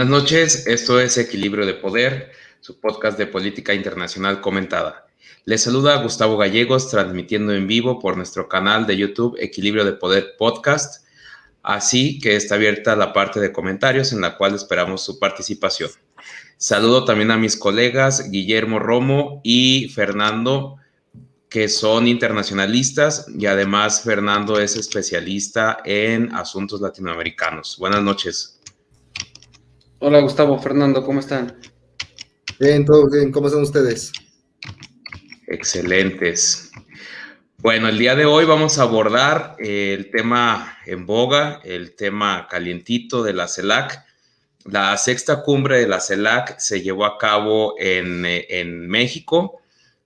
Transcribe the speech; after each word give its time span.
Buenas 0.00 0.22
noches, 0.22 0.66
esto 0.66 0.98
es 0.98 1.18
Equilibrio 1.18 1.66
de 1.66 1.74
Poder, 1.74 2.32
su 2.60 2.80
podcast 2.80 3.18
de 3.18 3.26
política 3.26 3.74
internacional 3.74 4.40
comentada. 4.40 5.06
Les 5.44 5.62
saluda 5.62 6.02
Gustavo 6.02 6.38
Gallegos, 6.38 6.88
transmitiendo 6.88 7.52
en 7.52 7.66
vivo 7.66 7.98
por 7.98 8.16
nuestro 8.16 8.48
canal 8.48 8.86
de 8.86 8.96
YouTube 8.96 9.36
Equilibrio 9.38 9.84
de 9.84 9.92
Poder 9.92 10.36
Podcast, 10.38 11.04
así 11.62 12.18
que 12.18 12.34
está 12.34 12.54
abierta 12.54 12.96
la 12.96 13.12
parte 13.12 13.40
de 13.40 13.52
comentarios 13.52 14.14
en 14.14 14.22
la 14.22 14.38
cual 14.38 14.54
esperamos 14.54 15.04
su 15.04 15.18
participación. 15.18 15.90
Saludo 16.56 17.04
también 17.04 17.30
a 17.30 17.36
mis 17.36 17.58
colegas 17.58 18.30
Guillermo 18.30 18.78
Romo 18.78 19.42
y 19.44 19.90
Fernando, 19.94 20.78
que 21.50 21.68
son 21.68 22.08
internacionalistas 22.08 23.26
y 23.38 23.44
además 23.44 24.00
Fernando 24.02 24.58
es 24.60 24.76
especialista 24.76 25.76
en 25.84 26.34
asuntos 26.34 26.80
latinoamericanos. 26.80 27.76
Buenas 27.78 28.02
noches. 28.02 28.59
Hola 30.02 30.20
Gustavo, 30.20 30.58
Fernando, 30.58 31.04
¿cómo 31.04 31.20
están? 31.20 31.60
Bien, 32.58 32.86
todo 32.86 33.10
bien, 33.10 33.30
¿cómo 33.30 33.48
están 33.48 33.60
ustedes? 33.60 34.12
Excelentes. 35.46 36.70
Bueno, 37.58 37.86
el 37.86 37.98
día 37.98 38.14
de 38.14 38.24
hoy 38.24 38.46
vamos 38.46 38.78
a 38.78 38.84
abordar 38.84 39.56
el 39.58 40.10
tema 40.10 40.78
en 40.86 41.04
boga, 41.04 41.60
el 41.64 41.96
tema 41.96 42.48
calientito 42.50 43.22
de 43.22 43.34
la 43.34 43.46
CELAC. 43.46 44.02
La 44.64 44.96
sexta 44.96 45.42
cumbre 45.42 45.80
de 45.80 45.86
la 45.86 46.00
CELAC 46.00 46.58
se 46.58 46.80
llevó 46.80 47.04
a 47.04 47.18
cabo 47.18 47.74
en, 47.78 48.24
en 48.24 48.88
México. 48.88 49.60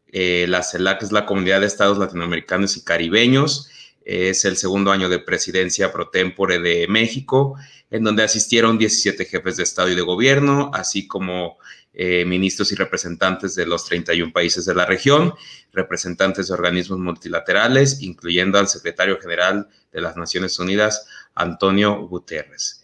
Eh, 0.09 0.47
la 0.49 0.65
CELAC 0.65 1.05
es 1.05 1.13
la 1.13 1.25
Comunidad 1.25 1.61
de 1.61 1.67
Estados 1.67 1.99
Latinoamericanos 1.99 2.77
y 2.77 2.83
Caribeños. 2.83 3.71
Es 4.05 4.45
el 4.45 4.57
segundo 4.57 4.93
año 4.93 5.09
de 5.09 5.19
presidencia 5.19 5.93
pro 5.93 6.11
tempore 6.11 6.59
de 6.59 6.87
México 6.89 7.57
en 7.91 8.03
donde 8.03 8.25
asistieron 8.25 8.77
17 8.77 9.25
jefes 9.25 9.57
de 9.57 9.63
Estado 9.63 9.89
y 9.89 9.95
de 9.95 10.03
gobierno, 10.03 10.71
así 10.75 11.07
como 11.07 11.59
eh, 11.93 12.25
ministros 12.25 12.73
y 12.73 12.75
representantes 12.75 13.55
de 13.55 13.67
los 13.67 13.85
31 13.85 14.33
países 14.33 14.65
de 14.65 14.75
la 14.75 14.85
región, 14.85 15.33
representantes 15.73 16.49
de 16.49 16.55
organismos 16.55 16.99
multilaterales, 16.99 18.03
incluyendo 18.03 18.59
al 18.59 18.67
secretario 18.67 19.21
general 19.21 19.69
de 19.93 20.01
las 20.01 20.17
Naciones 20.17 20.59
Unidas, 20.59 21.07
Antonio 21.37 22.09
Guterres. 22.09 22.83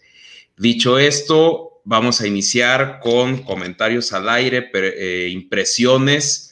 Dicho 0.55 0.97
esto, 0.97 1.81
vamos 1.83 2.21
a 2.21 2.27
iniciar 2.27 3.01
con 3.01 3.43
comentarios 3.43 4.13
al 4.13 4.29
aire, 4.29 4.71
eh, 4.73 5.27
impresiones. 5.29 6.50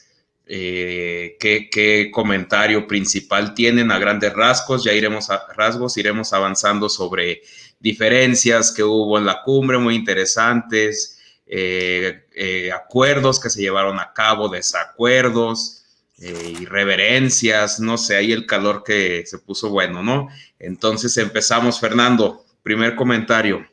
Eh, 0.52 1.36
¿qué, 1.38 1.70
¿qué, 1.70 2.10
comentario 2.10 2.88
principal 2.88 3.54
tienen 3.54 3.92
a 3.92 4.00
grandes 4.00 4.32
rasgos? 4.32 4.82
Ya 4.82 4.92
iremos 4.92 5.30
a 5.30 5.46
rasgos, 5.54 5.96
iremos 5.96 6.32
avanzando 6.32 6.88
sobre 6.88 7.42
diferencias 7.78 8.72
que 8.72 8.82
hubo 8.82 9.16
en 9.16 9.26
la 9.26 9.42
cumbre 9.44 9.78
muy 9.78 9.94
interesantes, 9.94 11.20
eh, 11.46 12.24
eh, 12.34 12.72
acuerdos 12.72 13.38
que 13.38 13.48
se 13.48 13.60
llevaron 13.60 14.00
a 14.00 14.12
cabo, 14.12 14.48
desacuerdos, 14.48 15.84
irreverencias, 16.18 17.78
no 17.78 17.96
sé, 17.96 18.16
ahí 18.16 18.32
el 18.32 18.44
calor 18.44 18.82
que 18.84 19.22
se 19.26 19.38
puso 19.38 19.70
bueno, 19.70 20.02
¿no? 20.02 20.28
Entonces 20.58 21.16
empezamos, 21.16 21.78
Fernando, 21.78 22.44
primer 22.64 22.96
comentario. 22.96 23.64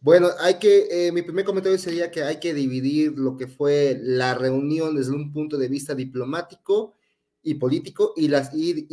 Bueno, 0.00 0.28
hay 0.40 0.54
que, 0.54 1.10
mi 1.12 1.22
primer 1.22 1.44
comentario 1.44 1.78
sería 1.78 2.10
que 2.10 2.22
hay 2.22 2.38
que 2.38 2.54
dividir 2.54 3.18
lo 3.18 3.36
que 3.36 3.48
fue 3.48 3.98
la 4.00 4.34
reunión 4.34 4.94
desde 4.94 5.12
un 5.12 5.32
punto 5.32 5.58
de 5.58 5.68
vista 5.68 5.94
diplomático 5.94 6.94
y 7.42 7.54
político 7.54 8.12
y, 8.16 8.28
las, 8.28 8.54
y 8.54 8.86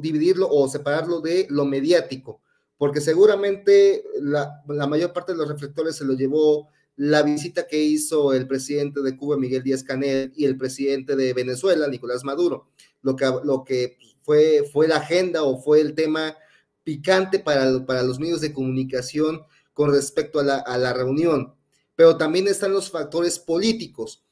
dividirlo 0.00 0.48
o 0.50 0.68
separarlo 0.68 1.20
de 1.20 1.46
lo 1.50 1.64
mediático 1.64 2.40
porque 2.80 3.02
seguramente 3.02 4.04
la, 4.22 4.62
mayor 4.88 5.12
parte 5.12 5.32
de 5.32 5.38
los 5.38 5.46
reflectores 5.46 5.96
se 5.96 6.06
lo 6.06 6.14
llevó 6.14 6.70
la 6.96 7.22
visita 7.22 7.66
que 7.66 7.78
hizo 7.78 8.32
el 8.32 8.46
presidente 8.48 9.02
de 9.02 9.18
Cuba, 9.18 9.36
Miguel 9.36 9.62
Díaz 9.62 9.84
Canel, 9.84 10.32
y 10.34 10.46
el 10.46 10.56
presidente 10.56 11.14
de 11.14 11.34
Venezuela, 11.34 11.86
Nicolás 11.88 12.24
Maduro. 12.24 12.70
Lo 13.02 13.16
que, 13.16 13.30
lo 13.44 13.64
que 13.64 13.98
fue, 14.22 14.64
fue 14.72 14.88
la 14.88 14.96
agenda 14.96 15.42
o 15.42 15.60
fue 15.60 15.82
el 15.82 15.94
tema 15.94 16.34
picante 16.82 17.38
para, 17.38 17.84
para 17.84 18.02
los 18.02 18.18
medios 18.18 18.40
de 18.40 18.54
comunicación 18.54 19.42
con 19.72 19.92
respecto 19.92 20.40
a 20.40 20.44
la, 20.44 20.56
a 20.58 20.78
la 20.78 20.92
reunión. 20.92 21.54
Pero 21.96 22.16
también 22.16 22.48
están 22.48 22.72
los 22.72 22.90
factores 22.90 23.38
políticos 23.38 24.24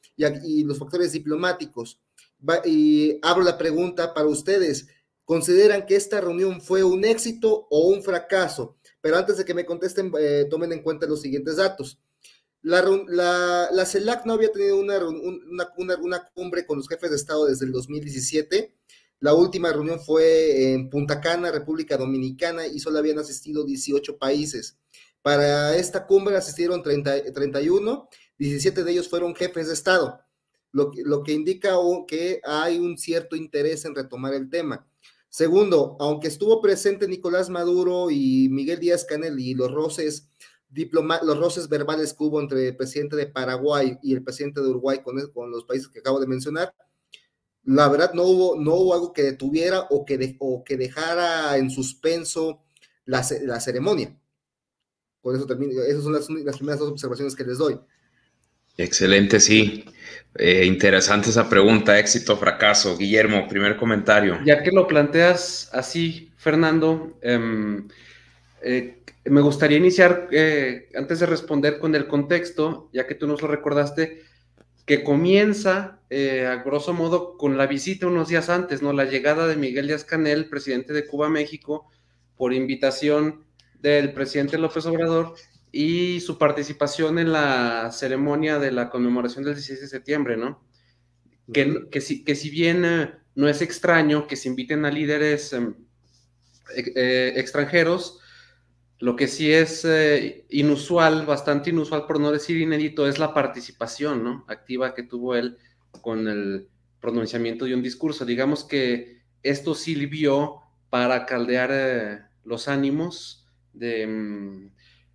y, 0.43 0.63
los 0.63 0.77
factores 0.77 1.11
diplomáticos. 1.11 2.01
y 2.65 3.19
abro 3.21 3.43
la 3.43 3.57
pregunta 3.57 4.13
para 4.13 4.27
ustedes 4.27 4.87
consideran 5.25 5.85
que 5.85 5.95
esta 5.95 6.21
reunión 6.21 6.61
fue 6.61 6.83
un 6.83 7.05
éxito 7.05 7.67
o 7.69 7.87
un 7.89 8.01
fracaso. 8.01 8.77
Pero 9.01 9.17
antes 9.17 9.37
de 9.37 9.45
que 9.45 9.53
me 9.53 9.65
contesten, 9.65 10.11
eh, 10.19 10.47
tomen 10.49 10.73
en 10.73 10.81
cuenta 10.81 11.05
los 11.05 11.21
siguientes 11.21 11.57
datos. 11.57 11.99
La, 12.61 12.81
la, 13.71 13.85
CELAC 13.85 14.25
no 14.25 14.33
había 14.33 14.51
tenido 14.51 14.79
una, 14.79 14.97
una, 15.77 15.97
una, 16.01 16.29
cumbre 16.33 16.65
con 16.65 16.77
los 16.77 16.89
jefes 16.89 17.11
de 17.11 17.15
Estado 17.15 17.45
desde 17.45 17.65
el 17.65 17.71
2017. 17.71 18.75
La 19.19 19.35
última 19.35 19.71
reunión 19.71 19.99
fue 19.99 20.73
en 20.73 20.89
Punta 20.89 21.21
Cana, 21.21 21.51
República 21.51 21.95
Dominicana, 21.95 22.65
y 22.65 22.79
solo 22.79 22.97
habían 22.97 23.19
asistido 23.19 23.63
18 23.63 24.17
países. 24.17 24.78
Para 25.21 25.75
esta 25.75 26.05
cumbre 26.05 26.37
asistieron 26.37 26.81
30, 26.81 27.33
31, 27.33 28.09
17 28.37 28.83
de 28.83 28.91
ellos 28.91 29.09
fueron 29.09 29.35
jefes 29.35 29.67
de 29.67 29.73
Estado, 29.73 30.21
lo 30.71 30.91
lo 31.03 31.23
que 31.23 31.33
indica 31.33 31.75
que 32.07 32.41
hay 32.45 32.79
un 32.79 32.97
cierto 32.97 33.35
interés 33.35 33.85
en 33.85 33.95
retomar 33.95 34.33
el 34.33 34.49
tema. 34.49 34.87
Segundo, 35.29 35.95
aunque 35.99 36.27
estuvo 36.27 36.59
presente 36.61 37.07
Nicolás 37.07 37.49
Maduro 37.49 38.09
y 38.09 38.49
Miguel 38.49 38.79
Díaz 38.79 39.05
Canel 39.05 39.39
y 39.39 39.53
los 39.53 39.71
roces, 39.71 40.29
los 40.71 41.37
roces 41.37 41.69
verbales 41.69 42.13
que 42.13 42.23
hubo 42.23 42.41
entre 42.41 42.67
el 42.67 42.75
presidente 42.75 43.15
de 43.15 43.27
Paraguay 43.27 43.99
y 44.01 44.13
el 44.13 44.23
presidente 44.23 44.59
de 44.61 44.69
Uruguay 44.69 45.01
con, 45.03 45.15
con 45.31 45.51
los 45.51 45.65
países 45.65 45.87
que 45.89 45.99
acabo 45.99 46.19
de 46.19 46.25
mencionar, 46.25 46.73
la 47.63 47.87
verdad 47.89 48.13
no 48.13 48.23
hubo, 48.23 48.59
no 48.59 48.73
hubo 48.73 48.93
algo 48.95 49.13
que 49.13 49.21
detuviera 49.21 49.85
o 49.91 50.03
que, 50.03 50.37
que 50.65 50.77
dejara 50.77 51.57
en 51.57 51.69
suspenso 51.69 52.63
la, 53.05 53.23
la, 53.43 53.59
ceremonia. 53.59 54.19
Con 55.21 55.35
eso 55.35 55.45
termino. 55.45 55.81
Esas 55.81 56.03
son 56.03 56.13
las, 56.13 56.29
las 56.29 56.57
primeras 56.57 56.79
dos 56.79 56.91
observaciones 56.91 57.35
que 57.35 57.43
les 57.43 57.57
doy. 57.57 57.79
Excelente, 58.79 59.41
sí. 59.41 59.83
Eh, 60.35 60.65
interesante 60.65 61.29
esa 61.29 61.49
pregunta, 61.49 61.99
éxito 61.99 62.33
o 62.33 62.37
fracaso. 62.37 62.97
Guillermo, 62.97 63.45
primer 63.49 63.75
comentario. 63.75 64.39
Ya 64.45 64.63
que 64.63 64.71
lo 64.71 64.87
planteas 64.87 65.69
así, 65.73 66.31
Fernando, 66.37 67.17
em, 67.21 67.89
eh, 68.61 69.03
me 69.25 69.41
gustaría 69.41 69.77
iniciar, 69.77 70.29
eh, 70.31 70.87
antes 70.95 71.19
de 71.19 71.25
responder 71.25 71.79
con 71.79 71.93
el 71.93 72.07
contexto, 72.07 72.89
ya 72.93 73.05
que 73.05 73.15
tú 73.15 73.27
nos 73.27 73.41
lo 73.41 73.49
recordaste, 73.49 74.23
que 74.85 75.03
comienza, 75.03 75.99
a 76.09 76.63
grosso 76.63 76.93
modo, 76.93 77.37
con 77.37 77.57
la 77.57 77.67
visita 77.67 78.07
unos 78.07 78.29
días 78.29 78.49
antes, 78.49 78.81
¿no? 78.81 78.93
La 78.93 79.05
llegada 79.05 79.45
de 79.45 79.55
Miguel 79.55 79.87
Díaz 79.87 80.03
Canel, 80.03 80.49
presidente 80.49 80.93
de 80.93 81.05
Cuba, 81.05 81.29
México, 81.29 81.91
por 82.37 82.53
invitación 82.53 83.43
del 83.81 84.13
presidente 84.13 84.57
López 84.57 84.85
Obrador, 84.85 85.35
y 85.71 86.19
su 86.21 86.37
participación 86.37 87.19
en 87.19 87.31
la 87.31 87.91
ceremonia 87.91 88.59
de 88.59 88.71
la 88.71 88.89
conmemoración 88.89 89.43
del 89.43 89.55
16 89.55 89.81
de 89.81 89.87
septiembre, 89.87 90.37
¿no? 90.37 90.63
Que, 91.51 91.89
que, 91.91 92.01
si, 92.01 92.23
que 92.23 92.35
si 92.35 92.49
bien 92.49 92.85
eh, 92.85 93.13
no 93.35 93.47
es 93.47 93.61
extraño 93.61 94.27
que 94.27 94.35
se 94.35 94.49
inviten 94.49 94.85
a 94.85 94.91
líderes 94.91 95.53
em, 95.53 95.75
eh, 96.75 97.33
extranjeros, 97.35 98.19
lo 98.99 99.15
que 99.15 99.27
sí 99.27 99.51
es 99.51 99.85
eh, 99.85 100.45
inusual, 100.49 101.25
bastante 101.25 101.69
inusual, 101.69 102.05
por 102.05 102.19
no 102.19 102.31
decir 102.31 102.57
inédito, 102.57 103.07
es 103.07 103.17
la 103.17 103.33
participación 103.33 104.23
¿no? 104.23 104.45
activa 104.47 104.93
que 104.93 105.03
tuvo 105.03 105.35
él 105.35 105.57
con 106.01 106.27
el 106.27 106.67
pronunciamiento 106.99 107.65
de 107.65 107.75
un 107.75 107.81
discurso. 107.81 108.25
Digamos 108.25 108.63
que 108.63 109.21
esto 109.41 109.73
sirvió 109.73 110.57
para 110.89 111.25
caldear 111.25 112.29
los 112.43 112.67
ánimos 112.67 113.48
de, 113.79 114.03
em, 114.03 114.71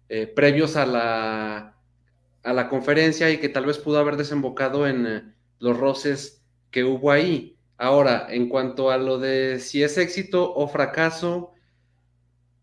eh, 0.08 0.26
previos 0.26 0.76
a 0.76 0.87
la, 0.87 1.76
a 2.43 2.52
la 2.52 2.69
conferencia 2.69 3.31
y 3.31 3.38
que 3.38 3.49
tal 3.49 3.66
vez 3.66 3.78
pudo 3.78 3.99
haber 3.99 4.16
desembocado 4.16 4.87
en 4.87 5.06
eh, 5.06 5.22
los 5.58 5.78
roces 5.78 6.44
que 6.70 6.84
hubo 6.84 7.11
ahí. 7.11 7.58
Ahora, 7.76 8.26
en 8.31 8.49
cuanto 8.49 8.90
a 8.90 8.99
lo 8.99 9.19
de 9.19 9.58
si 9.61 9.82
es 9.82 9.99
éxito 9.99 10.55
o 10.55 10.69
fracaso, 10.69 11.52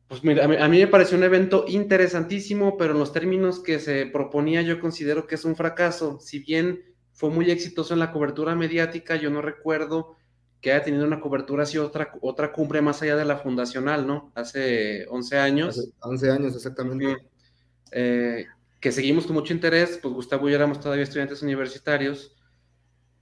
pues 0.07 0.23
mira, 0.23 0.43
a 0.43 0.67
mí, 0.67 0.77
me 0.77 0.87
pareció 0.87 1.17
un 1.17 1.23
evento 1.23 1.65
interesantísimo, 1.67 2.75
pero 2.77 2.91
en 2.91 2.99
los 2.99 3.13
términos 3.13 3.59
que 3.59 3.79
se 3.79 4.05
proponía 4.05 4.61
yo 4.61 4.79
considero 4.79 5.25
que 5.25 5.35
es 5.35 5.45
un 5.45 5.55
fracaso. 5.55 6.19
Si 6.19 6.39
bien 6.39 6.83
fue 7.13 7.29
muy 7.29 7.49
exitoso 7.49 7.93
en 7.93 8.01
la 8.01 8.11
cobertura 8.11 8.55
mediática, 8.55 9.15
yo 9.15 9.29
no 9.29 9.41
recuerdo 9.41 10.17
que 10.61 10.71
haya 10.71 10.83
tenido 10.83 11.05
una 11.05 11.19
cobertura 11.19 11.63
así 11.63 11.77
otra, 11.79 12.13
otra 12.21 12.51
cumbre 12.51 12.81
más 12.81 13.01
allá 13.01 13.15
de 13.15 13.25
la 13.25 13.37
fundacional, 13.37 14.05
¿no? 14.05 14.31
Hace 14.35 15.05
11 15.09 15.37
años. 15.37 15.79
Hace 15.79 15.89
11 16.01 16.31
años, 16.31 16.55
exactamente. 16.55 17.17
Eh, 17.91 18.45
que 18.79 18.91
seguimos 18.91 19.25
con 19.25 19.35
mucho 19.35 19.53
interés, 19.53 19.99
pues 20.01 20.13
Gustavo 20.13 20.47
y 20.47 20.51
yo 20.51 20.57
éramos 20.57 20.79
todavía 20.79 21.03
estudiantes 21.03 21.41
universitarios. 21.41 22.35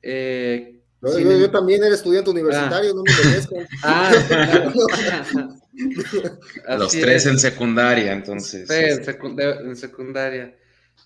Eh, 0.02 0.82
yo, 1.02 1.50
también 1.50 1.82
era 1.82 1.96
estudiante 1.96 2.30
universitario, 2.30 2.94
no 2.94 3.04
me 3.04 3.12
ah, 3.84 4.12
Los 6.78 6.92
tres 6.92 7.26
en 7.26 7.40
secundaria, 7.40 8.12
entonces. 8.12 8.68
Sí, 8.68 8.74
en, 8.76 9.76
secundaria. 9.78 10.56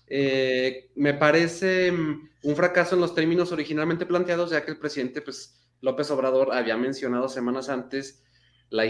eh, 0.08 0.90
me 0.96 1.14
parece 1.14 1.92
mm, 1.92 2.28
un 2.42 2.56
fracaso 2.56 2.96
en 2.96 3.00
los 3.00 3.14
términos 3.14 3.52
originalmente 3.52 4.04
planteados, 4.04 4.50
ya 4.50 4.64
que 4.64 4.72
el 4.72 4.78
presidente 4.78 5.20
pues, 5.20 5.54
López 5.84 6.10
Obrador 6.10 6.54
había 6.54 6.76
mencionado 6.76 7.28
semanas 7.28 7.68
antes 7.68 8.24
la, 8.70 8.84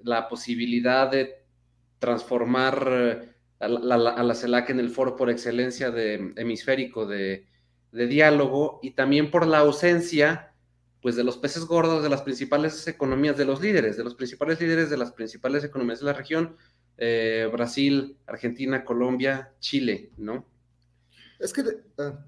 la 0.00 0.28
posibilidad 0.28 1.10
de 1.10 1.44
transformar 1.98 2.88
eh, 2.90 3.34
a 3.58 3.68
la, 3.68 4.34
CELAC 4.34 4.70
en 4.70 4.78
el 4.78 4.90
foro 4.90 5.16
por 5.16 5.30
excelencia 5.30 5.90
de 5.90 6.32
hemisférico 6.36 7.06
de, 7.06 7.46
de 7.90 8.06
diálogo 8.06 8.78
y 8.82 8.92
también 8.92 9.32
por 9.32 9.46
la 9.48 9.58
ausencia 9.58 10.54
pues 11.02 11.16
de 11.16 11.24
los 11.24 11.38
peces 11.38 11.64
gordos 11.64 12.02
de 12.02 12.08
las 12.08 12.22
principales 12.22 12.86
economías 12.86 13.36
de 13.36 13.44
los 13.44 13.60
líderes, 13.60 13.96
de 13.96 14.04
los 14.04 14.14
principales 14.14 14.60
líderes 14.60 14.90
de 14.90 14.96
las 14.96 15.12
principales 15.12 15.64
economías 15.64 16.00
de 16.00 16.06
la 16.06 16.12
región, 16.12 16.56
eh, 16.96 17.48
Brasil, 17.52 18.16
Argentina, 18.26 18.84
Colombia, 18.84 19.52
Chile, 19.60 20.10
¿no? 20.16 20.46
Es 21.38 21.52
que, 21.52 21.62
ah, 21.98 22.24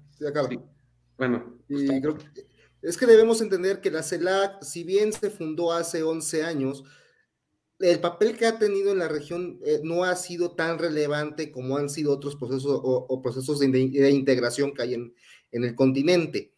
Bueno, 1.17 1.57
es 2.81 2.97
que 2.97 3.05
debemos 3.05 3.41
entender 3.41 3.81
que 3.81 3.91
la 3.91 4.03
CELAC, 4.03 4.63
si 4.63 4.83
bien 4.83 5.13
se 5.13 5.29
fundó 5.29 5.71
hace 5.71 6.03
11 6.03 6.43
años, 6.43 6.83
el 7.79 7.99
papel 7.99 8.37
que 8.37 8.45
ha 8.45 8.59
tenido 8.59 8.91
en 8.91 8.99
la 8.99 9.07
región 9.07 9.59
eh, 9.65 9.81
no 9.83 10.03
ha 10.03 10.15
sido 10.15 10.51
tan 10.51 10.77
relevante 10.77 11.51
como 11.51 11.77
han 11.77 11.89
sido 11.89 12.11
otros 12.13 12.35
procesos 12.35 12.79
o, 12.83 13.21
procesos 13.21 13.59
de, 13.59 13.67
integración 14.11 14.73
que 14.73 14.81
hay 14.83 14.93
en, 14.93 15.13
el 15.51 15.75
continente. 15.75 16.53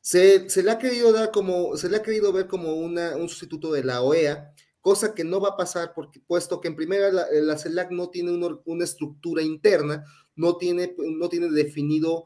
Se, 0.00 0.46
le 0.62 0.70
ha 0.70 0.78
querido 0.78 1.12
dar 1.12 1.30
como, 1.30 1.76
se 1.76 1.88
le 1.88 1.96
ha 1.96 2.02
querido 2.02 2.32
ver 2.32 2.46
como 2.46 2.74
una, 2.74 3.16
un 3.16 3.28
sustituto 3.28 3.72
de 3.72 3.82
la 3.82 4.02
OEA, 4.02 4.52
cosa 4.80 5.14
que 5.14 5.24
no 5.24 5.40
va 5.40 5.50
a 5.50 5.56
pasar 5.56 5.92
porque, 5.94 6.20
puesto 6.20 6.60
que 6.60 6.68
en 6.68 6.76
primera 6.76 7.10
la, 7.10 7.58
CELAC 7.58 7.90
no 7.90 8.10
tiene 8.10 8.32
una, 8.32 8.84
estructura 8.84 9.42
interna, 9.42 10.04
no 10.36 10.56
tiene, 10.56 10.94
no 10.98 11.28
tiene 11.28 11.48
definido 11.50 12.24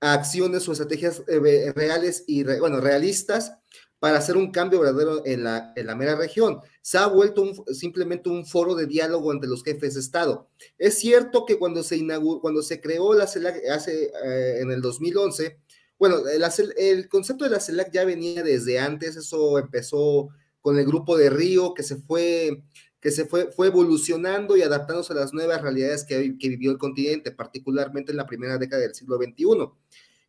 acciones 0.00 0.68
o 0.68 0.72
estrategias 0.72 1.22
eh, 1.28 1.72
reales 1.74 2.24
y, 2.26 2.42
bueno, 2.58 2.80
realistas 2.80 3.54
para 3.98 4.16
hacer 4.16 4.36
un 4.38 4.50
cambio 4.50 4.80
verdadero 4.80 5.22
en 5.26 5.44
la, 5.44 5.72
en 5.76 5.86
la 5.86 5.94
mera 5.94 6.16
región. 6.16 6.60
Se 6.80 6.96
ha 6.96 7.06
vuelto 7.06 7.52
simplemente 7.72 8.30
un 8.30 8.46
foro 8.46 8.74
de 8.74 8.86
diálogo 8.86 9.30
entre 9.30 9.48
los 9.48 9.62
jefes 9.62 9.94
de 9.94 10.00
Estado. 10.00 10.48
Es 10.78 10.98
cierto 10.98 11.44
que 11.44 11.58
cuando 11.58 11.82
se 11.82 11.98
inauguró, 11.98 12.40
cuando 12.40 12.62
se 12.62 12.80
creó 12.80 13.12
la 13.12 13.26
CELAC 13.26 13.60
hace, 13.70 14.10
eh, 14.24 14.60
en 14.60 14.70
el 14.70 14.80
2011, 14.80 15.58
bueno, 15.98 16.16
el, 16.28 16.42
el, 16.78 17.08
concepto 17.10 17.44
de 17.44 17.50
la 17.50 17.60
CELAC 17.60 17.92
ya 17.92 18.06
venía 18.06 18.42
desde 18.42 18.78
antes, 18.78 19.16
eso 19.16 19.58
empezó 19.58 20.30
con 20.62 20.78
el 20.78 20.86
grupo 20.86 21.18
de 21.18 21.28
Río, 21.28 21.74
que 21.74 21.82
se 21.82 21.96
fue, 21.96 22.62
que 23.00 23.10
se 23.10 23.24
fue, 23.24 23.50
fue 23.50 23.68
evolucionando 23.68 24.56
y 24.56 24.62
adaptándose 24.62 25.12
a 25.12 25.16
las 25.16 25.32
nuevas 25.32 25.62
realidades 25.62 26.04
que, 26.04 26.36
que 26.38 26.48
vivió 26.48 26.70
el 26.70 26.78
continente, 26.78 27.32
particularmente 27.32 28.12
en 28.12 28.18
la 28.18 28.26
primera 28.26 28.58
década 28.58 28.82
del 28.82 28.94
siglo 28.94 29.16
XXI. 29.16 29.70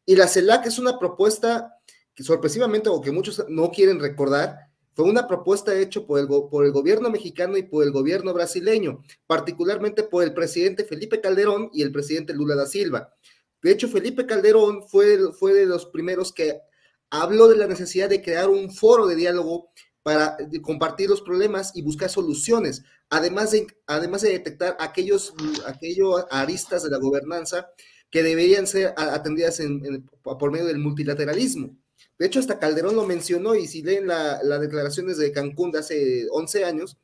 Y 0.05 0.15
la 0.15 0.27
CELAC 0.27 0.65
es 0.65 0.79
una 0.79 0.97
propuesta 0.97 1.77
que 2.13 2.23
sorpresivamente, 2.23 2.89
o 2.89 3.01
que 3.01 3.11
muchos 3.11 3.45
no 3.49 3.71
quieren 3.71 3.99
recordar, 3.99 4.71
fue 4.93 5.05
una 5.05 5.27
propuesta 5.27 5.77
hecha 5.77 6.01
por 6.01 6.19
el, 6.19 6.27
por 6.27 6.65
el 6.65 6.71
gobierno 6.71 7.09
mexicano 7.09 7.57
y 7.57 7.63
por 7.63 7.83
el 7.83 7.91
gobierno 7.91 8.33
brasileño, 8.33 9.03
particularmente 9.25 10.03
por 10.03 10.23
el 10.23 10.33
presidente 10.33 10.83
Felipe 10.83 11.21
Calderón 11.21 11.69
y 11.73 11.81
el 11.81 11.91
presidente 11.91 12.33
Lula 12.33 12.55
da 12.55 12.65
Silva. 12.65 13.13
De 13.61 13.71
hecho, 13.71 13.87
Felipe 13.87 14.25
Calderón 14.25 14.87
fue, 14.87 15.31
fue 15.33 15.53
de 15.53 15.65
los 15.65 15.85
primeros 15.85 16.33
que 16.33 16.59
habló 17.09 17.47
de 17.47 17.57
la 17.57 17.67
necesidad 17.67 18.09
de 18.09 18.21
crear 18.21 18.49
un 18.49 18.71
foro 18.71 19.07
de 19.07 19.15
diálogo 19.15 19.71
para 20.03 20.37
compartir 20.61 21.09
los 21.09 21.21
problemas 21.21 21.71
y 21.75 21.81
buscar 21.81 22.09
soluciones, 22.09 22.83
además 23.09 23.51
de, 23.51 23.67
además 23.85 24.21
de 24.21 24.31
detectar 24.31 24.75
aquellos, 24.79 25.33
aquellos 25.67 26.25
aristas 26.31 26.83
de 26.83 26.89
la 26.89 26.97
gobernanza 26.97 27.69
que 28.09 28.23
deberían 28.23 28.67
ser 28.67 28.93
atendidas 28.97 29.61
por 30.23 30.51
medio 30.51 30.65
del 30.65 30.79
multilateralismo. 30.79 31.77
De 32.17 32.25
hecho, 32.25 32.39
hasta 32.39 32.59
Calderón 32.59 32.95
lo 32.95 33.05
mencionó 33.05 33.55
y 33.55 33.67
si 33.67 33.81
leen 33.81 34.07
las 34.07 34.61
declaraciones 34.61 35.17
de 35.17 35.31
Cancún 35.31 35.71
de 35.71 35.79
hace 35.79 36.27
11 36.29 36.65
años, 36.65 36.97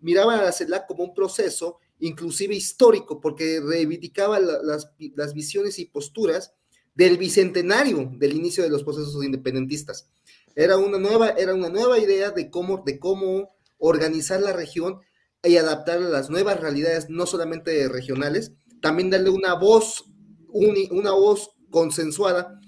miraban 0.00 0.40
a 0.40 0.44
la 0.44 0.52
CELAC 0.52 0.86
como 0.86 1.04
un 1.04 1.14
proceso 1.14 1.78
inclusive 2.00 2.54
histórico, 2.54 3.20
porque 3.20 3.60
reivindicaba 3.60 4.40
las, 4.40 4.90
las 5.14 5.34
visiones 5.34 5.78
y 5.78 5.86
posturas 5.86 6.54
del 6.94 7.16
bicentenario 7.16 8.10
del 8.16 8.36
inicio 8.36 8.64
de 8.64 8.70
los 8.70 8.82
procesos 8.82 9.24
independentistas. 9.24 10.10
Era 10.54 10.76
una 10.76 10.98
nueva, 10.98 11.30
era 11.30 11.54
una 11.54 11.68
nueva 11.68 11.98
idea 11.98 12.30
de 12.30 12.50
cómo, 12.50 12.82
de 12.84 12.98
cómo 12.98 13.54
organizar 13.78 14.40
la 14.40 14.52
región 14.52 15.00
y 15.42 15.56
adaptarla 15.56 16.06
a 16.06 16.10
las 16.10 16.30
nuevas 16.30 16.60
realidades, 16.60 17.08
no 17.08 17.26
solamente 17.26 17.88
regionales, 17.88 18.52
también 18.80 19.10
darle 19.10 19.30
una 19.30 19.54
voz, 19.54 20.04
una 20.52 21.12
voz 21.12 21.50
consensuada 21.70 22.60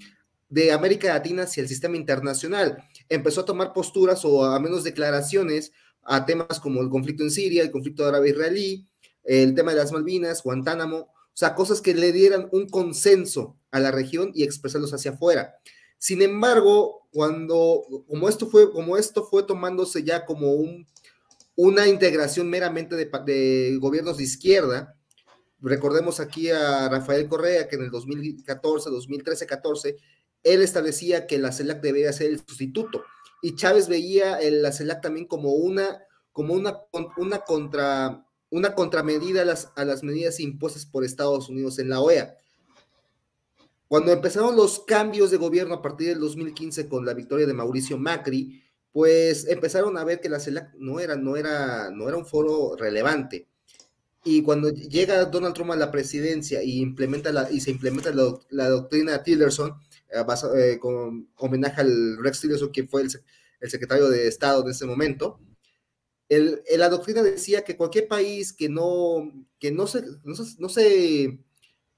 de 0.49 0.71
América 0.71 1.09
Latina 1.09 1.43
hacia 1.43 1.61
el 1.61 1.69
sistema 1.69 1.95
internacional. 1.95 2.83
Empezó 3.09 3.41
a 3.41 3.45
tomar 3.45 3.73
posturas 3.73 4.25
o 4.25 4.43
a 4.45 4.59
menos 4.59 4.83
declaraciones 4.83 5.71
a 6.03 6.25
temas 6.25 6.59
como 6.59 6.81
el 6.81 6.89
conflicto 6.89 7.23
en 7.23 7.31
Siria, 7.31 7.63
el 7.63 7.71
conflicto 7.71 8.05
árabe-israelí, 8.05 8.87
el 9.23 9.55
tema 9.55 9.71
de 9.71 9.77
las 9.77 9.91
Malvinas, 9.91 10.43
Guantánamo, 10.43 10.97
o 10.97 11.37
sea, 11.37 11.55
cosas 11.55 11.81
que 11.81 11.93
le 11.93 12.11
dieran 12.11 12.47
un 12.51 12.69
consenso 12.69 13.57
a 13.71 13.79
la 13.79 13.91
región 13.91 14.31
y 14.33 14.43
expresarlos 14.43 14.93
hacia 14.93 15.11
afuera. 15.11 15.55
Sin 15.97 16.21
embargo, 16.21 17.07
cuando, 17.11 17.83
como 18.07 18.27
esto 18.27 18.47
fue, 18.47 18.71
como 18.71 18.97
esto 18.97 19.25
fue 19.25 19.43
tomándose 19.43 20.03
ya 20.03 20.25
como 20.25 20.53
un, 20.53 20.85
una 21.55 21.87
integración 21.87 22.49
meramente 22.49 22.95
de, 22.95 23.77
gobiernos 23.79 24.17
de 24.17 24.23
izquierda, 24.23 24.97
recordemos 25.59 26.19
aquí 26.19 26.49
a 26.49 26.89
Rafael 26.89 27.27
Correa, 27.27 27.67
que 27.67 27.77
en 27.77 27.83
el 27.83 27.91
2014, 27.91 28.89
2013, 28.89 29.45
14, 29.45 29.97
él 30.43 30.61
establecía 30.61 31.25
que 31.25 31.39
la 31.39 31.51
CELAC 31.51 31.81
debía 31.81 32.11
ser 32.13 32.31
el 32.31 32.39
sustituto, 32.45 33.03
y 33.41 33.55
Chávez 33.55 33.87
veía 33.87 34.39
la 34.41 34.71
CELAC 34.71 35.01
también 35.01 35.27
como 35.27 35.53
una, 35.53 36.03
como 36.31 36.53
una, 36.53 36.81
una, 37.17 37.39
contra, 37.39 38.25
una 38.49 38.75
contramedida 38.75 39.43
a 39.43 39.45
las, 39.45 39.71
a 39.75 39.85
las 39.85 40.03
medidas 40.03 40.39
impuestas 40.39 40.85
por 40.85 41.05
Estados 41.05 41.47
Unidos 41.47 41.79
en 41.79 41.89
la 41.89 42.01
OEA. 42.01 42.35
Cuando 43.87 44.11
empezaron 44.11 44.55
los 44.55 44.79
cambios 44.79 45.31
de 45.31 45.37
gobierno 45.37 45.75
a 45.75 45.81
partir 45.81 46.07
del 46.09 46.19
2015 46.19 46.89
con 46.89 47.05
la 47.05 47.13
victoria 47.13 47.45
de 47.45 47.53
Mauricio 47.53 47.97
Macri, 47.97 48.63
pues 48.91 49.47
empezaron 49.47 49.97
a 49.97 50.03
ver 50.03 50.21
que 50.21 50.29
la 50.29 50.39
CELAC 50.39 50.73
no 50.75 50.99
era, 50.99 51.15
no 51.15 51.35
era, 51.35 51.91
no 51.91 52.07
era 52.07 52.17
un 52.17 52.25
foro 52.25 52.75
relevante. 52.75 53.47
Y 54.23 54.41
cuando 54.41 54.69
llega 54.71 55.25
Donald 55.25 55.53
Trump 55.53 55.71
a 55.71 55.75
la 55.75 55.91
presidencia 55.91 56.63
y, 56.63 56.79
implementa 56.79 57.31
la, 57.31 57.51
y 57.51 57.59
se 57.59 57.71
implementa 57.71 58.11
la, 58.49 58.69
doctrina 58.69 59.21
Tillerson, 59.21 59.71
eh, 60.09 60.23
eh, 60.55 60.79
con 60.79 61.29
homenaje 61.35 61.81
al 61.81 62.17
Rex 62.23 62.41
Tillerson, 62.41 62.71
que 62.71 62.87
fue 62.87 63.03
el, 63.03 63.09
el, 63.59 63.69
secretario 63.69 64.09
de 64.09 64.27
Estado 64.27 64.63
en 64.63 64.71
ese 64.71 64.85
momento, 64.85 65.39
el, 66.27 66.63
la 66.75 66.89
doctrina 66.89 67.21
decía 67.21 67.63
que 67.63 67.77
cualquier 67.77 68.07
país 68.07 68.51
que 68.51 68.67
no, 68.67 69.31
que 69.59 69.71
no 69.71 69.85
se, 69.85 70.01
no 70.23 70.33
no 70.57 70.69
se 70.69 71.39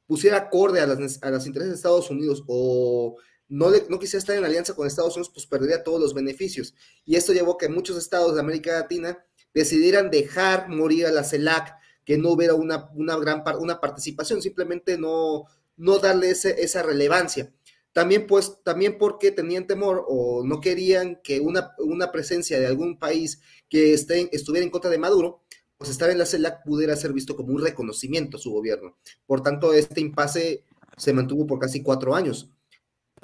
pusiera 0.07 0.37
acorde 0.37 0.79
a 0.79 0.87
las, 0.87 1.45
intereses 1.45 1.69
de 1.69 1.75
Estados 1.75 2.09
Unidos 2.09 2.43
o 2.47 3.17
no, 3.49 3.71
quisiera 3.99 4.19
estar 4.19 4.35
en 4.35 4.45
alianza 4.45 4.73
con 4.73 4.87
Estados 4.87 5.15
Unidos, 5.15 5.31
pues 5.33 5.45
perdería 5.45 5.83
todos 5.83 6.01
los 6.01 6.13
beneficios. 6.13 6.73
Y 7.05 7.15
esto 7.15 7.33
llevó 7.33 7.53
a 7.53 7.57
que 7.57 7.69
muchos 7.69 7.97
estados 7.97 8.33
de 8.33 8.41
América 8.41 8.73
Latina 8.73 9.23
decidieran 9.53 10.09
dejar 10.09 10.69
morir 10.69 11.05
a 11.05 11.11
la 11.11 11.23
CELAC, 11.23 11.75
que 12.03 12.17
no 12.17 12.31
hubiera 12.31 12.53
una, 12.53 12.89
una 12.95 13.17
gran 13.17 13.43
una 13.59 13.79
participación, 13.79 14.41
simplemente 14.41 14.97
no, 14.97 15.45
no 15.75 15.99
darle 15.99 16.29
esa 16.31 16.83
relevancia. 16.83 17.53
También, 17.93 18.27
pues, 18.27 18.61
también 18.63 18.97
porque 18.97 19.31
tenían 19.31 19.65
temor 19.65 20.05
o 20.07 20.43
no 20.45 20.61
querían 20.61 21.19
que 21.23 21.39
una, 21.39 21.71
una 21.79 22.11
presencia 22.11 22.59
de 22.59 22.67
algún 22.67 22.99
país 22.99 23.41
que 23.69 23.93
esté, 23.93 24.29
estuviera 24.31 24.63
en 24.63 24.71
contra 24.71 24.91
de 24.91 24.99
Maduro 24.99 25.41
pues 25.77 25.91
estar 25.91 26.09
en 26.09 26.17
la 26.17 26.25
CELAC 26.25 26.63
pudiera 26.63 26.95
ser 26.95 27.13
visto 27.13 27.35
como 27.35 27.53
un 27.53 27.61
reconocimiento 27.61 28.37
a 28.37 28.39
su 28.39 28.51
gobierno. 28.51 28.97
Por 29.25 29.41
tanto, 29.41 29.73
este 29.73 30.01
impasse 30.01 30.63
se 30.97 31.13
mantuvo 31.13 31.45
por 31.45 31.59
casi 31.59 31.83
cuatro 31.83 32.15
años. 32.15 32.49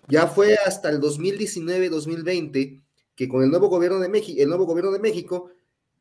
Ya 0.07 0.27
fue 0.27 0.55
hasta 0.55 0.89
el 0.89 0.99
2019-2020 1.01 2.83
que 3.15 3.27
con 3.27 3.43
el 3.43 3.49
nuevo 3.49 3.69
gobierno 3.69 3.99
de 3.99 4.09
México, 4.09 4.41
el 4.41 4.49
nuevo 4.49 4.65
gobierno 4.65 4.91
de 4.91 4.99
México 4.99 5.49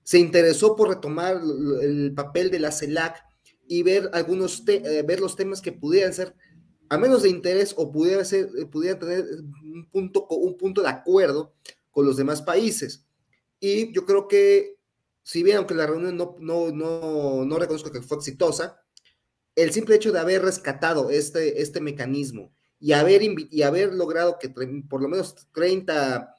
se 0.02 0.18
interesó 0.18 0.75
por 0.76 0.88
retomar 0.88 1.40
el 1.82 2.12
papel 2.14 2.50
de 2.50 2.59
la 2.59 2.73
CELAC 2.73 3.25
y 3.66 3.82
ver 3.82 4.11
algunos 4.12 4.62
eh, 4.66 5.02
ver 5.06 5.21
los 5.21 5.37
temas 5.37 5.61
que 5.61 5.73
pudieran 5.73 6.12
ser 6.12 6.35
a 6.88 6.99
menos 6.99 7.23
de 7.23 7.28
interés 7.30 7.75
o 7.76 7.92
pudieran 7.92 8.25
ser 8.25 8.50
eh, 8.59 8.66
pudieran 8.66 8.99
tener 8.99 9.25
un 9.62 9.88
punto 9.90 10.26
un 10.26 10.56
punto 10.56 10.82
de 10.82 10.88
acuerdo 10.88 11.54
con 11.90 12.06
los 12.06 12.16
demás 12.16 12.42
países. 12.42 13.04
Y 13.61 13.92
yo 13.92 14.04
creo 14.04 14.26
que 14.26 14.76
si 15.22 15.42
bien 15.42 15.58
aunque 15.58 15.74
la 15.74 15.86
reunión 15.86 16.16
no, 16.16 16.36
no, 16.40 16.70
no, 16.72 17.44
no 17.44 17.58
reconozco 17.58 17.92
que 17.92 18.02
fue 18.02 18.18
exitosa, 18.18 18.82
el 19.54 19.72
simple 19.72 19.96
hecho 19.96 20.12
de 20.12 20.18
haber 20.18 20.42
rescatado 20.42 21.10
este, 21.10 21.60
este 21.60 21.80
mecanismo 21.80 22.52
y 22.80 22.92
haber, 22.92 23.22
y 23.22 23.62
haber 23.62 23.92
logrado 23.92 24.38
que 24.40 24.48
por 24.48 25.02
lo 25.02 25.08
menos 25.08 25.36
30, 25.52 26.34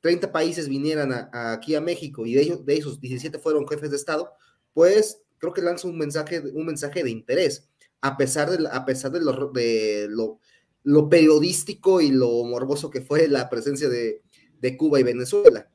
30 0.00 0.32
países 0.32 0.68
vinieran 0.68 1.28
aquí 1.32 1.74
a 1.74 1.80
México 1.80 2.26
y 2.26 2.34
de, 2.34 2.42
ellos, 2.42 2.64
de 2.64 2.76
esos 2.76 3.00
17 3.00 3.38
fueron 3.38 3.66
jefes 3.66 3.90
de 3.90 3.96
Estado, 3.96 4.32
pues 4.74 5.20
creo 5.38 5.52
que 5.52 5.62
lanza 5.62 5.88
un 5.88 5.98
mensaje, 5.98 6.40
un 6.40 6.66
mensaje 6.66 7.02
de 7.02 7.10
interés. 7.10 7.68
a 8.00 8.16
pesar 8.16 8.50
de, 8.50 8.68
a 8.70 8.84
pesar 8.84 9.10
de, 9.10 9.20
lo, 9.20 9.50
de 9.52 10.06
lo, 10.08 10.38
lo, 10.84 11.08
periodístico 11.08 12.00
y 12.00 12.10
lo 12.10 12.44
morboso 12.44 12.90
que 12.90 13.00
fue 13.00 13.28
la 13.28 13.48
presencia 13.48 13.88
de, 13.88 14.22
de 14.60 14.76
Cuba 14.76 15.00
y 15.00 15.02
Venezuela. 15.02 15.71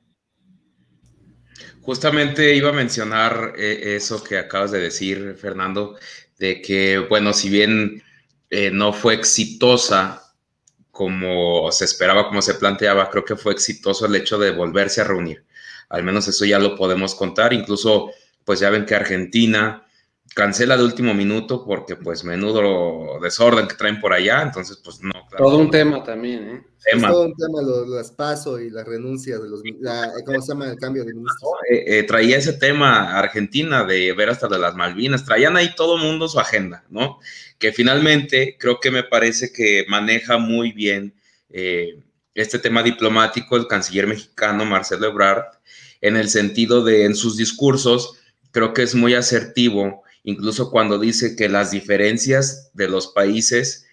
Justamente 1.87 2.53
iba 2.53 2.67
a 2.67 2.73
mencionar 2.73 3.53
eh, 3.55 3.95
eso 3.95 4.21
que 4.21 4.37
acabas 4.37 4.71
de 4.71 4.79
decir, 4.81 5.37
Fernando, 5.39 5.97
de 6.37 6.61
que, 6.61 6.97
bueno, 6.97 7.31
si 7.31 7.47
bien 7.47 8.03
eh, 8.49 8.71
no 8.71 8.91
fue 8.91 9.13
exitosa 9.13 10.33
como 10.91 11.71
se 11.71 11.85
esperaba, 11.85 12.27
como 12.27 12.41
se 12.41 12.55
planteaba, 12.55 13.09
creo 13.09 13.23
que 13.23 13.37
fue 13.37 13.53
exitoso 13.53 14.05
el 14.05 14.15
hecho 14.15 14.37
de 14.37 14.51
volverse 14.51 14.99
a 14.99 15.05
reunir. 15.05 15.45
Al 15.87 16.03
menos 16.03 16.27
eso 16.27 16.43
ya 16.43 16.59
lo 16.59 16.75
podemos 16.75 17.15
contar. 17.15 17.53
Incluso, 17.53 18.11
pues 18.43 18.59
ya 18.59 18.69
ven 18.69 18.85
que 18.85 18.93
Argentina 18.93 19.86
cancela 20.33 20.77
de 20.77 20.83
último 20.83 21.13
minuto 21.13 21.63
porque 21.65 21.95
pues 21.95 22.23
menudo 22.23 23.19
desorden 23.21 23.67
que 23.67 23.75
traen 23.75 23.99
por 23.99 24.13
allá, 24.13 24.41
entonces 24.41 24.79
pues 24.83 25.01
no. 25.01 25.13
todo 25.37 25.57
un 25.57 25.71
tema 25.71 26.03
también, 26.03 26.47
¿eh? 26.49 26.63
todo 27.01 27.25
un 27.25 27.35
tema, 27.35 27.61
los, 27.61 28.11
pasos 28.11 28.61
y 28.61 28.69
la 28.69 28.83
renuncia 28.83 29.39
de 29.39 29.49
los, 29.49 29.61
¿cómo 30.25 30.41
se 30.41 30.47
llama? 30.47 30.69
El 30.69 30.77
cambio 30.77 31.03
de 31.03 31.13
ministros. 31.13 31.51
Eh, 31.69 31.99
eh, 31.99 32.03
traía 32.03 32.37
ese 32.37 32.53
tema 32.53 33.17
Argentina 33.17 33.83
de 33.83 34.13
ver 34.13 34.29
hasta 34.29 34.47
de 34.47 34.59
las 34.59 34.75
Malvinas, 34.75 35.25
traían 35.25 35.57
ahí 35.57 35.73
todo 35.75 35.97
mundo 35.97 36.27
su 36.27 36.39
agenda, 36.39 36.83
¿no? 36.89 37.19
Que 37.57 37.71
finalmente 37.71 38.57
creo 38.59 38.79
que 38.79 38.91
me 38.91 39.03
parece 39.03 39.51
que 39.51 39.85
maneja 39.89 40.37
muy 40.37 40.71
bien 40.71 41.13
eh, 41.49 41.99
este 42.35 42.59
tema 42.59 42.83
diplomático 42.83 43.57
el 43.57 43.67
canciller 43.67 44.07
mexicano 44.07 44.65
Marcelo 44.65 45.07
Ebrard, 45.07 45.45
en 46.01 46.15
el 46.15 46.29
sentido 46.29 46.83
de 46.83 47.05
en 47.05 47.15
sus 47.15 47.35
discursos, 47.35 48.19
creo 48.51 48.73
que 48.73 48.83
es 48.83 48.93
muy 48.93 49.15
asertivo 49.15 50.03
incluso 50.27 50.69
cuando 50.69 50.99
dice 50.99 51.37
que 51.37 51.47
las 51.47 51.71
diferencias 51.71 52.69
de 52.73 52.89
los 52.89 53.07
países 53.07 53.87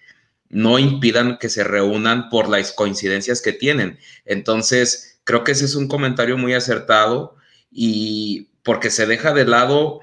no 0.49 0.81
impidan 0.81 1.39
que 1.39 1.49
se 1.49 1.63
reúnan 1.63 2.29
por 2.29 2.49
las 2.49 2.73
coincidencias 2.73 3.41
que 3.41 3.53
tienen. 3.53 4.01
Entonces, 4.25 5.21
creo 5.23 5.45
que 5.45 5.53
ese 5.53 5.65
es 5.65 5.77
un 5.77 5.87
comentario 5.87 6.37
muy 6.37 6.53
acertado 6.53 7.37
y 7.71 8.49
porque 8.65 8.91
se 8.91 9.07
deja 9.07 9.33
de 9.33 9.45
lado 9.45 10.01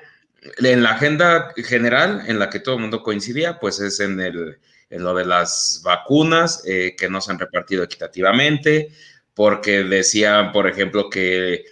en 0.60 0.84
la 0.84 0.92
agenda 0.92 1.52
general 1.58 2.24
en 2.26 2.40
la 2.40 2.50
que 2.50 2.62
todo 2.62 2.76
el 2.76 2.82
mundo 2.82 3.04
coincidía, 3.04 3.60
pues 3.60 3.82
es 3.82 4.00
en, 4.00 4.22
el, 4.22 4.58
en 4.90 5.04
lo 5.04 5.14
de 5.14 5.26
las 5.26 5.82
vacunas 5.84 6.64
eh, 6.66 6.96
que 6.98 7.10
no 7.10 7.20
se 7.20 7.34
han 7.34 7.40
repartido 7.40 7.84
equitativamente, 7.84 8.94
porque 9.34 9.84
decían, 9.84 10.54
por 10.54 10.70
ejemplo, 10.70 11.10
que 11.10 11.66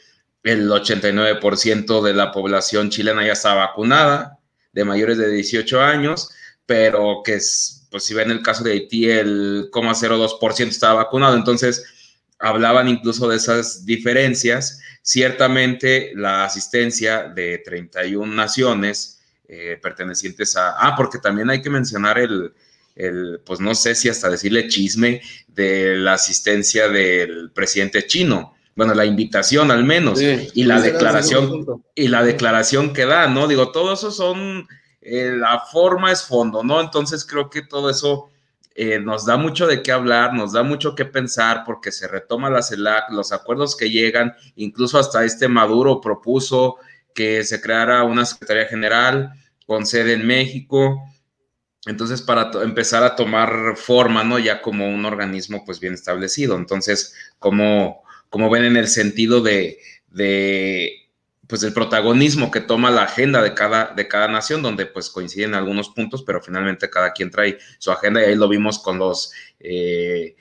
el 0.43 0.69
89% 0.69 2.01
de 2.01 2.13
la 2.13 2.33
población 2.33 2.89
chilena 2.89 3.25
ya 3.25 3.31
está 3.33 3.53
vacunada, 3.53 4.38
de 4.71 4.85
mayores 4.85 5.17
de 5.17 5.29
18 5.29 5.81
años, 5.81 6.29
pero 6.65 7.21
que 7.23 7.35
es, 7.35 7.87
pues 7.89 8.03
si 8.03 8.13
ven 8.13 8.31
el 8.31 8.41
caso 8.41 8.63
de 8.63 8.73
Haití, 8.73 9.09
el 9.09 9.69
0,02% 9.71 10.67
estaba 10.67 11.03
vacunado, 11.03 11.35
entonces 11.35 11.83
hablaban 12.39 12.87
incluso 12.87 13.27
de 13.27 13.37
esas 13.37 13.85
diferencias. 13.85 14.79
Ciertamente 15.01 16.11
la 16.15 16.45
asistencia 16.45 17.23
de 17.23 17.59
31 17.59 18.33
naciones 18.33 19.21
eh, 19.47 19.79
pertenecientes 19.81 20.55
a... 20.55 20.75
Ah, 20.77 20.95
porque 20.95 21.17
también 21.17 21.49
hay 21.49 21.61
que 21.61 21.69
mencionar 21.69 22.19
el, 22.19 22.53
el, 22.95 23.41
pues 23.45 23.59
no 23.59 23.73
sé 23.73 23.95
si 23.95 24.09
hasta 24.09 24.29
decirle 24.29 24.67
chisme 24.67 25.21
de 25.47 25.95
la 25.95 26.13
asistencia 26.13 26.87
del 26.87 27.51
presidente 27.51 28.05
chino 28.05 28.55
bueno, 28.79 28.93
la 28.93 29.03
invitación 29.03 29.71
al 29.71 29.83
menos, 29.83 30.21
y 30.21 30.63
la 30.63 30.79
declaración, 30.79 31.83
y 31.95 32.07
la 32.07 32.23
declaración 32.23 32.93
que 32.93 33.05
da, 33.05 33.27
¿no? 33.27 33.45
Digo, 33.45 33.73
todo 33.73 33.91
eso 33.91 34.09
son, 34.09 34.69
eh, 35.01 35.33
la 35.35 35.59
forma 35.59 36.13
es 36.13 36.23
fondo, 36.23 36.63
¿no? 36.63 36.79
Entonces 36.79 37.25
creo 37.25 37.49
que 37.49 37.61
todo 37.61 37.89
eso 37.89 38.29
eh, 38.75 38.97
nos 38.97 39.25
da 39.25 39.35
mucho 39.35 39.67
de 39.67 39.81
qué 39.83 39.91
hablar, 39.91 40.33
nos 40.33 40.53
da 40.53 40.63
mucho 40.63 40.95
que 40.95 41.03
pensar, 41.03 41.63
porque 41.65 41.91
se 41.91 42.07
retoma 42.07 42.49
la 42.49 42.63
CELAC, 42.63 43.11
los 43.11 43.33
acuerdos 43.33 43.75
que 43.75 43.89
llegan, 43.89 44.33
incluso 44.55 44.97
hasta 44.97 45.25
este 45.25 45.49
Maduro 45.49 45.99
propuso 45.99 46.77
que 47.13 47.43
se 47.43 47.59
creara 47.59 48.03
una 48.03 48.25
Secretaría 48.25 48.67
General 48.67 49.33
con 49.67 49.85
sede 49.85 50.13
en 50.13 50.25
México. 50.25 51.03
Entonces, 51.85 52.21
para 52.21 52.49
empezar 52.63 53.03
a 53.03 53.17
tomar 53.17 53.75
forma, 53.75 54.23
¿no? 54.23 54.39
Ya 54.39 54.61
como 54.61 54.87
un 54.87 55.03
organismo, 55.03 55.65
pues 55.65 55.81
bien 55.81 55.95
establecido. 55.95 56.55
Entonces, 56.55 57.13
como 57.39 58.07
como 58.29 58.49
ven 58.49 58.65
en 58.65 58.77
el 58.77 58.87
sentido 58.87 59.41
de, 59.41 59.79
pues 61.47 61.63
el 61.63 61.73
protagonismo 61.73 62.51
que 62.51 62.61
toma 62.61 62.91
la 62.91 63.03
agenda 63.03 63.41
de 63.41 63.53
cada, 63.53 63.93
de 63.93 64.07
cada 64.07 64.27
nación, 64.27 64.61
donde 64.61 64.85
pues 64.85 65.09
coinciden 65.09 65.55
algunos 65.55 65.89
puntos, 65.89 66.23
pero 66.23 66.41
finalmente 66.41 66.89
cada 66.89 67.11
quien 67.11 67.31
trae 67.31 67.57
su 67.79 67.91
agenda 67.91 68.21
y 68.21 68.25
ahí 68.25 68.35
lo 68.35 68.47
vimos 68.47 68.79
con 68.79 68.99
los 68.99 69.31
eh, 69.59 70.35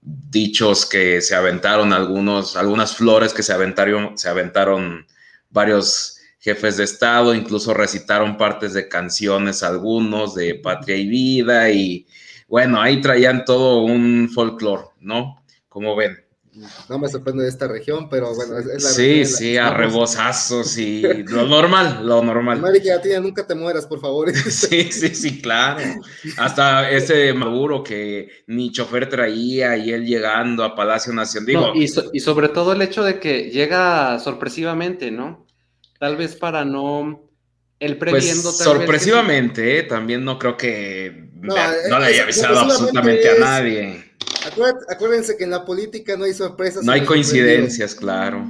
dichos 0.00 0.86
que 0.86 1.20
se 1.20 1.34
aventaron 1.34 1.92
algunos, 1.92 2.56
algunas 2.56 2.96
flores 2.96 3.32
que 3.32 3.42
se 3.42 3.52
aventaron, 3.52 4.16
se 4.18 4.28
aventaron 4.28 5.06
varios 5.50 6.18
jefes 6.38 6.76
de 6.76 6.84
Estado, 6.84 7.34
incluso 7.34 7.72
recitaron 7.72 8.36
partes 8.36 8.74
de 8.74 8.88
canciones 8.88 9.62
algunos 9.62 10.34
de 10.34 10.56
Patria 10.56 10.96
y 10.96 11.08
Vida 11.08 11.70
y 11.70 12.06
bueno, 12.48 12.80
ahí 12.80 13.00
traían 13.00 13.46
todo 13.46 13.82
un 13.82 14.28
folclore, 14.32 14.84
¿no? 15.00 15.42
Como 15.68 15.96
ven 15.96 16.24
no 16.88 16.98
me 16.98 17.08
sorprende 17.08 17.42
de 17.42 17.48
esta 17.48 17.66
región, 17.66 18.08
pero 18.08 18.34
bueno, 18.34 18.58
es, 18.58 18.66
la 18.66 18.78
Sí, 18.80 19.24
sí, 19.24 19.56
a 19.56 19.70
rebosazos 19.70 20.78
y 20.78 21.02
lo 21.24 21.46
normal, 21.46 22.06
lo 22.06 22.22
normal. 22.22 22.62
tía, 23.02 23.20
nunca 23.20 23.46
te 23.46 23.54
mueras, 23.54 23.86
por 23.86 24.00
favor. 24.00 24.32
Sí, 24.54 24.92
sí, 24.92 25.14
sí, 25.14 25.40
claro. 25.40 25.82
Hasta 26.36 26.90
ese 26.90 27.32
Maduro 27.34 27.82
que 27.82 28.28
ni 28.46 28.70
chofer 28.70 29.08
traía 29.08 29.76
y 29.76 29.90
él 29.90 30.06
llegando 30.06 30.62
a 30.64 30.74
Palacio 30.74 31.12
Nacional. 31.12 31.72
y, 31.74 31.88
sobre 31.88 32.48
todo 32.48 32.72
el 32.72 32.82
hecho 32.82 33.02
de 33.02 33.18
que 33.18 33.50
llega 33.50 34.18
sorpresivamente, 34.20 35.10
¿no? 35.10 35.46
Tal 35.98 36.16
vez 36.16 36.36
para 36.36 36.64
no. 36.64 37.20
El 37.80 37.98
pues, 37.98 38.10
previendo. 38.12 38.52
sorpresivamente, 38.52 39.78
¿eh? 39.78 39.82
también 39.82 40.24
no 40.24 40.38
creo 40.38 40.56
que 40.56 41.28
no, 41.34 41.54
le 41.98 42.06
haya 42.06 42.22
avisado 42.22 42.60
absolutamente 42.60 43.28
a 43.28 43.38
nadie 43.40 44.03
Acuérdense 44.88 45.36
que 45.36 45.44
en 45.44 45.50
la 45.50 45.64
política 45.64 46.16
no 46.16 46.24
hay 46.24 46.34
sorpresas. 46.34 46.84
No 46.84 46.92
hay 46.92 47.04
coincidencias, 47.04 47.94
claro. 47.94 48.44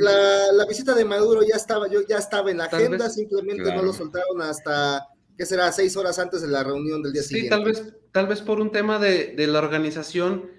La, 0.00 0.64
visita 0.66 0.94
de 0.94 1.04
Maduro 1.04 1.42
ya 1.42 1.56
estaba, 1.56 1.88
yo 1.88 2.00
ya 2.06 2.18
estaba 2.18 2.50
en 2.50 2.58
la 2.58 2.64
agenda, 2.64 3.08
simplemente 3.10 3.74
no 3.74 3.82
lo 3.82 3.92
soltaron 3.92 4.42
hasta, 4.42 5.06
¿qué 5.36 5.46
será? 5.46 5.72
Seis 5.72 5.96
horas 5.96 6.18
antes 6.18 6.42
de 6.42 6.48
la 6.48 6.62
reunión 6.62 7.02
del 7.02 7.12
día 7.12 7.22
siguiente. 7.22 7.48
Sí, 7.48 7.50
tal 7.50 7.64
vez, 7.64 7.94
tal 8.12 8.26
vez 8.26 8.40
por 8.42 8.60
un 8.60 8.70
tema 8.70 8.98
de, 8.98 9.34
la 9.46 9.58
organización 9.58 10.50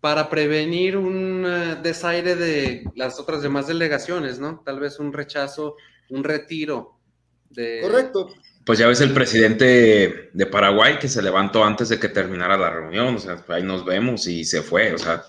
para 0.00 0.30
prevenir 0.30 0.96
un 0.96 1.44
eh, 1.46 1.76
desaire 1.82 2.34
de 2.34 2.84
las 2.94 3.20
otras 3.20 3.42
demás 3.42 3.66
delegaciones, 3.66 4.38
¿no? 4.38 4.62
Tal 4.64 4.80
vez 4.80 4.98
un 4.98 5.12
rechazo, 5.12 5.76
un 6.08 6.24
retiro. 6.24 6.98
De... 7.50 7.80
Correcto 7.82 8.28
pues 8.64 8.78
ya 8.78 8.86
ves 8.86 9.00
el 9.00 9.14
presidente 9.14 10.30
de 10.32 10.46
Paraguay 10.46 10.98
que 10.98 11.08
se 11.08 11.22
levantó 11.22 11.64
antes 11.64 11.88
de 11.88 11.98
que 11.98 12.08
terminara 12.08 12.58
la 12.58 12.70
reunión, 12.70 13.16
o 13.16 13.18
sea, 13.18 13.44
ahí 13.48 13.62
nos 13.62 13.84
vemos 13.84 14.26
y 14.26 14.44
se 14.44 14.62
fue, 14.62 14.92
o 14.92 14.98
sea, 14.98 15.24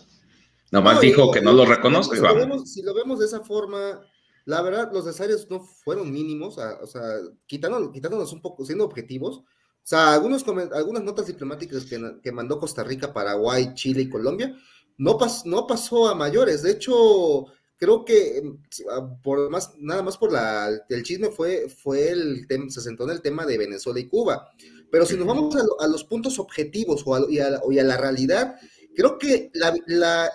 nomás 0.72 1.00
dijo 1.00 1.32
que 1.32 1.42
no 1.42 1.54
lo 1.54 1.66
reconozco 1.66 2.16
si, 2.16 2.22
Lo 2.22 2.36
vemos, 2.36 2.72
si 2.72 2.82
lo 2.82 2.94
vemos 2.94 3.20
de 3.20 3.26
esa 3.26 3.42
forma, 3.42 4.02
la 4.46 4.62
verdad, 4.62 4.92
los 4.92 5.06
desayos 5.06 5.48
no 5.50 5.62
fueron 5.62 6.12
mínimos, 6.12 6.58
o 6.58 6.88
sea, 6.88 7.04
quitándonos, 7.46 7.92
quitándonos 7.92 8.34
un 8.34 8.42
poco, 8.42 8.66
siendo 8.66 8.84
objetivos, 8.84 9.38
o 9.38 9.88
sea, 9.88 10.14
algunos, 10.14 10.46
algunas 10.74 11.04
notas 11.04 11.28
diplomáticas 11.28 11.86
que, 11.86 12.00
que, 12.22 12.32
mandó 12.32 12.60
Costa 12.60 12.84
Rica, 12.84 13.14
Paraguay, 13.14 13.74
Chile 13.74 14.04
y 14.04 14.10
Colombia, 14.10 14.56
no, 14.98 15.18
pas, 15.18 15.46
no 15.46 15.66
pasó 15.66 16.10
a 16.10 16.16
mayores, 16.16 16.64
de 16.64 16.72
hecho 16.72 17.48
creo 17.82 18.06
que 18.06 18.38
em, 18.38 18.58
ah, 18.92 19.18
por 19.24 19.50
más, 19.50 19.74
nada 19.80 20.04
más 20.04 20.16
por 20.16 20.32
la, 20.32 20.70
el 20.88 21.02
chisme 21.02 21.32
fue, 21.32 21.68
fue 21.68 22.12
el 22.12 22.46
tema, 22.48 22.70
se 22.70 22.80
sentó 22.80 23.06
en 23.06 23.10
el 23.10 23.24
tema 23.24 23.44
de 23.44 23.58
Venezuela 23.58 24.00
y 24.00 24.08
Cuba. 24.08 24.52
Pero 24.92 25.04
si 25.08 25.18
nos 25.18 25.26
vamos 25.26 25.56
a, 25.56 25.88
los 25.88 26.04
puntos 26.04 26.38
objetivos 26.38 27.02
o 27.08 27.16
a, 27.16 27.26
y, 27.28 27.40
a, 27.40 27.84
la 27.84 27.98
realidad, 27.98 28.56
creo 28.96 29.18
que 29.18 29.50
la, 29.56 29.74
la, 29.88 30.32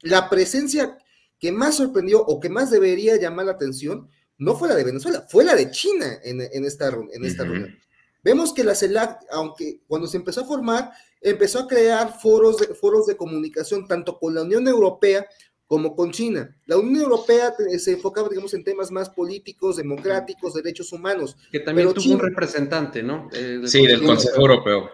la, 0.00 0.30
presencia 0.30 0.98
que 1.38 1.52
más 1.52 1.76
sorprendió 1.76 2.20
o 2.20 2.40
que 2.40 2.48
más 2.48 2.72
debería 2.72 3.16
llamar 3.16 3.46
la 3.46 3.52
atención 3.52 4.08
no 4.38 4.56
fue 4.56 4.68
la 4.68 4.74
de 4.74 4.84
Venezuela, 4.84 5.24
fue 5.28 5.44
la 5.44 5.54
de 5.54 5.70
China 5.70 6.18
en, 6.24 6.40
en 6.40 6.64
esta, 6.64 6.88
en 6.88 7.24
esta 7.24 7.44
reunión. 7.44 7.78
Vemos 8.24 8.52
que 8.52 8.64
la 8.64 8.74
CELAC, 8.74 9.26
aunque 9.30 9.82
cuando 9.86 10.08
se 10.08 10.16
empezó 10.16 10.40
a 10.40 10.46
formar, 10.46 10.90
empezó 11.20 11.60
a 11.60 11.68
crear 11.68 12.18
foros 12.18 12.58
de, 12.58 12.74
foros 12.74 13.06
de 13.06 13.16
comunicación 13.16 13.86
tanto 13.86 14.18
con 14.18 14.34
la 14.34 14.42
Unión 14.42 14.66
Europea 14.66 15.26
como 15.72 15.96
con 15.96 16.10
China. 16.10 16.54
La 16.66 16.76
Unión 16.76 17.04
Europea 17.04 17.54
se 17.78 17.92
enfocaba, 17.92 18.28
digamos, 18.28 18.52
en 18.52 18.62
temas 18.62 18.90
más 18.90 19.08
políticos, 19.08 19.78
democráticos, 19.78 20.52
derechos 20.52 20.92
humanos. 20.92 21.34
Que 21.50 21.60
también 21.60 21.94
tuvo 21.94 22.12
un 22.12 22.20
representante, 22.20 23.02
¿no? 23.02 23.30
Eh, 23.32 23.62
sí, 23.64 23.86
del 23.86 24.02
Consejo 24.02 24.38
Europeo. 24.38 24.90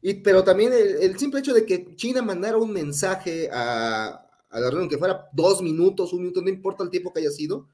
Y, 0.00 0.14
pero 0.14 0.42
también 0.44 0.72
el, 0.72 1.18
simple 1.18 1.40
hecho 1.40 1.52
de 1.52 1.66
que 1.66 1.94
China 1.94 2.22
mandara 2.22 2.56
un 2.56 2.72
mensaje 2.72 3.50
a, 3.52 4.26
a, 4.48 4.60
la 4.60 4.70
reunión, 4.70 4.88
que 4.88 4.96
fuera 4.96 5.28
dos 5.34 5.60
minutos, 5.60 6.14
un 6.14 6.20
minuto, 6.20 6.40
no 6.40 6.48
importa 6.48 6.82
el 6.82 6.88
tiempo 6.88 7.12
que 7.12 7.20
haya 7.20 7.30
sido, 7.30 7.68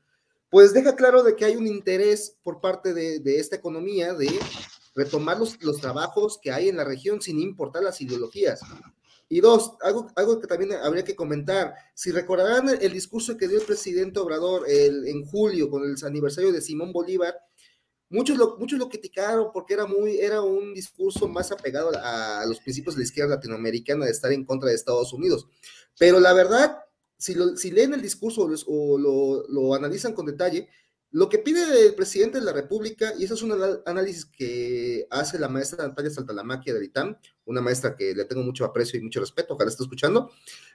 pues 0.49 0.75
deja 0.75 0.97
claro 0.97 1.23
de 1.23 1.37
que 1.37 1.45
hay 1.45 1.55
un 1.55 1.69
interés 1.69 2.37
por 2.43 2.61
parte 2.61 2.93
de, 2.93 3.37
esta 3.39 3.55
economía 3.55 4.13
de 4.13 4.29
retomar 4.97 5.39
los, 5.39 5.63
los, 5.63 5.81
trabajos 5.81 6.41
que 6.43 6.51
hay 6.51 6.69
en 6.69 6.79
la 6.79 6.85
región 6.85 7.23
sin 7.23 7.39
importar 7.39 7.85
las 7.85 8.01
ideologías. 8.01 8.61
Y 9.33 9.41
dos, 9.41 9.75
algo, 9.81 10.11
algo 10.17 10.41
que 10.41 10.49
también 10.49 10.73
habría 10.73 11.05
que 11.05 11.15
comentar, 11.15 11.73
si 11.95 12.11
recordarán 12.11 12.69
el, 12.69 12.93
discurso 12.93 13.37
que 13.37 13.47
dio 13.47 13.61
el 13.61 13.65
presidente 13.65 14.19
Obrador 14.19 14.69
en 14.69 15.25
julio 15.25 15.71
con 15.71 15.85
el 15.85 15.95
aniversario 16.05 16.53
de 16.53 16.61
Simón 16.61 16.93
Bolívar, 16.93 17.35
muchos 18.11 18.37
lo, 18.37 18.57
muchos 18.59 18.79
lo 18.79 18.89
criticaron 18.89 19.51
porque 19.53 19.75
era, 19.75 19.87
muy, 19.87 20.19
era 20.19 20.43
un 20.43 20.75
discurso 20.75 21.29
más 21.29 21.51
apegado 21.51 21.91
a, 21.95 22.45
los 22.47 22.61
principios 22.61 22.95
de 22.95 23.01
la 23.01 23.05
izquierda 23.05 23.37
latinoamericana 23.37 24.05
de 24.05 24.11
estar 24.11 24.33
en 24.33 24.45
contra 24.45 24.69
de 24.69 24.75
Estados 24.75 25.13
Unidos. 25.13 25.47
Pero 25.99 26.21
la 26.21 26.33
verdad, 26.33 26.79
si, 27.17 27.35
si 27.57 27.71
leen 27.71 27.95
el 27.95 28.03
discurso 28.03 28.49
o, 28.67 28.99
lo, 28.99 29.47
lo, 29.49 29.75
analizan 29.75 30.13
con 30.13 30.27
detalle, 30.27 30.69
lo 31.13 31.29
que 31.29 31.39
pide 31.39 31.87
el 31.87 31.95
presidente 31.95 32.39
de 32.39 32.45
la 32.45 32.53
República, 32.53 33.13
y 33.19 33.25
eso 33.25 33.35
es 33.35 33.43
un 33.43 33.53
análisis 33.85 34.27
que 34.27 35.07
hace 35.11 35.39
la 35.39 35.49
maestra 35.49 35.87
Natalia 35.87 36.11
Saltalamaquia 36.11 36.73
de 36.73 36.85
ITAM, 36.85 37.17
una 37.47 37.61
maestra 37.61 37.97
que 37.97 38.15
le 38.15 38.25
tengo 38.27 38.43
mucho 38.43 38.65
aprecio 38.65 38.99
y 38.99 39.03
mucho 39.03 39.19
respeto, 39.19 39.55
ojalá 39.55 39.71
esté 39.71 39.83
escuchando, 39.83 40.31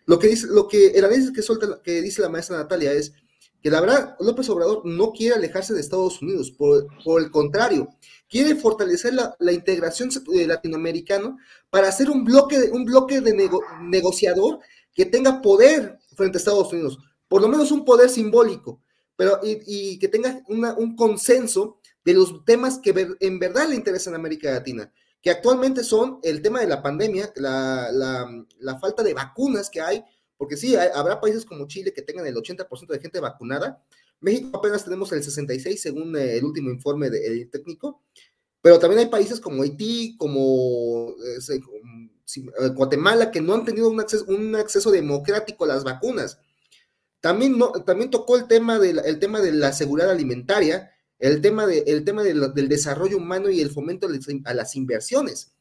lo 0.06 0.20
que 0.20 0.27
dice, 0.27 0.48
lo 0.48 0.68
que, 0.68 0.88
el 0.88 1.06
análisis 1.06 1.32
que, 1.32 1.42
suelta, 1.42 1.82
que 1.82 2.01
dice 2.01 2.22
la 2.22 2.30
maestra 2.30 2.58
Natalia 2.58 2.92
es 2.92 3.13
que 3.62 3.72
la 3.72 3.80
verdad 3.80 4.15
López 4.20 4.50
Obrador 4.50 4.86
no 4.86 5.12
quiere 5.12 5.36
alejarse 5.36 5.74
de 5.74 5.80
Estados 5.80 6.22
Unidos, 6.22 6.51
por, 6.51 6.86
el 7.18 7.32
contrario, 7.32 7.88
quiere 8.30 8.56
fortalecer 8.56 9.13
la, 9.13 9.36
la 9.39 9.54
integración 9.54 10.10
latinoamericana 10.27 11.36
para 11.70 11.88
hacer 11.88 12.10
un 12.10 12.25
bloque, 12.25 12.70
un 12.74 12.84
bloque 12.84 13.22
de 13.22 13.50
negociador 13.82 14.60
que 14.94 15.06
tenga 15.06 15.42
poder 15.42 15.98
frente 16.15 16.38
a 16.38 16.39
Estados 16.39 16.72
Unidos, 16.74 17.00
por 17.30 17.42
lo 17.42 17.48
menos 17.48 17.72
un 17.72 17.86
poder 17.86 18.10
simbólico, 18.10 18.82
pero 19.16 19.40
y, 19.44 19.98
que 20.00 20.08
tenga 20.08 20.42
un 20.48 20.96
consenso 20.96 21.80
de 22.04 22.14
los 22.14 22.46
temas 22.46 22.80
que 22.80 23.16
en 23.20 23.40
verdad 23.40 23.68
le 23.68 23.76
interesan 23.76 24.14
a 24.14 24.18
América 24.18 24.52
Latina, 24.52 24.92
que 25.22 25.32
actualmente 25.32 25.84
son 25.84 26.20
el 26.22 26.42
tema 26.42 26.60
de 26.60 26.68
la 26.68 26.84
pandemia, 26.84 27.32
la, 27.36 27.92
la, 27.92 28.80
falta 28.80 29.02
de 29.02 29.14
vacunas 29.14 29.70
que 29.70 29.82
hay, 29.82 30.04
porque 30.38 30.58
sí, 30.58 30.76
habrá 30.76 31.20
países 31.20 31.46
como 31.46 31.68
Chile 31.68 31.94
que 31.94 32.04
tengan 32.04 32.28
el 32.28 32.36
80% 32.36 32.88
de 32.88 33.00
gente 33.00 33.20
vacunada, 33.20 33.84
México 34.20 34.58
apenas 34.58 34.84
tenemos 34.84 35.12
el 35.12 35.24
66 35.24 35.82
según 35.82 36.16
el 36.16 36.44
último 36.44 36.70
informe 36.70 37.10
del 37.10 37.50
técnico, 37.50 38.02
pero 38.62 38.80
también 38.80 39.00
hay 39.00 39.06
países 39.08 39.40
como 39.40 39.62
Haití, 39.62 40.16
como 40.18 41.10
eh, 41.24 41.60
eh, 42.36 42.70
Guatemala, 42.70 43.30
que 43.30 43.42
no 43.42 43.54
han 43.54 43.66
tenido 43.66 43.90
un 43.90 44.00
acceso, 44.00 44.26
un 44.28 44.56
acceso 44.56 44.90
democrático 44.90 45.66
a 45.66 45.68
las 45.68 45.84
vacunas. 45.84 46.40
También, 47.22 47.58
no, 47.58 47.72
también 47.72 48.10
tocó 48.10 48.38
el 48.38 48.48
tema, 48.48 48.80
de 48.80 48.94
la, 48.94 49.02
el 49.02 49.20
tema 49.20 49.42
de 49.42 49.52
la 49.52 49.74
seguridad 49.74 50.12
alimentaria, 50.12 50.92
el 51.20 51.42
tema, 51.42 51.66
de, 51.66 51.80
el 51.88 52.04
tema 52.04 52.24
del 52.24 52.70
desarrollo 52.70 53.18
humano 53.18 53.50
y 53.50 53.62
el 53.62 53.72
fomento 53.72 54.08
a 54.46 54.54
las 54.54 54.75
inversiones. 54.75 55.54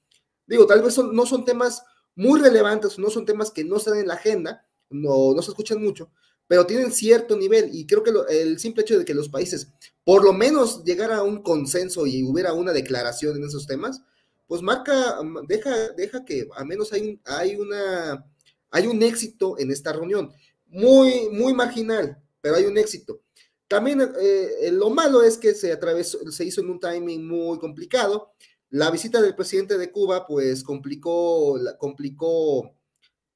Digo, 0.47 0.67
tal 0.67 0.83
vez 0.83 0.99
no 0.99 1.27
son 1.27 1.45
temas 1.45 1.85
muy 2.17 2.41
relevantes, 2.41 2.99
no 2.99 3.11
son 3.11 3.25
temas 3.25 3.51
que 3.51 3.65
no 3.65 3.77
están 3.77 3.99
en 3.99 4.09
la 4.09 4.15
agenda, 4.15 4.67
no, 4.91 5.35
no 5.35 5.43
se 5.43 5.51
escuchan 5.51 5.83
mucho, 5.83 6.11
pero 6.47 6.67
tienen 6.67 6.93
cierto 6.93 7.37
nivel 7.37 7.71
y 7.73 7.87
creo 7.87 8.03
que 8.03 8.13
el 8.31 8.59
simple 8.59 8.83
hecho 8.83 8.99
de 8.99 9.05
que 9.05 9.15
los 9.15 9.29
países 9.29 9.73
por 10.05 10.23
lo 10.23 10.33
menos 10.33 10.85
llegara 10.85 11.17
a 11.17 11.23
un 11.23 11.43
consenso 11.43 12.07
y 12.07 12.23
hubiera 12.23 12.53
una 12.53 12.73
declaración 12.73 13.37
en 13.37 13.45
esos 13.45 13.67
temas, 13.67 14.03
pues 14.47 14.61
marca, 14.61 15.19
deja, 15.49 15.89
deja 15.97 16.25
que 16.25 16.47
al 16.55 16.67
menos 16.67 16.93
hay, 16.93 17.21
hay, 17.25 17.57
una, 17.57 18.27
hay 18.71 18.87
un 18.87 19.03
éxito 19.03 19.59
en 19.59 19.71
esta 19.71 19.93
reunión. 19.93 20.31
Muy, 20.75 21.29
muy 21.31 21.55
marginal, 21.55 22.21
pero 22.41 22.57
hay 22.57 22.65
un 22.65 22.77
éxito. 22.77 23.23
También 23.69 24.01
eh, 24.21 24.71
lo 24.73 24.91
malo 24.91 25.23
es 25.23 25.39
que 25.39 25.55
se 25.55 25.73
atravesó, 25.73 26.31
se 26.33 26.45
hizo 26.45 26.61
en 26.61 26.71
un 26.71 26.81
timing 26.81 27.27
muy 27.27 27.59
complicado. 27.61 28.33
La 28.71 28.91
visita 28.91 29.23
del 29.23 29.37
presidente 29.37 29.79
de 29.79 29.93
Cuba, 29.93 30.27
pues 30.27 30.65
complicó, 30.65 31.57
complicó, 31.79 32.77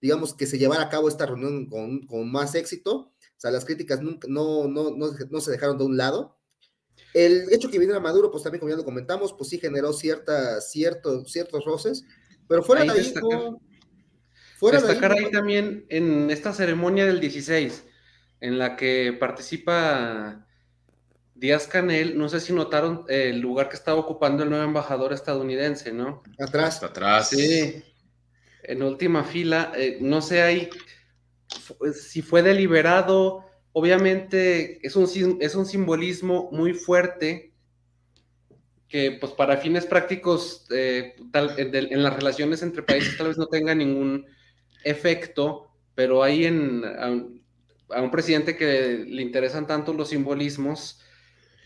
digamos, 0.01 0.35
que 0.35 0.47
se 0.47 0.59
llevara 0.59 0.83
a 0.83 0.89
cabo 0.89 1.09
esta 1.09 1.27
reunión 1.27 1.67
con, 1.67 2.07
con 2.07 2.31
más 2.31 2.57
éxito. 2.57 2.97
O 2.97 3.41
sea, 3.41 3.53
las 3.53 3.65
críticas 3.65 4.03
nunca, 4.03 4.27
no, 4.29 4.67
no, 4.67 4.91
no, 4.91 5.13
no 5.31 5.41
se 5.41 5.53
dejaron 5.53 5.79
de 5.79 5.85
un 5.85 5.97
lado. 5.97 6.39
El 7.15 7.53
hecho 7.53 7.71
que 7.71 7.79
viniera 7.79 8.01
Maduro, 8.01 8.33
pues 8.33 8.43
también 8.43 8.59
como 8.59 8.71
ya 8.71 8.77
lo 8.77 8.85
comentamos, 8.85 9.33
pues 9.33 9.49
sí 9.49 9.59
generó 9.59 9.93
cierta, 9.93 10.61
cierto, 10.61 11.25
ciertos 11.25 11.65
roces, 11.65 12.05
pero 12.49 12.65
fuera 12.65 12.83
de 12.83 12.91
ahí... 12.91 13.15
fuera 14.59 14.81
destacar 14.81 15.13
ahí, 15.13 15.31
también 15.31 15.87
en 15.89 16.31
esta 16.31 16.53
ceremonia 16.53 17.07
del 17.07 17.21
16, 17.21 17.85
en 18.41 18.59
la 18.59 18.75
que 18.77 19.17
participa 19.19 20.47
Díaz 21.35 21.69
Canel, 21.69 22.19
no 22.19 22.29
sé 22.29 22.41
si 22.41 22.53
notaron 22.53 23.05
el 23.09 23.39
lugar 23.39 23.69
que 23.69 23.77
estaba 23.77 24.01
ocupando 24.01 24.43
el 24.43 24.51
nuevo 24.51 24.65
embajador 24.65 25.13
estadounidense, 25.13 25.93
¿no? 25.93 26.25
Atrás. 26.41 26.83
Atrás. 26.83 27.31
Sí. 27.31 27.85
En 28.65 28.83
última 28.83 29.23
fila, 29.23 29.73
eh, 29.77 29.99
no 30.01 30.21
sé 30.21 30.43
ahí 30.43 30.69
si 31.95 32.23
fue 32.23 32.43
deliberado, 32.43 33.45
obviamente 33.73 34.85
es 34.87 34.97
un, 34.97 35.39
es 35.41 35.55
un 35.55 35.67
simbolismo 35.67 36.51
muy 36.51 36.75
fuerte 36.75 37.53
que 38.89 39.13
pues 39.13 39.33
para 39.33 39.59
fines 39.59 39.87
prácticos 39.87 40.67
eh, 40.71 41.15
en, 41.33 42.03
las 42.03 42.17
relaciones 42.17 42.63
entre 42.63 42.83
países 42.83 43.17
tal 43.17 43.29
vez 43.29 43.39
no 43.39 43.47
tenga 43.47 43.75
ningún 43.75 44.27
efecto, 44.85 45.71
pero 45.95 46.23
ahí 46.23 46.45
en, 46.45 46.85
a, 46.85 48.01
un, 48.01 48.11
presidente 48.11 48.57
que 48.57 49.05
le 49.07 49.23
interesan 49.23 49.67
tanto 49.67 49.93
los 49.93 50.11
simbolismos, 50.11 51.01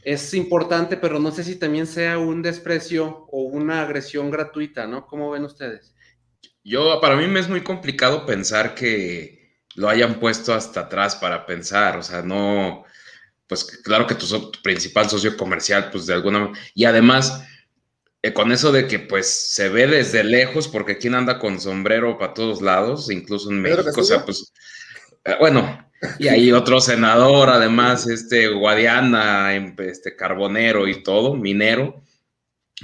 es 0.04 0.34
importante, 0.34 0.96
pero 0.96 1.18
no 1.18 1.30
sé 1.30 1.44
si 1.44 1.56
también 1.56 1.86
sea 1.86 2.18
un 2.18 2.42
desprecio 2.42 3.26
o 3.30 3.42
una 3.42 3.82
agresión 3.82 4.30
gratuita, 4.30 4.86
¿no? 4.86 5.06
¿Cómo 5.06 5.30
ven 5.30 5.44
ustedes? 5.44 5.94
Yo, 6.64 7.00
para 7.00 7.16
mí 7.16 7.26
me 7.26 7.40
es 7.40 7.48
muy 7.48 7.62
complicado 7.62 8.26
pensar 8.26 8.74
que, 8.74 9.42
lo 9.74 9.88
hayan 9.88 10.20
puesto 10.20 10.54
hasta 10.54 10.80
atrás 10.80 11.16
para 11.16 11.46
pensar, 11.46 11.96
o 11.96 12.02
sea, 12.02 12.22
no, 12.22 12.84
pues 13.46 13.64
claro 13.64 14.06
que 14.06 14.14
tu, 14.14 14.26
principal 14.62 15.08
socio 15.08 15.36
comercial, 15.36 15.90
pues 15.90 16.06
de 16.06 16.14
alguna 16.14 16.52
y 16.74 16.84
además, 16.84 17.46
con 18.34 18.52
eso 18.52 18.70
de 18.70 18.86
que 18.86 19.00
pues 19.00 19.26
se 19.52 19.68
ve 19.68 19.86
desde 19.86 20.22
lejos, 20.22 20.68
porque 20.68 20.98
quien 20.98 21.14
anda 21.14 21.38
con 21.38 21.60
sombrero 21.60 22.18
para 22.18 22.34
todos 22.34 22.62
lados, 22.62 23.10
incluso 23.10 23.50
en 23.50 23.60
México, 23.60 24.00
o 24.00 24.04
sea, 24.04 24.24
pues, 24.24 24.52
eh, 25.24 25.34
bueno, 25.40 25.84
y 26.18 26.28
hay 26.28 26.52
otro 26.52 26.80
senador, 26.80 27.50
además, 27.50 28.06
este 28.06 28.48
Guadiana, 28.48 29.54
em, 29.54 29.74
este 29.78 30.14
carbonero 30.14 30.86
y 30.86 31.02
todo, 31.02 31.34
minero, 31.34 32.02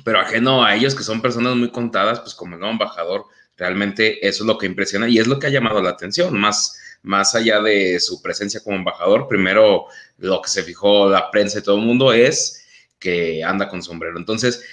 pero 0.05 0.21
ajeno 0.21 0.65
a 0.65 0.75
ellos, 0.75 0.95
que 0.95 1.05
son 1.05 1.23
personas 1.23 1.57
muy 1.57 1.71
contadas, 1.71 2.21
pues 2.21 2.35
como 2.35 2.55
el 2.55 2.61
nuevo 2.61 2.73
embajador, 2.73 3.27
Realmente 3.59 4.27
eso 4.27 4.45
es 4.45 4.47
lo 4.47 4.57
que 4.57 4.67
impresiona 4.67 5.09
y 5.09 5.19
es 5.19 5.27
lo 5.27 5.39
que 5.39 5.49
ha 5.49 5.51
llamado 5.51 5.83
la 5.83 5.91
atención, 5.91 6.39
más, 6.39 6.79
más 7.03 7.35
allá 7.35 7.61
de 7.61 7.99
su 7.99 8.23
presencia 8.23 8.61
como 8.63 8.77
embajador. 8.77 9.27
Primero, 9.27 9.87
lo 10.17 10.41
que 10.41 10.49
se 10.49 10.63
fijó 10.63 11.11
la 11.11 11.29
prensa 11.33 11.59
y 11.59 11.63
todo 11.63 11.77
el 11.77 11.85
mundo 11.85 12.13
es 12.13 12.65
que 13.01 13.43
anda 13.43 13.69
con 13.69 13.83
sombrero. 13.83 14.17
Entonces, 14.17 14.65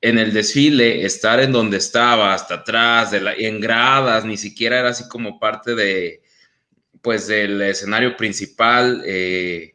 en 0.00 0.18
el 0.18 0.32
desfile, 0.32 1.04
estar 1.04 1.40
en 1.40 1.52
donde 1.52 1.76
estaba, 1.76 2.34
hasta 2.34 2.56
atrás, 2.56 3.12
en 3.12 3.60
gradas, 3.60 4.24
ni 4.24 4.36
siquiera 4.36 4.78
era 4.80 4.90
así 4.90 5.08
como 5.08 5.38
parte 5.38 5.74
de, 5.74 6.22
pues, 7.02 7.26
del 7.26 7.60
escenario 7.62 8.16
principal. 8.16 9.02
Eh, 9.04 9.74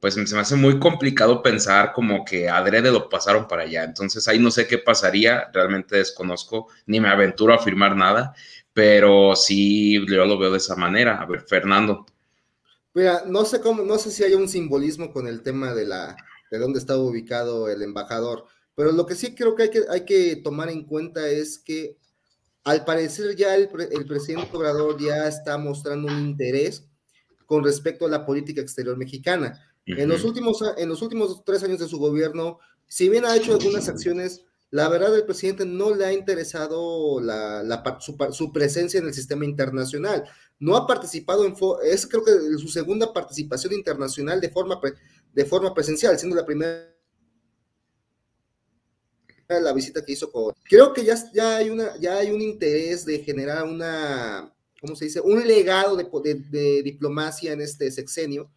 pues 0.00 0.14
se 0.14 0.34
me 0.34 0.40
hace 0.40 0.54
muy 0.54 0.78
complicado 0.78 1.42
pensar 1.42 1.92
como 1.92 2.24
que 2.24 2.48
adrede 2.48 2.92
lo 2.92 3.08
pasaron 3.08 3.48
para 3.48 3.62
allá. 3.62 3.84
Entonces 3.84 4.28
ahí 4.28 4.38
no 4.38 4.50
sé 4.50 4.66
qué 4.66 4.78
pasaría, 4.78 5.50
realmente 5.52 5.96
desconozco, 5.96 6.68
ni 6.86 7.00
me 7.00 7.08
aventuro 7.08 7.52
a 7.52 7.56
afirmar 7.56 7.96
nada, 7.96 8.34
pero 8.72 9.34
sí 9.34 9.94
yo 10.06 10.24
lo 10.24 10.38
veo 10.38 10.52
de 10.52 10.58
esa 10.58 10.76
manera. 10.76 11.20
A 11.20 11.26
ver, 11.26 11.40
Fernando. 11.40 12.06
Mira, 12.94 13.22
no 13.26 13.44
sé 13.44 13.60
cómo, 13.60 13.82
no 13.82 13.98
sé 13.98 14.10
si 14.10 14.22
hay 14.22 14.34
un 14.34 14.48
simbolismo 14.48 15.12
con 15.12 15.26
el 15.26 15.42
tema 15.42 15.74
de 15.74 15.86
la 15.86 16.16
de 16.50 16.58
dónde 16.58 16.78
estaba 16.78 17.00
ubicado 17.00 17.68
el 17.68 17.82
embajador, 17.82 18.46
pero 18.78 18.92
lo 18.92 19.06
que 19.06 19.16
sí 19.16 19.34
creo 19.34 19.56
que 19.56 19.64
hay 19.64 19.70
que, 19.70 19.82
hay 19.90 20.04
que 20.04 20.36
tomar 20.36 20.68
en 20.68 20.84
cuenta 20.84 21.28
es 21.28 21.58
que 21.58 21.98
al 22.62 22.84
parecer 22.84 23.34
ya 23.34 23.56
el, 23.56 23.68
el 23.90 24.06
presidente 24.06 24.56
Obrador 24.56 25.02
ya 25.02 25.26
está 25.26 25.58
mostrando 25.58 26.06
un 26.06 26.20
interés 26.20 26.86
con 27.44 27.64
respecto 27.64 28.06
a 28.06 28.08
la 28.08 28.24
política 28.24 28.60
exterior 28.60 28.96
mexicana 28.96 29.60
en, 29.96 30.08
los 30.08 30.22
últimos, 30.22 30.62
en 30.76 30.88
los 30.88 31.02
últimos 31.02 31.42
tres 31.44 31.64
años 31.64 31.80
de 31.80 31.88
su 31.88 31.98
gobierno, 31.98 32.60
si 32.86 33.08
bien 33.08 33.24
ha 33.24 33.34
hecho 33.34 33.54
algunas 33.54 33.88
acciones, 33.88 34.44
la 34.70 34.88
verdad 34.88 35.12
el 35.16 35.24
presidente 35.24 35.64
no 35.64 35.92
le 35.92 36.04
ha 36.04 36.12
interesado 36.12 37.20
la, 37.20 37.98
su, 38.30 38.52
presencia 38.52 39.00
en 39.00 39.06
el 39.06 39.14
sistema 39.14 39.44
internacional. 39.44 40.22
No 40.60 40.76
ha 40.76 40.86
participado 40.86 41.44
en, 41.44 41.56
es 41.84 42.06
creo 42.06 42.24
que 42.24 42.32
su 42.58 42.68
segunda 42.68 43.12
participación 43.12 43.72
internacional 43.72 44.40
de 44.40 44.50
forma, 44.50 44.80
de 45.32 45.44
forma 45.44 45.74
presencial, 45.74 46.16
siendo 46.16 46.36
la 46.36 46.46
primera 46.46 46.97
la 49.48 49.72
visita 49.72 50.04
que 50.04 50.12
hizo 50.12 50.30
con... 50.30 50.54
Creo 50.64 50.92
que 50.92 51.04
ya, 51.04 51.16
ya, 51.32 51.56
hay 51.56 51.70
una, 51.70 51.96
ya 51.98 52.18
hay 52.18 52.30
un 52.30 52.40
interés 52.40 53.04
de 53.06 53.20
generar 53.20 53.64
una, 53.64 54.52
¿cómo 54.80 54.94
se 54.94 55.06
dice? 55.06 55.20
Un 55.20 55.46
legado 55.46 55.96
de, 55.96 56.82
diplomacia 56.82 57.52
en 57.52 57.62
este 57.62 57.90
sexenio 57.90 58.50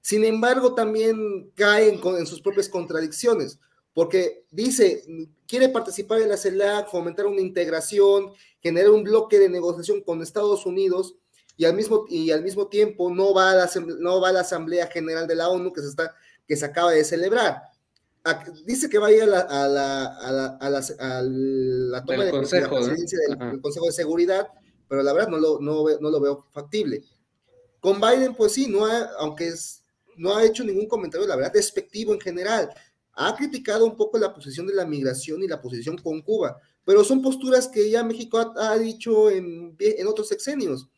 Sin 0.00 0.24
embargo, 0.24 0.74
también 0.74 1.50
cae 1.54 1.88
en, 1.88 2.26
sus 2.26 2.40
propias 2.40 2.68
contradicciones, 2.68 3.58
porque 3.92 4.44
dice, 4.52 5.02
quiere 5.48 5.70
participar 5.70 6.20
en 6.20 6.28
la 6.28 6.36
CELAC, 6.36 6.88
fomentar 6.88 7.26
una 7.26 7.40
integración, 7.40 8.32
generar 8.62 8.90
un 8.90 9.02
bloque 9.02 9.40
de 9.40 9.48
negociación 9.48 10.02
con 10.02 10.22
Estados 10.22 10.66
Unidos, 10.66 11.16
y 11.56 11.64
al 11.64 11.74
mismo, 11.74 12.04
y 12.08 12.30
al 12.30 12.44
mismo 12.44 12.68
tiempo 12.68 13.12
no 13.12 13.34
va, 13.34 13.50
a 13.50 13.54
la, 13.56 13.70
no 13.98 14.20
va 14.20 14.30
la 14.30 14.42
Asamblea 14.42 14.86
General 14.86 15.26
de 15.26 15.34
la 15.34 15.48
ONU 15.48 15.72
que 15.72 15.80
se, 15.80 15.88
está, 15.88 16.14
que 16.46 16.56
se 16.56 16.64
acaba 16.64 16.92
de 16.92 17.02
celebrar. 17.02 17.62
Dice 18.64 18.88
que 18.88 18.98
va 18.98 19.08
a 19.08 19.12
ir 19.12 19.22
a 19.22 19.26
la, 19.26 19.40
a 19.40 19.68
la, 19.68 20.06
a 20.06 20.30
la, 20.30 20.84
a 20.98 21.22
la, 21.22 22.04
toma 22.04 22.24
de 22.24 22.30
consejo, 22.30 22.76
presidencia 22.76 23.18
del, 23.28 23.60
Consejo 23.60 23.86
de 23.86 23.92
Seguridad, 23.92 24.48
pero 24.88 25.02
la 25.02 25.12
verdad 25.12 25.28
no 25.28 25.38
lo, 25.38 25.60
no, 25.60 25.84
no 26.00 26.10
lo 26.10 26.20
veo 26.20 26.46
factible. 26.52 27.02
Con 27.80 28.00
Biden, 28.00 28.34
pues 28.34 28.52
sí, 28.52 28.66
no 28.68 28.86
ha, 28.86 29.10
aunque 29.18 29.48
es, 29.48 29.82
no 30.16 30.36
ha 30.36 30.44
hecho 30.44 30.64
ningún 30.64 30.86
comentario, 30.86 31.26
la 31.26 31.36
verdad, 31.36 31.52
despectivo 31.52 32.12
en 32.12 32.20
general. 32.20 32.70
Ha 33.14 33.36
criticado 33.36 33.84
un 33.84 33.96
poco 33.96 34.18
la 34.18 34.32
posición 34.32 34.66
de 34.66 34.74
la 34.74 34.84
migración 34.84 35.42
y 35.42 35.48
la 35.48 35.60
posición 35.60 35.96
con 35.98 36.22
Cuba, 36.22 36.56
pero 36.84 37.04
son 37.04 37.22
posturas 37.22 37.68
que 37.68 37.90
ya 37.90 38.02
México 38.02 38.38
ha, 38.38 38.72
ha 38.72 38.78
dicho 38.78 39.30
en, 39.30 39.76
en 39.78 40.06
otros 40.06 40.28
sexenios 40.28 40.88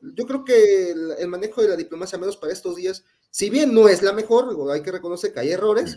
yo 0.00 0.26
creo 0.26 0.44
que 0.44 0.90
el, 0.90 1.28
manejo 1.28 1.62
de 1.62 1.68
la 1.68 1.76
diplomacia, 1.76 2.18
menos 2.18 2.36
para 2.36 2.52
estos 2.52 2.76
días, 2.76 3.04
si 3.30 3.50
bien 3.50 3.74
no 3.74 3.88
es 3.88 4.02
la 4.02 4.12
mejor, 4.12 4.56
hay 4.72 4.82
que 4.82 4.92
reconocer 4.92 5.32
que 5.32 5.40
hay 5.40 5.50
errores, 5.50 5.96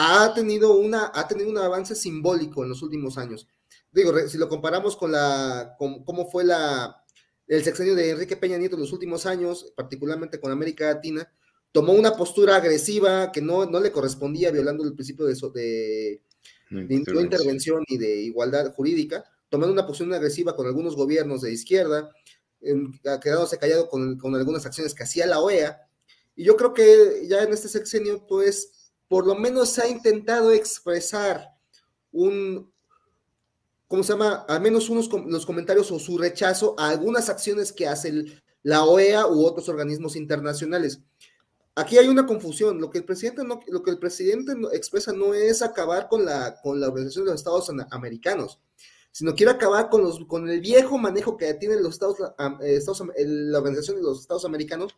ha, 0.00 0.32
tenido 0.32 0.76
una, 0.76 1.10
ha 1.12 1.26
tenido 1.26 1.50
un 1.50 1.58
avance 1.58 1.96
simbólico 1.96 2.62
en 2.62 2.68
los 2.68 2.82
últimos 2.82 3.18
años. 3.18 3.48
Digo, 3.90 4.16
si 4.28 4.38
lo 4.38 4.48
comparamos 4.48 4.96
con 4.96 5.10
la, 5.10 5.74
con, 5.76 6.04
cómo 6.04 6.30
fue 6.30 6.44
la, 6.44 7.04
el 7.48 7.64
sexenio 7.64 7.96
de 7.96 8.10
Enrique 8.10 8.36
Peña 8.36 8.58
Nieto 8.58 8.76
en 8.76 8.82
los 8.82 8.92
últimos 8.92 9.26
años, 9.26 9.72
particularmente 9.76 10.38
con 10.38 10.52
América 10.52 10.86
Latina, 10.86 11.28
tomó 11.72 11.94
una 11.94 12.16
postura 12.16 12.56
agresiva 12.56 13.32
que 13.32 13.42
no, 13.42 13.66
no 13.66 13.80
le 13.80 13.90
correspondía, 13.90 14.52
violando 14.52 14.84
el 14.84 14.94
principio 14.94 15.26
de, 15.26 15.34
de, 15.34 16.20
de 16.70 17.04
no 17.12 17.20
intervención 17.20 17.82
y 17.88 17.98
de 17.98 18.20
igualdad 18.22 18.72
jurídica, 18.74 19.24
tomando 19.48 19.72
una 19.72 19.86
posición 19.86 20.14
agresiva 20.14 20.54
con 20.54 20.68
algunos 20.68 20.94
gobiernos 20.94 21.40
de 21.40 21.52
izquierda, 21.52 22.08
quedándose 22.60 23.58
callado 23.58 23.88
con, 23.88 24.16
con, 24.16 24.36
algunas 24.36 24.64
acciones 24.64 24.94
que 24.94 25.02
hacía 25.02 25.26
la 25.26 25.40
OEA. 25.40 25.88
Y 26.36 26.44
yo 26.44 26.56
creo 26.56 26.72
que 26.72 27.26
ya 27.28 27.42
en 27.42 27.52
este 27.52 27.68
sexenio, 27.68 28.24
pues, 28.28 28.77
por 29.08 29.26
lo 29.26 29.34
menos 29.34 29.78
ha 29.78 29.88
intentado 29.88 30.52
expresar 30.52 31.48
un, 32.12 32.72
¿cómo 33.86 34.02
se 34.02 34.12
llama? 34.12 34.44
Al 34.48 34.60
menos 34.60 34.88
unos 34.88 35.08
los 35.26 35.46
comentarios 35.46 35.90
o 35.90 35.98
su 35.98 36.18
rechazo 36.18 36.74
a 36.78 36.88
algunas 36.88 37.28
acciones 37.28 37.72
que 37.72 37.88
hace 37.88 38.24
la 38.62 38.84
OEA 38.84 39.26
u 39.26 39.44
otros 39.44 39.68
organismos 39.68 40.16
internacionales. 40.16 41.00
Aquí 41.74 41.96
hay 41.96 42.08
una 42.08 42.26
confusión. 42.26 42.80
Lo 42.80 42.90
que 42.90 42.98
el 42.98 43.04
presidente, 43.04 43.44
no, 43.44 43.60
lo 43.68 43.82
que 43.82 43.90
el 43.90 43.98
presidente 43.98 44.52
expresa 44.72 45.12
no 45.12 45.32
es 45.32 45.62
acabar 45.62 46.08
con 46.08 46.24
la, 46.24 46.60
con 46.60 46.80
la 46.80 46.88
Organización 46.88 47.24
de 47.24 47.30
los 47.32 47.40
Estados 47.40 47.70
Americanos 47.90 48.60
sino 49.18 49.34
quiere 49.34 49.50
acabar 49.50 49.88
con, 49.90 50.02
los, 50.02 50.24
con 50.26 50.48
el 50.48 50.60
viejo 50.60 50.96
manejo 50.96 51.36
que 51.36 51.52
tienen 51.54 51.82
los 51.82 51.94
Estados, 51.94 52.18
eh, 52.60 52.80
la 53.26 53.58
Organización 53.58 53.96
de 53.96 54.02
los 54.02 54.20
Estados 54.20 54.44
Americanos 54.44 54.94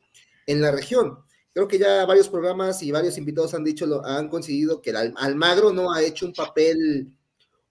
en 0.47 0.61
la 0.61 0.71
región. 0.73 1.21
Creo 1.53 1.69
que 1.69 1.79
ya 1.79 2.07
varios 2.07 2.29
programas 2.29 2.83
y 2.83 2.91
varios 2.91 3.19
invitados 3.19 3.55
han 3.55 3.65
dicho, 3.65 3.87
lo, 3.87 4.05
han 4.05 4.29
coincidido 4.29 4.81
que 4.81 4.91
el 4.91 5.13
Almagro 5.17 5.73
no 5.73 5.93
ha 5.93 6.03
hecho 6.03 6.27
un 6.27 6.33
papel, 6.33 7.09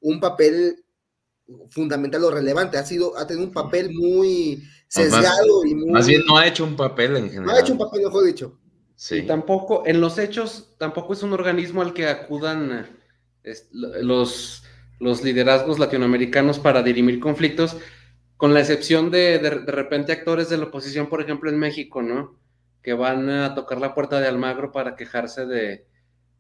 un 0.02 0.20
papel 0.20 0.84
fundamental 1.70 2.24
o 2.26 2.32
relevante, 2.32 2.78
ha 2.78 2.86
sido, 2.86 3.18
ha 3.18 3.26
tenido 3.26 3.48
un 3.48 3.54
papel 3.54 3.92
muy 3.94 4.64
sesgado 4.88 5.66
y 5.66 5.76
muy... 5.76 5.92
Más 5.92 6.08
bien 6.08 6.24
no 6.26 6.38
ha 6.38 6.46
hecho 6.46 6.64
un 6.64 6.76
papel 6.76 7.16
en 7.16 7.30
general. 7.30 7.46
No 7.46 7.54
ha 7.54 7.60
hecho 7.60 7.74
un 7.74 7.80
papel, 7.80 8.02
mejor 8.02 8.26
dicho. 8.26 8.60
Sí. 8.96 9.18
Y 9.18 9.28
tampoco, 9.28 9.84
en 9.86 10.02
los 10.02 10.18
hechos, 10.18 10.76
tampoco 10.78 11.14
es 11.14 11.24
un 11.24 11.32
organismo 11.32 11.82
al 11.82 11.94
que 11.94 12.08
acudan 12.08 12.90
los 13.72 14.64
los 15.00 15.24
liderazgos 15.24 15.80
latinoamericanos 15.80 16.60
para 16.60 16.84
dirimir 16.84 17.20
conflictos, 17.20 17.78
con 18.38 18.54
la 18.54 18.60
excepción 18.60 19.12
de, 19.12 19.40
de, 19.40 19.50
repente 19.50 20.12
actores 20.12 20.50
de 20.50 20.58
la 20.58 20.66
oposición, 20.66 21.08
por 21.08 21.22
ejemplo, 21.22 21.50
en 21.50 21.58
México, 21.58 22.02
¿no? 22.02 22.38
Que 22.82 22.94
van 22.94 23.30
a 23.30 23.56
tocar 23.56 23.80
la 23.80 23.94
puerta 23.94 24.20
de 24.20 24.28
Almagro 24.28 24.72
para 24.72 24.96
quejarse 24.96 25.46
de, 25.46 25.86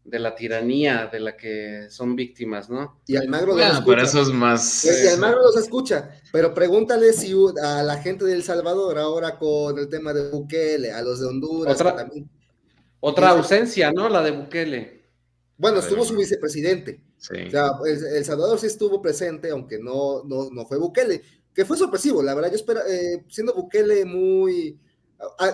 la 0.05 0.35
tiranía 0.35 1.07
de 1.11 1.19
la 1.19 1.35
que 1.35 1.87
son 1.89 2.15
víctimas, 2.15 2.69
¿no? 2.69 3.01
Y 3.05 3.15
Almagro 3.15 3.55
los 3.55 3.73
escucha. 3.73 4.01
eso 4.01 4.21
es 4.21 4.29
más... 4.29 4.85
Y 4.85 5.07
Almagro 5.07 5.41
los 5.41 5.57
escucha, 5.57 6.09
pero 6.31 6.53
pregúntale 6.53 7.13
si 7.13 7.33
a 7.61 7.83
la 7.83 7.97
gente 7.97 8.25
de 8.25 8.33
El 8.33 8.43
Salvador 8.43 8.97
ahora 8.97 9.37
con 9.37 9.77
el 9.77 9.89
tema 9.89 10.13
de 10.13 10.29
Bukele, 10.29 10.91
a 10.91 11.01
los 11.01 11.19
de 11.19 11.27
Honduras 11.27 11.75
otra, 11.75 11.95
también... 11.95 12.29
Otra 13.01 13.29
ausencia, 13.29 13.91
¿no? 13.91 14.09
La 14.09 14.21
de 14.21 14.31
Bukele. 14.31 14.99
Bueno, 15.57 15.79
estuvo 15.79 16.05
su 16.05 16.15
vicepresidente. 16.15 17.03
O 17.19 17.51
sea, 17.51 17.71
el, 17.85 18.23
Salvador 18.23 18.59
sí 18.59 18.67
estuvo 18.67 19.01
presente, 19.01 19.49
aunque 19.51 19.77
no, 19.77 20.23
no, 20.23 20.65
fue 20.65 20.77
Bukele, 20.77 21.21
que 21.53 21.65
fue 21.65 21.77
sorpresivo, 21.77 22.23
la 22.23 22.33
verdad. 22.33 22.49
Yo 22.49 22.55
espero, 22.55 22.79
eh, 22.87 23.25
siendo 23.27 23.53
Bukele 23.53 24.05
muy 24.05 24.79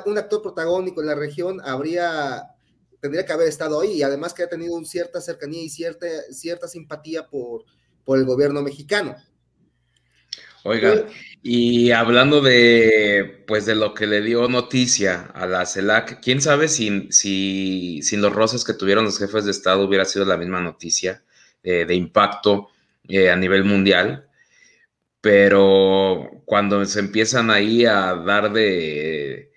un 0.06 0.17
actor 0.17 0.41
protagónico 0.41 1.01
en 1.01 1.08
la 1.08 1.15
región, 1.15 1.60
habría 1.63 2.56
tendría 3.06 3.25
que 3.25 3.34
haber 3.34 3.47
estado 3.47 3.82
ahí 3.82 3.93
y 3.93 4.04
además 4.04 4.34
que 4.34 4.41
ha 4.41 4.49
tenido 4.49 4.75
una 4.75 4.88
cierta 4.88 5.21
cercanía 5.21 5.62
y 5.62 5.69
cierta, 5.69 6.08
cierta 6.32 6.67
simpatía 6.67 7.28
por, 7.28 7.63
por 8.04 8.17
el 8.17 8.25
gobierno 8.25 8.63
mexicano. 8.63 9.15
Oiga, 10.63 11.06
y 11.43 11.91
hablando 11.91 12.41
de, 12.41 13.43
pues, 13.45 13.67
de 13.67 13.75
lo 13.75 13.93
que 13.93 14.08
le 14.08 14.23
dio 14.23 14.47
noticia 14.47 15.30
a 15.36 15.45
la 15.45 15.67
CELAC, 15.67 16.19
quién 16.19 16.41
sabe 16.41 16.67
si, 16.67 17.08
si 17.12 18.01
sin 18.01 18.21
los 18.21 18.34
roces 18.34 18.63
que 18.63 18.73
tuvieron 18.73 19.06
los 19.06 19.19
jefes 19.19 19.45
de 19.45 19.51
Estado 19.51 19.86
hubiera 19.86 20.06
sido 20.06 20.25
la 20.25 20.38
misma 20.38 20.62
noticia 20.62 21.23
eh, 21.62 21.86
de 21.86 21.93
impacto 21.93 22.69
eh, 23.08 23.30
a 23.30 23.36
nivel 23.36 23.63
mundial, 23.63 24.28
pero 25.21 26.41
cuando 26.45 26.84
se 26.86 26.99
empiezan 26.99 27.51
ahí 27.51 27.86
a 27.86 28.15
dar 28.15 28.51
de, 28.51 29.51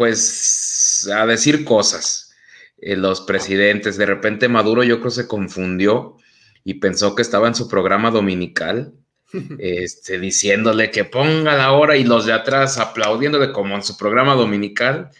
pues, 0.00 1.10
a 1.14 1.26
decir 1.26 1.62
cosas, 1.62 2.32
eh, 2.78 2.96
los 2.96 3.20
presidentes, 3.20 3.98
de 3.98 4.06
repente 4.06 4.48
Maduro 4.48 4.82
yo 4.82 4.98
creo 4.98 5.10
se 5.10 5.28
confundió 5.28 6.16
y 6.64 6.80
pensó 6.80 7.14
que 7.14 7.20
estaba 7.20 7.48
en 7.48 7.54
su 7.54 7.68
programa 7.68 8.10
dominical 8.10 8.94
este, 9.58 10.18
diciéndole 10.18 10.90
que 10.90 11.04
ponga 11.04 11.54
la 11.54 11.72
hora 11.72 11.98
y 11.98 12.04
los 12.04 12.24
de 12.24 12.32
atrás 12.32 12.78
aplaudiéndole 12.78 13.52
como 13.52 13.74
en 13.74 13.82
su 13.82 13.98
programa 13.98 14.34
dominical. 14.36 15.10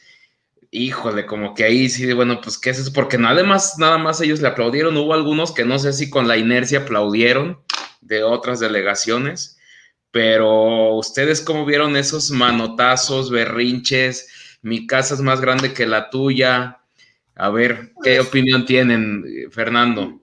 Híjole, 0.71 1.27
como 1.27 1.53
que 1.53 1.64
ahí 1.64 1.90
sí, 1.90 2.11
bueno, 2.14 2.40
pues 2.40 2.57
qué 2.57 2.71
es 2.71 2.79
eso, 2.79 2.95
porque 2.95 3.19
nada 3.19 3.45
más, 3.45 3.77
nada 3.77 3.99
más 3.99 4.23
ellos 4.23 4.40
le 4.40 4.49
aplaudieron, 4.49 4.97
hubo 4.97 5.12
algunos 5.12 5.53
que 5.53 5.66
no 5.66 5.79
sé 5.79 5.93
si 5.93 6.09
con 6.09 6.27
la 6.27 6.38
inercia 6.38 6.79
aplaudieron 6.79 7.61
de 8.01 8.23
otras 8.23 8.61
delegaciones, 8.61 9.59
pero 10.11 10.95
ustedes 10.95 11.43
cómo 11.43 11.66
vieron 11.66 11.99
esos 11.99 12.31
manotazos, 12.31 13.31
berrinches, 13.31 14.39
mi 14.62 14.87
casa 14.87 15.14
es 15.14 15.20
más 15.20 15.40
grande 15.40 15.73
que 15.73 15.87
la 15.87 16.11
tuya. 16.11 16.81
A 17.35 17.51
ver, 17.51 17.92
¿qué 18.03 18.16
pues 18.16 18.29
opinión 18.29 18.66
tienen, 18.66 19.25
Fernando? 19.51 20.20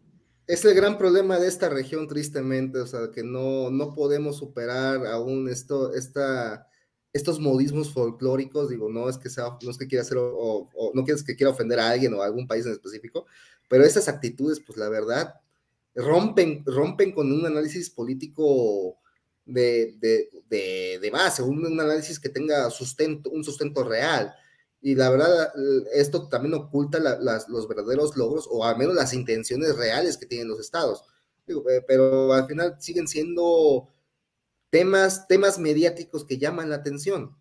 es 0.47 0.63
el 0.63 0.73
gran 0.73 0.97
problema 0.97 1.39
de 1.39 1.47
esta 1.47 1.69
región, 1.69 2.07
tristemente, 2.07 2.79
o 2.79 2.87
sea, 2.87 3.11
que 3.13 3.21
no, 3.21 3.69
no 3.69 3.93
podemos 3.93 4.37
superar 4.37 5.05
aún 5.05 5.49
esto, 5.49 5.93
esta, 5.93 6.67
estos 7.11 7.39
modismos 7.39 7.91
folclóricos, 7.93 8.69
digo, 8.69 8.89
no 8.89 9.09
es 9.09 9.17
que 9.17 9.29
sea, 9.29 9.57
no 9.61 9.69
es 9.69 9.77
que 9.77 9.87
quiera 9.87 10.03
hacer, 10.03 10.17
o, 10.19 10.69
no 10.93 11.03
quieres 11.03 11.23
que 11.23 11.35
quiera 11.35 11.51
ofender 11.51 11.79
a 11.79 11.89
alguien 11.89 12.13
o 12.13 12.21
a 12.21 12.25
algún 12.25 12.47
país 12.47 12.65
en 12.65 12.71
específico, 12.71 13.25
pero 13.67 13.83
esas 13.83 14.07
actitudes, 14.07 14.61
pues 14.65 14.77
la 14.79 14.87
verdad, 14.87 15.35
rompen, 15.93 16.63
rompen 16.65 17.11
con 17.11 17.29
un 17.29 17.45
análisis 17.45 17.89
político 17.89 18.97
de, 19.47 19.95
de, 19.99 20.29
de, 20.49 20.99
de 21.01 21.09
base, 21.09 21.41
un, 21.41 21.65
un, 21.65 21.79
análisis 21.79 22.19
que 22.19 22.29
tenga 22.29 22.69
sustento, 22.69 23.29
un 23.29 23.43
sustento 23.43 23.83
real 23.83 24.33
y 24.81 24.95
la 24.95 25.09
verdad, 25.09 25.51
esto 25.93 26.29
también 26.29 26.53
oculta 26.53 26.99
los 27.47 27.67
verdaderos 27.67 28.15
logros 28.15 28.47
o 28.49 28.63
al 28.63 28.77
menos 28.77 28.95
las 28.95 29.13
intenciones 29.13 29.75
reales 29.75 30.17
que 30.17 30.27
tienen 30.27 30.47
los 30.47 30.59
estados. 30.59 31.03
Eh, 31.47 31.81
pero 31.87 32.33
al 32.33 32.45
final 32.45 32.77
siguen 32.79 33.07
siendo 33.07 33.89
temas, 34.69 35.27
temas 35.27 35.59
mediáticos 35.59 36.25
que 36.25 36.37
llaman 36.37 36.69
la 36.69 36.77
atención. 36.77 37.35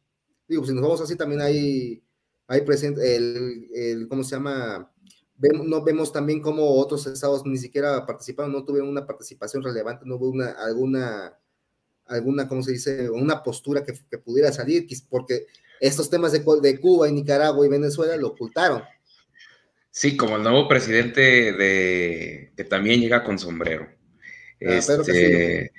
Digo, 0.49 0.65
si 0.65 0.73
nos 0.73 0.83
vamos 0.83 1.01
así, 1.01 1.17
también 1.17 1.41
hay, 1.41 2.03
hay 2.47 2.63
presente 2.63 3.17
el, 3.17 3.69
el, 3.75 4.09
¿cómo 4.09 4.25
se 4.25 4.37
llama? 4.37 4.93
Vemos, 5.37 5.67
no 5.67 5.85
vemos 5.85 6.13
también 6.13 6.41
cómo 6.41 6.81
otros 6.81 7.07
estados 7.07 7.45
ni 7.45 7.59
siquiera 7.59 8.07
participaron, 8.07 8.53
no 8.53 8.65
tuvieron 8.65 8.89
una 8.89 9.07
participación 9.07 9.63
relevante, 9.63 10.07
no 10.07 10.17
hubo 10.17 10.31
una, 10.31 10.53
alguna, 10.53 11.39
alguna, 12.09 12.49
¿cómo 12.49 12.63
se 12.63 12.73
dice? 12.73 13.11
Una 13.11 13.43
postura 13.43 13.85
que, 13.85 13.95
que 14.11 14.19
pudiera 14.19 14.53
salir, 14.53 14.87
porque 15.09 15.47
estos 15.81 16.09
temas 16.09 16.33
de, 16.33 16.43
de 16.63 16.81
Cuba 16.81 17.09
y 17.09 17.13
Nicaragua 17.13 17.67
y 17.67 17.71
Venezuela 17.71 18.17
lo 18.17 18.29
ocultaron. 18.29 18.83
Sí, 19.91 20.17
como 20.17 20.37
el 20.37 20.43
nuevo 20.43 20.69
presidente 20.69 21.53
de 21.53 22.53
que 22.57 22.65
también 22.65 23.01
llega 23.01 23.25
con 23.25 23.39
sombrero. 23.39 23.89
Ah, 24.61 24.75
este, 24.75 25.73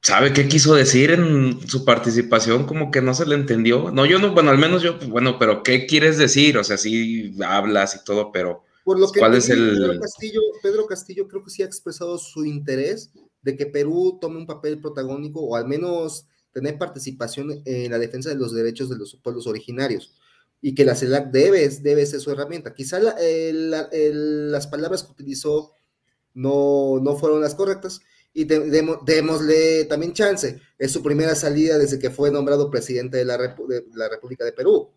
¿Sabe 0.00 0.32
qué 0.32 0.48
quiso 0.48 0.74
decir 0.74 1.10
en 1.10 1.60
su 1.68 1.84
participación? 1.84 2.64
Como 2.64 2.90
que 2.90 3.02
no 3.02 3.12
se 3.12 3.26
le 3.26 3.34
entendió. 3.34 3.90
No, 3.90 4.06
yo 4.06 4.18
no, 4.18 4.32
bueno, 4.32 4.50
al 4.50 4.58
menos 4.58 4.82
yo, 4.82 4.98
bueno, 5.08 5.38
pero 5.38 5.62
¿qué 5.62 5.86
quieres 5.86 6.16
decir? 6.16 6.56
O 6.56 6.64
sea, 6.64 6.78
sí 6.78 7.34
hablas 7.44 7.96
y 7.96 8.04
todo, 8.04 8.32
pero 8.32 8.64
Por 8.84 8.98
lo 8.98 9.10
que 9.10 9.20
¿cuál 9.20 9.34
es 9.34 9.50
el... 9.50 9.76
Pedro 9.76 10.00
Castillo, 10.00 10.40
Pedro 10.62 10.86
Castillo 10.86 11.28
creo 11.28 11.44
que 11.44 11.50
sí 11.50 11.62
ha 11.62 11.66
expresado 11.66 12.16
su 12.16 12.46
interés 12.46 13.10
de 13.42 13.56
que 13.56 13.66
Perú 13.66 14.18
tome 14.20 14.38
un 14.38 14.46
papel 14.46 14.80
protagónico 14.80 15.40
o 15.40 15.56
al 15.56 15.66
menos 15.66 16.26
tener 16.52 16.78
participación 16.78 17.62
en 17.64 17.90
la 17.90 17.98
defensa 17.98 18.28
de 18.30 18.36
los 18.36 18.52
derechos 18.52 18.88
de 18.88 18.96
los 18.96 19.16
pueblos 19.22 19.46
originarios 19.46 20.14
y 20.60 20.74
que 20.74 20.84
la 20.84 20.96
CELAC 20.96 21.30
debe, 21.30 21.68
debe 21.68 22.06
ser 22.06 22.20
su 22.20 22.30
herramienta. 22.30 22.74
Quizá 22.74 22.98
las 22.98 24.66
palabras 24.66 25.04
que 25.04 25.12
utilizó 25.12 25.72
no, 26.34 26.98
no 27.00 27.16
fueron 27.16 27.40
las 27.40 27.54
correctas 27.54 28.00
y 28.32 28.44
démosle 28.44 29.84
también 29.84 30.12
chance. 30.12 30.60
Es 30.78 30.92
su 30.92 31.02
primera 31.02 31.34
salida 31.34 31.78
desde 31.78 31.98
que 31.98 32.10
fue 32.10 32.30
nombrado 32.30 32.70
presidente 32.70 33.18
de 33.18 33.24
la, 33.24 33.36
la 33.94 34.08
República 34.08 34.44
de 34.44 34.52
Perú. 34.52 34.90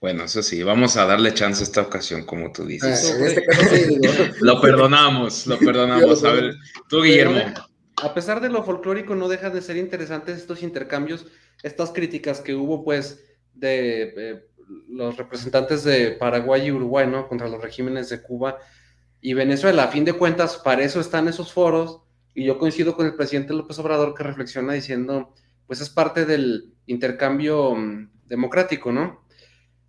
Bueno, 0.00 0.24
eso 0.24 0.42
sí, 0.42 0.62
vamos 0.62 0.96
a 0.96 1.06
darle 1.06 1.34
chance 1.34 1.62
esta 1.62 1.80
ocasión, 1.80 2.24
como 2.24 2.52
tú 2.52 2.64
dices. 2.64 3.16
Ah, 3.18 3.24
este 3.26 3.44
lo 4.40 4.60
perdonamos, 4.60 5.46
lo 5.46 5.58
perdonamos. 5.58 6.22
A 6.24 6.32
ver, 6.32 6.54
tú, 6.88 7.02
Guillermo. 7.02 7.40
A 8.02 8.14
pesar 8.14 8.40
de 8.40 8.48
lo 8.48 8.62
folclórico, 8.62 9.14
no 9.14 9.28
dejan 9.28 9.52
de 9.52 9.62
ser 9.62 9.76
interesantes 9.76 10.38
estos 10.38 10.62
intercambios, 10.62 11.26
estas 11.62 11.90
críticas 11.90 12.40
que 12.40 12.54
hubo, 12.54 12.84
pues, 12.84 13.24
de 13.54 14.14
eh, 14.16 14.46
los 14.88 15.16
representantes 15.16 15.84
de 15.84 16.12
Paraguay 16.12 16.66
y 16.66 16.72
Uruguay, 16.72 17.06
¿no? 17.06 17.28
Contra 17.28 17.48
los 17.48 17.62
regímenes 17.62 18.08
de 18.10 18.22
Cuba 18.22 18.58
y 19.20 19.34
Venezuela. 19.34 19.84
A 19.84 19.88
fin 19.88 20.04
de 20.04 20.12
cuentas, 20.12 20.56
para 20.56 20.82
eso 20.82 21.00
están 21.00 21.28
esos 21.28 21.52
foros, 21.52 22.02
y 22.34 22.44
yo 22.44 22.58
coincido 22.58 22.94
con 22.94 23.06
el 23.06 23.14
presidente 23.14 23.54
López 23.54 23.78
Obrador 23.78 24.14
que 24.14 24.24
reflexiona 24.24 24.72
diciendo, 24.72 25.32
pues 25.66 25.80
es 25.80 25.88
parte 25.88 26.26
del 26.26 26.74
intercambio 26.86 27.74
mm, 27.74 28.10
democrático, 28.26 28.92
¿no? 28.92 29.23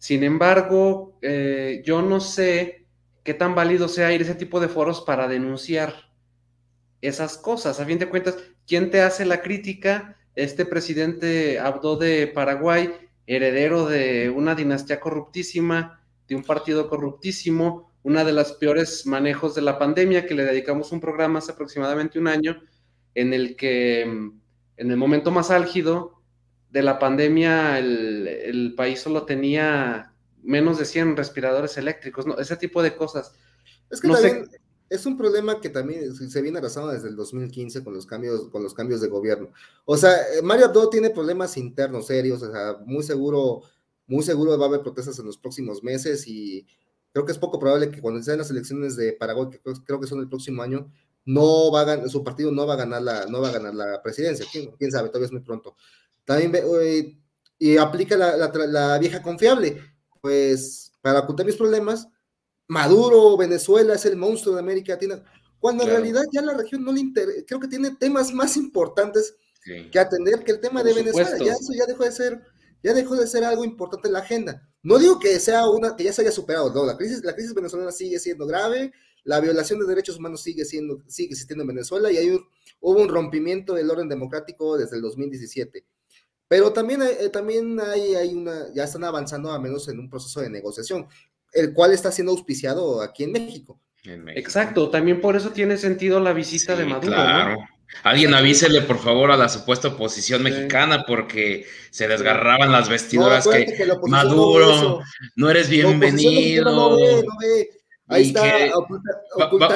Sin 0.06 0.24
embargo, 0.24 1.18
eh, 1.24 1.82
yo 1.84 2.04
no 2.04 2.20
sé 2.20 2.86
qué 3.24 3.34
tan 3.34 3.56
válido 3.56 3.88
sea 3.88 4.14
ir 4.14 4.22
a 4.22 4.24
ese 4.24 4.36
tipo 4.36 4.60
de 4.60 4.68
foros 4.68 5.02
para 5.02 5.28
denunciar 5.28 6.12
esas 7.02 7.40
cosas. 7.40 7.80
A 7.80 7.86
fin 7.86 7.98
de 7.98 8.08
cuentas, 8.08 8.38
¿quién 8.68 8.92
te 8.92 9.02
hace 9.02 9.26
la 9.26 9.42
crítica? 9.42 10.16
Este 10.36 10.64
presidente 10.64 11.58
Abdo 11.58 11.98
de 11.98 12.28
Paraguay, 12.28 12.94
heredero 13.26 13.88
de 13.88 14.30
una 14.30 14.54
dinastía 14.54 15.00
corruptísima, 15.00 16.04
de 16.28 16.36
un 16.36 16.44
partido 16.44 16.88
corruptísimo, 16.88 17.92
una 18.04 18.24
de 18.24 18.34
las 18.34 18.52
peores 18.54 19.08
manejos 19.08 19.56
de 19.56 19.64
la 19.64 19.80
pandemia, 19.80 20.28
que 20.28 20.36
le 20.36 20.46
dedicamos 20.46 20.92
un 20.92 21.00
programa 21.00 21.40
hace 21.40 21.54
aproximadamente 21.54 22.20
un 22.20 22.28
año, 22.28 22.62
en 23.16 23.34
el 23.34 23.56
que 23.56 24.06
mm, 24.06 24.40
en 24.78 24.92
el 24.92 24.98
momento 24.98 25.32
más 25.32 25.50
álgido 25.50 26.15
de 26.76 26.84
la 26.84 27.00
pandemia, 27.00 27.80
el, 27.80 28.74
país 28.76 29.00
solo 29.00 29.26
tenía 29.26 30.14
menos 30.44 30.78
de 30.78 30.84
100 30.84 31.16
respiradores 31.16 31.78
eléctricos, 31.78 32.28
¿no? 32.28 32.38
Ese 32.38 32.58
tipo 32.58 32.84
de 32.84 32.98
cosas. 32.98 33.32
Es 33.90 34.02
que 34.02 34.10
también 34.10 34.50
es 34.90 35.06
un 35.06 35.18
problema 35.18 35.62
que 35.62 35.70
también 35.70 36.14
se 36.14 36.42
viene 36.42 36.58
arrasando 36.58 36.92
desde 36.92 37.08
el 37.08 37.16
2015 37.16 37.82
con 37.82 37.94
los 37.94 38.06
cambios, 38.06 38.50
con 38.50 38.62
los 38.62 38.74
cambios 38.74 39.00
de 39.00 39.08
gobierno. 39.08 39.54
O 39.86 39.96
sea, 39.96 40.12
eh, 40.34 40.42
Mario 40.44 40.66
Abdo 40.66 40.90
tiene 40.90 41.12
problemas 41.12 41.56
internos 41.56 42.08
serios, 42.08 42.44
o 42.44 42.52
sea, 42.52 42.76
muy 42.86 43.04
seguro, 43.04 43.62
muy 44.06 44.22
seguro 44.22 44.58
va 44.60 44.66
a 44.66 44.68
haber 44.68 44.82
protestas 44.82 45.18
en 45.20 45.28
los 45.28 45.38
próximos 45.38 45.82
meses 45.82 46.28
y 46.28 46.68
creo 47.14 47.26
que 47.26 47.32
es 47.32 47.38
poco 47.38 47.58
probable 47.58 47.90
que 47.90 48.02
cuando 48.02 48.22
sean 48.22 48.40
las 48.40 48.52
elecciones 48.52 48.98
de 48.98 49.14
Paraguay, 49.14 49.48
que 49.50 49.62
creo, 49.62 50.02
que 50.02 50.08
son 50.08 50.20
el 50.20 50.28
próximo 50.28 50.62
año, 50.62 50.92
no 51.24 51.72
va 51.72 51.84
a 51.84 52.10
su 52.10 52.22
partido 52.22 52.52
no 52.52 52.68
va 52.68 52.74
a 52.74 52.78
ganar 52.78 53.02
la, 53.02 53.28
no 53.28 53.40
va 53.40 53.48
a 53.48 53.54
ganar 53.54 53.74
la 53.74 54.02
presidencia. 54.04 54.46
¿Quién, 54.52 54.72
quién 54.78 54.92
sabe? 54.92 55.08
Todavía 55.08 55.28
es 55.28 55.32
muy 55.32 55.42
pronto. 55.42 55.78
También 56.26 56.52
eh, 56.56 57.18
y 57.58 57.78
aplica 57.78 58.18
la, 58.18 58.98
vieja 59.00 59.22
confiable, 59.22 59.82
pues 60.22 60.92
para 61.02 61.20
ocultar 61.20 61.46
mis 61.46 61.56
problemas, 61.56 62.08
Maduro, 62.68 63.38
Venezuela 63.38 63.94
es 63.94 64.06
el 64.06 64.18
monstruo 64.18 64.56
de 64.56 64.62
América 64.62 64.94
Latina, 64.94 65.24
cuando 65.60 65.84
en 65.84 65.90
realidad 65.90 66.24
ya 66.32 66.42
la 66.42 66.56
región 66.56 66.84
no 66.84 66.92
le 66.92 67.00
interesa, 67.00 67.44
creo 67.48 67.60
que 67.60 67.68
tiene 67.68 67.96
temas 67.96 68.34
más 68.34 68.58
importantes 68.58 69.36
que 69.92 70.00
atender 70.00 70.44
que 70.44 70.52
el 70.52 70.60
tema 70.60 70.84
de 70.84 70.94
Venezuela, 70.94 71.38
ya 71.38 71.54
eso 71.54 71.74
ya 71.74 71.86
dejó 71.86 72.04
de 72.04 72.12
ser, 72.12 72.42
ya 72.84 72.94
dejó 72.94 73.16
de 73.16 73.26
ser 73.26 73.44
algo 73.44 73.64
importante 73.64 74.08
en 74.08 74.14
la 74.14 74.20
agenda. 74.20 74.68
No 74.84 75.00
digo 75.00 75.20
que 75.20 75.40
sea 75.40 75.68
una, 75.68 75.96
que 75.96 76.04
ya 76.04 76.14
se 76.14 76.22
haya 76.22 76.32
superado, 76.32 76.72
no, 76.74 76.86
la 76.86 76.98
crisis, 76.98 77.24
la 77.24 77.34
crisis 77.34 77.54
venezolana 77.54 77.92
sigue 77.92 78.20
siendo 78.20 78.46
grave, 78.46 78.92
la 79.24 79.40
violación 79.40 79.80
de 79.80 79.88
derechos 79.88 80.18
humanos 80.18 80.44
sigue 80.44 80.66
siendo, 80.66 81.02
sigue 81.08 81.30
existiendo 81.32 81.64
en 81.64 81.70
Venezuela 81.70 82.12
y 82.12 82.18
hay 82.18 82.40
hubo 82.80 83.00
un 83.00 83.10
rompimiento 83.10 83.74
del 83.74 83.90
orden 83.90 84.08
democrático 84.08 84.78
desde 84.78 84.98
el 84.98 85.02
2017 85.02 85.86
pero 86.48 86.72
también, 86.72 87.02
hay, 87.02 87.16
eh, 87.20 87.30
también 87.30 87.80
hay, 87.80 88.16
hay 88.16 88.34
una, 88.34 88.74
ya 88.74 88.84
están 88.84 89.04
avanzando 89.04 89.52
a 89.52 89.60
menos 89.60 89.88
en 89.88 90.00
un 90.00 90.10
proceso 90.10 90.42
de 90.42 90.50
negociación, 90.50 91.08
el 91.54 91.74
cual 91.74 91.92
está 91.92 92.12
siendo 92.12 92.32
auspiciado 92.32 93.02
aquí 93.02 93.24
en 93.24 93.32
México. 93.32 93.80
Exacto, 94.36 94.90
también 94.90 95.20
por 95.20 95.36
eso 95.36 95.50
tiene 95.50 95.78
sentido 95.78 96.20
la 96.20 96.34
visita 96.34 96.76
de 96.76 96.86
Maduro. 96.86 97.14
Claro. 97.14 97.58
Alguien 98.04 98.34
avísele 98.34 98.82
por 98.82 99.00
favor 99.00 99.32
a 99.32 99.38
la 99.38 99.48
supuesta 99.48 99.90
oposición 99.90 100.44
mexicana 100.44 101.06
porque 101.08 101.66
se 101.92 102.08
desgarraban 102.08 102.72
las 102.72 102.90
vestiduras 102.90 103.48
que, 103.48 103.66
Maduro, 104.08 105.02
no, 105.36 105.50
eres 105.50 105.70
bienvenido. 105.70 106.98
Ahí 108.08 108.28
está, 108.28 108.72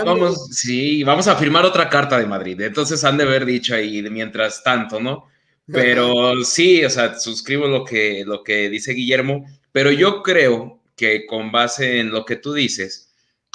vamos, 0.05 0.49
sí, 0.51 1.03
vamos 1.03 1.27
a 1.27 1.36
firmar 1.36 1.65
otra 1.65 1.89
carta 1.89 2.19
de 2.19 2.27
Madrid. 2.27 2.62
Entonces 2.62 3.03
han 3.03 3.17
de 3.17 3.23
haber 3.23 3.45
dicho 3.45 3.73
ahí, 3.73 4.03
mientras 4.03 4.63
tanto, 4.63 4.99
¿no? 4.99 5.27
Pero 5.71 6.36
sí, 6.43 6.84
o 6.84 6.89
sea, 6.89 7.19
suscribo 7.19 7.67
lo 7.67 7.84
que, 7.84 8.23
lo 8.25 8.43
que 8.43 8.69
dice 8.69 8.93
Guillermo, 8.93 9.45
pero 9.71 9.91
yo 9.91 10.23
creo 10.23 10.82
que 10.95 11.25
con 11.25 11.51
base 11.51 11.99
en 11.99 12.12
lo 12.12 12.25
que 12.25 12.36
tú 12.36 12.53
dices, 12.53 13.13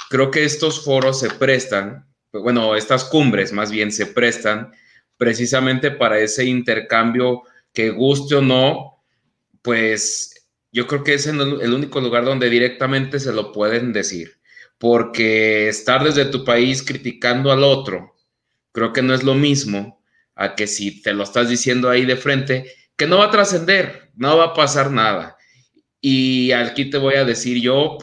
creo 0.09 0.31
que 0.31 0.43
estos 0.43 0.83
foros 0.83 1.19
se 1.19 1.29
prestan, 1.29 2.07
bueno, 2.31 2.75
estas 2.75 3.05
cumbres 3.05 3.51
más 3.53 3.71
bien 3.71 3.91
se 3.91 4.07
prestan 4.07 4.71
precisamente 5.17 5.91
para 5.91 6.19
ese 6.19 6.45
intercambio 6.45 7.43
que 7.73 7.89
guste 7.89 8.35
o 8.35 8.41
no, 8.41 9.03
pues 9.61 10.47
yo 10.71 10.87
creo 10.87 11.03
que 11.03 11.13
es 11.13 11.25
el 11.27 11.73
único 11.73 12.01
lugar 12.01 12.25
donde 12.25 12.49
directamente 12.49 13.19
se 13.19 13.31
lo 13.31 13.51
pueden 13.51 13.93
decir, 13.93 14.39
porque 14.77 15.67
estar 15.69 16.03
desde 16.03 16.25
tu 16.25 16.43
país 16.43 16.83
criticando 16.83 17.51
al 17.51 17.63
otro, 17.63 18.15
creo 18.71 18.91
que 18.91 19.01
no 19.01 19.13
es 19.13 19.23
lo 19.23 19.35
mismo 19.35 20.01
a 20.35 20.55
que 20.55 20.67
si 20.67 21.01
te 21.01 21.13
lo 21.13 21.23
estás 21.23 21.49
diciendo 21.49 21.89
ahí 21.89 22.05
de 22.05 22.17
frente, 22.17 22.71
que 22.95 23.07
no 23.07 23.17
va 23.19 23.25
a 23.25 23.31
trascender, 23.31 24.11
no 24.15 24.37
va 24.37 24.45
a 24.45 24.53
pasar 24.53 24.91
nada. 24.91 25.37
Y 26.01 26.51
aquí 26.51 26.89
te 26.89 26.97
voy 26.97 27.15
a 27.15 27.25
decir 27.25 27.61
yo, 27.61 27.97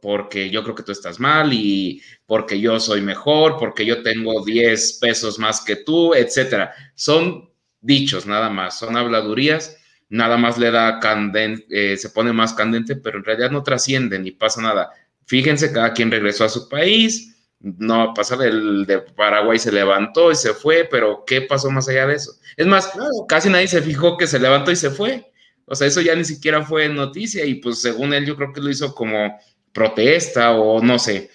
porque 0.00 0.50
yo 0.50 0.62
creo 0.62 0.74
que 0.74 0.84
tú 0.84 0.92
estás 0.92 1.18
mal 1.18 1.52
y 1.52 2.00
porque 2.24 2.60
yo 2.60 2.78
soy 2.78 3.00
mejor, 3.00 3.56
porque 3.58 3.84
yo 3.84 4.02
tengo 4.02 4.44
10 4.44 4.98
pesos 5.00 5.38
más 5.38 5.60
que 5.62 5.76
tú, 5.76 6.14
etcétera. 6.14 6.72
Son 6.94 7.50
dichos 7.80 8.26
nada 8.26 8.48
más, 8.50 8.78
son 8.78 8.96
habladurías, 8.96 9.76
nada 10.08 10.36
más 10.36 10.58
le 10.58 10.70
da 10.70 11.00
candente, 11.00 11.66
eh, 11.70 11.96
se 11.96 12.10
pone 12.10 12.32
más 12.32 12.52
candente, 12.52 12.96
pero 12.96 13.18
en 13.18 13.24
realidad 13.24 13.50
no 13.50 13.62
trasciende 13.62 14.18
ni 14.18 14.30
pasa 14.30 14.62
nada. 14.62 14.90
Fíjense, 15.26 15.72
cada 15.72 15.92
quien 15.92 16.10
regresó 16.10 16.44
a 16.44 16.48
su 16.48 16.68
país, 16.68 17.37
no 17.60 18.14
pasar 18.14 18.42
el 18.42 18.86
de 18.86 19.00
Paraguay 19.00 19.58
se 19.58 19.72
levantó 19.72 20.30
y 20.30 20.36
se 20.36 20.54
fue, 20.54 20.86
pero 20.90 21.24
¿qué 21.26 21.42
pasó 21.42 21.70
más 21.70 21.88
allá 21.88 22.06
de 22.06 22.14
eso? 22.14 22.32
Es 22.56 22.66
más, 22.66 22.92
casi 23.28 23.48
nadie 23.48 23.68
se 23.68 23.82
fijó 23.82 24.16
que 24.16 24.26
se 24.26 24.38
levantó 24.38 24.70
y 24.70 24.76
se 24.76 24.90
fue. 24.90 25.32
O 25.64 25.74
sea, 25.74 25.86
eso 25.86 26.00
ya 26.00 26.14
ni 26.14 26.24
siquiera 26.24 26.64
fue 26.64 26.88
noticia 26.88 27.44
y 27.44 27.56
pues 27.56 27.80
según 27.80 28.14
él 28.14 28.24
yo 28.26 28.36
creo 28.36 28.52
que 28.52 28.60
lo 28.60 28.70
hizo 28.70 28.94
como 28.94 29.38
protesta 29.72 30.52
o 30.52 30.80
no 30.82 30.98
sé. 30.98 31.30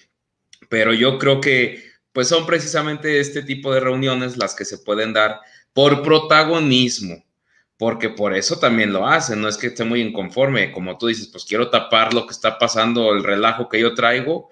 Pero 0.68 0.92
yo 0.92 1.18
creo 1.18 1.40
que 1.40 1.84
pues 2.12 2.28
son 2.28 2.46
precisamente 2.46 3.20
este 3.20 3.42
tipo 3.42 3.74
de 3.74 3.80
reuniones 3.80 4.36
las 4.36 4.54
que 4.54 4.64
se 4.64 4.78
pueden 4.78 5.12
dar 5.12 5.40
por 5.72 6.02
protagonismo, 6.02 7.24
porque 7.76 8.08
por 8.08 8.34
eso 8.34 8.58
también 8.60 8.92
lo 8.92 9.06
hacen, 9.06 9.40
no 9.40 9.48
es 9.48 9.56
que 9.56 9.66
esté 9.66 9.82
muy 9.82 10.00
inconforme, 10.00 10.70
como 10.70 10.96
tú 10.96 11.08
dices, 11.08 11.26
pues 11.26 11.44
quiero 11.44 11.70
tapar 11.70 12.14
lo 12.14 12.24
que 12.26 12.32
está 12.32 12.56
pasando, 12.56 13.12
el 13.12 13.24
relajo 13.24 13.68
que 13.68 13.80
yo 13.80 13.94
traigo, 13.94 14.50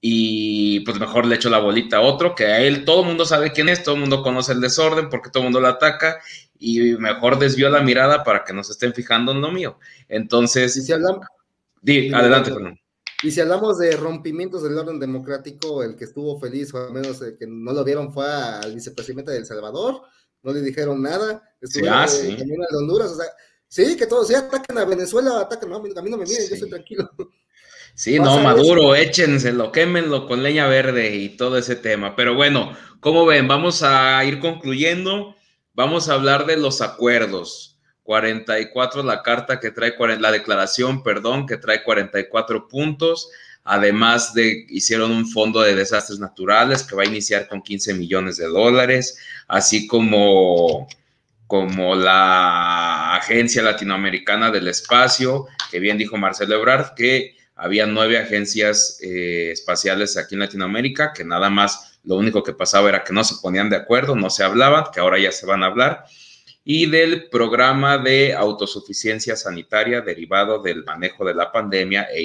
y 0.00 0.80
pues 0.80 0.98
mejor 1.00 1.26
le 1.26 1.34
echo 1.34 1.50
la 1.50 1.58
bolita 1.58 1.96
a 1.96 2.00
otro, 2.02 2.34
que 2.34 2.46
a 2.46 2.60
él 2.60 2.84
todo 2.84 3.00
el 3.00 3.08
mundo 3.08 3.24
sabe 3.24 3.52
quién 3.52 3.68
es, 3.68 3.82
todo 3.82 3.96
el 3.96 4.02
mundo 4.02 4.22
conoce 4.22 4.52
el 4.52 4.60
desorden 4.60 5.08
porque 5.08 5.30
todo 5.30 5.42
el 5.42 5.46
mundo 5.46 5.60
lo 5.60 5.68
ataca 5.68 6.20
y 6.58 6.92
mejor 6.94 7.38
desvió 7.38 7.68
la 7.68 7.82
mirada 7.82 8.22
para 8.22 8.44
que 8.44 8.52
no 8.52 8.62
se 8.62 8.72
estén 8.72 8.94
fijando 8.94 9.32
en 9.32 9.40
lo 9.40 9.50
mío. 9.50 9.78
Entonces, 10.08 10.74
si 10.74 10.92
hablamos, 10.92 11.26
adelante, 12.14 12.52
Y 13.22 13.30
si 13.30 13.40
hablamos 13.40 13.78
de 13.78 13.96
rompimientos 13.96 14.62
del 14.62 14.78
orden 14.78 15.00
democrático, 15.00 15.82
el 15.82 15.96
que 15.96 16.04
estuvo 16.04 16.38
feliz, 16.38 16.72
o 16.74 16.86
al 16.86 16.92
menos 16.92 17.20
el 17.22 17.36
que 17.36 17.46
no 17.46 17.72
lo 17.72 17.84
vieron, 17.84 18.12
fue 18.12 18.26
al 18.26 18.74
vicepresidente 18.74 19.32
de 19.32 19.38
El 19.38 19.46
Salvador, 19.46 20.02
no 20.42 20.52
le 20.52 20.62
dijeron 20.62 21.02
nada, 21.02 21.42
ah, 21.90 22.08
sí. 22.08 22.36
de 22.36 22.76
Honduras, 22.76 23.10
o 23.10 23.16
sea, 23.16 23.26
sí, 23.66 23.96
que 23.96 24.06
todos, 24.06 24.28
sí, 24.28 24.34
atacan 24.34 24.78
a 24.78 24.84
Venezuela, 24.84 25.40
atacan, 25.40 25.72
a 25.72 25.80
mí 25.80 25.90
no 26.10 26.16
me 26.16 26.24
miren, 26.24 26.48
yo 26.48 26.54
estoy 26.54 26.70
tranquilo. 26.70 27.10
Sí, 27.94 28.18
no, 28.18 28.38
Maduro, 28.40 28.94
échenselo, 28.94 29.72
quémenlo 29.72 30.26
con 30.26 30.42
leña 30.42 30.66
verde 30.66 31.16
y 31.16 31.30
todo 31.30 31.58
ese 31.58 31.76
tema. 31.76 32.14
Pero 32.14 32.34
bueno, 32.34 32.76
como 33.00 33.26
ven, 33.26 33.48
vamos 33.48 33.82
a 33.82 34.24
ir 34.24 34.38
concluyendo. 34.40 35.36
vamos 35.74 36.08
a 36.08 36.14
hablar 36.14 36.46
de 36.46 36.56
los 36.56 36.80
acuerdos. 36.80 37.78
44 38.08 39.02
la 39.02 39.22
carta 39.22 39.60
que 39.60 39.70
trae, 39.70 39.94
la 40.18 40.32
declaración, 40.32 41.02
perdón, 41.02 41.46
que 41.46 41.58
trae 41.58 41.82
44 41.82 42.66
puntos. 42.66 43.28
Además 43.64 44.32
de, 44.32 44.64
hicieron 44.70 45.10
un 45.10 45.28
fondo 45.28 45.60
de 45.60 45.74
desastres 45.74 46.18
naturales 46.18 46.82
que 46.82 46.96
va 46.96 47.02
a 47.02 47.06
iniciar 47.06 47.48
con 47.48 47.60
15 47.60 47.92
millones 47.92 48.38
de 48.38 48.46
dólares, 48.46 49.18
así 49.46 49.86
como, 49.86 50.88
como 51.46 51.94
la 51.94 53.14
Agencia 53.16 53.62
Latinoamericana 53.62 54.50
del 54.50 54.68
Espacio, 54.68 55.46
que 55.70 55.78
bien 55.78 55.98
dijo 55.98 56.16
Marcelo 56.16 56.54
Ebrard, 56.54 56.94
que 56.94 57.36
había 57.58 57.86
nueve 57.86 58.18
agencias 58.18 58.98
eh, 59.02 59.50
espaciales 59.50 60.16
aquí 60.16 60.36
en 60.36 60.40
Latinoamérica, 60.40 61.12
que 61.12 61.24
nada 61.24 61.50
más 61.50 61.98
lo 62.04 62.14
único 62.14 62.44
que 62.44 62.52
pasaba 62.52 62.88
era 62.88 63.02
que 63.02 63.12
no 63.12 63.24
se 63.24 63.34
ponían 63.42 63.68
de 63.68 63.76
acuerdo, 63.76 64.14
no 64.14 64.30
se 64.30 64.44
hablaban, 64.44 64.84
que 64.94 65.00
ahora 65.00 65.18
ya 65.18 65.32
se 65.32 65.44
van 65.44 65.64
a 65.64 65.66
hablar, 65.66 66.04
y 66.64 66.86
del 66.86 67.28
programa 67.28 67.98
de 67.98 68.32
autosuficiencia 68.32 69.34
sanitaria 69.34 70.00
derivado 70.00 70.62
del 70.62 70.84
manejo 70.84 71.24
de 71.24 71.34
la 71.34 71.50
pandemia 71.50 72.06
e, 72.12 72.22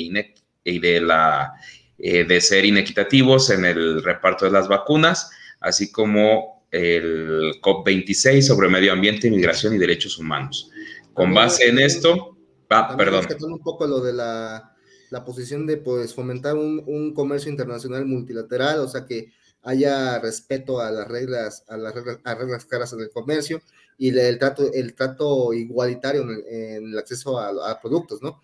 y 0.65 0.79
de, 0.79 1.01
la, 1.01 1.53
eh, 1.97 2.25
de 2.25 2.39
ser 2.39 2.63
inequitativos 2.63 3.49
en 3.49 3.65
el 3.65 4.03
reparto 4.03 4.45
de 4.45 4.51
las 4.51 4.67
vacunas, 4.67 5.31
así 5.61 5.91
como 5.91 6.67
el 6.69 7.59
COP26 7.59 8.41
sobre 8.41 8.69
medio 8.69 8.93
ambiente, 8.93 9.27
inmigración 9.27 9.73
y 9.73 9.79
derechos 9.79 10.19
humanos. 10.19 10.69
Con 11.13 11.33
base 11.33 11.69
en 11.69 11.79
esto, 11.79 12.37
ah, 12.69 12.95
perdón. 12.95 13.25
Un 13.41 13.59
poco 13.59 13.87
lo 13.87 13.99
de 13.99 14.13
la 14.13 14.72
la 15.13 15.23
posición 15.23 15.67
de 15.67 15.77
pues, 15.77 16.15
fomentar 16.15 16.55
un, 16.55 17.13
comercio 17.13 17.51
internacional 17.51 18.03
multilateral, 18.07 18.79
o 18.79 18.87
sea, 18.87 19.05
que 19.05 19.31
haya 19.61 20.17
respeto 20.17 20.81
a 20.81 20.89
las 20.89 21.07
reglas, 21.07 21.63
a 21.67 21.77
las 21.77 21.93
reglas, 21.93 22.17
a 22.23 22.33
reglas 22.33 22.65
caras 22.65 22.93
en 22.93 23.01
el 23.01 23.11
comercio 23.11 23.61
y 23.99 24.09
el 24.09 24.39
trato, 24.39 24.73
el 24.73 24.95
trato 24.95 25.53
igualitario 25.53 26.23
en 26.23 26.87
el, 26.87 26.97
acceso 26.97 27.39
a, 27.39 27.79
productos, 27.79 28.23
¿no? 28.23 28.41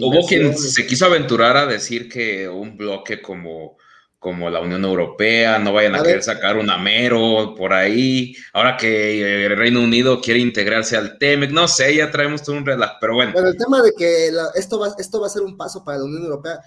hubo 0.00 0.24
quien 0.28 0.56
se 0.56 0.86
quiso 0.86 1.06
aventurar 1.06 1.56
a 1.56 1.66
decir 1.66 2.08
que 2.08 2.48
un 2.48 2.76
bloque 2.76 3.20
como 3.20 3.76
como 4.18 4.50
la 4.50 4.60
Unión 4.60 4.84
Europea, 4.84 5.58
no 5.58 5.72
vayan 5.72 5.94
a, 5.94 6.02
querer 6.02 6.22
sacar 6.22 6.56
un 6.56 6.68
amero 6.70 7.54
por 7.56 7.72
ahí, 7.72 8.34
ahora 8.52 8.76
que 8.76 9.46
el 9.46 9.56
Reino 9.56 9.80
Unido 9.80 10.20
quiere 10.20 10.40
integrarse 10.40 10.96
al 10.96 11.18
TEMEC, 11.18 11.52
no 11.52 11.68
sé, 11.68 11.94
ya 11.94 12.10
traemos 12.10 12.42
todo 12.42 12.56
un 12.56 12.66
relajo, 12.66 12.96
pero 13.00 13.14
bueno. 13.14 13.32
Pero 13.34 13.48
el 13.48 13.56
tema 13.56 13.80
de 13.80 13.92
que 13.96 14.30
esto, 14.56 14.80
va, 14.80 14.92
esto 14.98 15.20
va 15.20 15.28
a 15.28 15.30
ser 15.30 15.42
un 15.42 15.56
paso 15.56 15.84
para 15.84 15.98
la 15.98 16.04
Unión 16.04 16.24
Europea, 16.24 16.60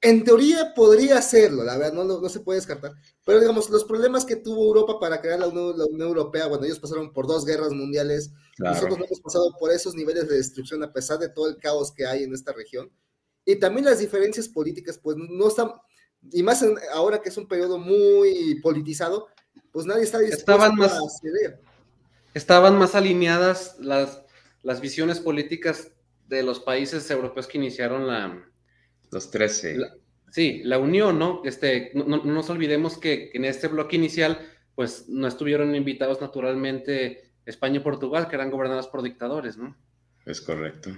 en 0.00 0.24
teoría 0.24 0.72
podría 0.74 1.20
serlo, 1.20 1.62
la 1.62 1.76
verdad, 1.76 1.92
no, 1.92 2.04
no, 2.04 2.28
se 2.30 2.40
puede 2.40 2.58
descartar, 2.58 2.92
pero 3.24 3.38
digamos, 3.38 3.68
los 3.68 3.84
problemas 3.84 4.24
que 4.24 4.36
tuvo 4.36 4.64
Europa 4.64 4.98
para 4.98 5.20
crear 5.20 5.40
la 5.40 5.48
Unión, 5.48 6.00
Europea, 6.00 6.48
cuando 6.48 6.64
ellos 6.64 6.80
pasaron 6.80 7.12
por 7.12 7.26
dos 7.26 7.44
guerras 7.44 7.72
mundiales, 7.72 8.32
nosotros 8.58 8.98
no 8.98 9.04
hemos 9.04 9.20
pasado 9.20 9.54
por 9.60 9.70
esos 9.70 9.94
niveles 9.94 10.26
de 10.26 10.38
destrucción 10.38 10.82
a 10.82 10.92
pesar 10.92 11.18
de 11.18 11.28
todo 11.28 11.48
el 11.48 11.58
caos 11.58 11.92
que 11.92 12.06
hay 12.06 12.22
en 12.22 12.32
esta 12.32 12.52
región, 12.52 12.90
y 13.44 13.56
también 13.56 13.84
las 13.84 13.98
diferencias 13.98 14.48
políticas, 14.48 14.98
pues 14.98 15.18
no 15.18 15.48
están 15.48 15.72
y 16.30 16.42
más 16.42 16.64
ahora 16.92 17.20
que 17.20 17.30
es 17.30 17.36
un 17.36 17.48
periodo 17.48 17.78
muy 17.78 18.60
politizado, 18.62 19.28
pues 19.72 19.86
nadie 19.86 20.04
está 20.04 20.18
dispuesto 20.18 20.52
estaban 20.52 20.76
más, 20.76 20.92
a 20.92 21.00
ceder. 21.20 21.60
Estaban 22.34 22.78
más 22.78 22.94
alineadas 22.94 23.76
las, 23.80 24.22
las 24.62 24.80
visiones 24.80 25.20
políticas 25.20 25.90
de 26.28 26.42
los 26.42 26.60
países 26.60 27.10
europeos 27.10 27.46
que 27.46 27.58
iniciaron 27.58 28.06
la... 28.06 28.46
Los 29.10 29.30
13. 29.30 29.76
sí, 30.30 30.62
la 30.64 30.78
unión, 30.78 31.18
¿no? 31.18 31.42
Este, 31.44 31.90
no, 31.94 32.04
no, 32.04 32.24
nos 32.24 32.48
olvidemos 32.48 32.96
que, 32.96 33.30
en 33.34 33.44
este 33.44 33.68
bloque 33.68 33.96
inicial, 33.96 34.38
pues 34.74 35.08
no 35.08 35.28
estuvieron 35.28 35.74
invitados 35.74 36.20
naturalmente 36.22 37.32
España 37.44 37.76
y 37.76 37.80
Portugal, 37.80 38.28
que 38.28 38.36
eran 38.36 38.50
gobernadas 38.50 38.86
por 38.88 39.02
dictadores, 39.02 39.58
¿no? 39.58 39.76
Es 40.24 40.40
correcto. 40.40 40.90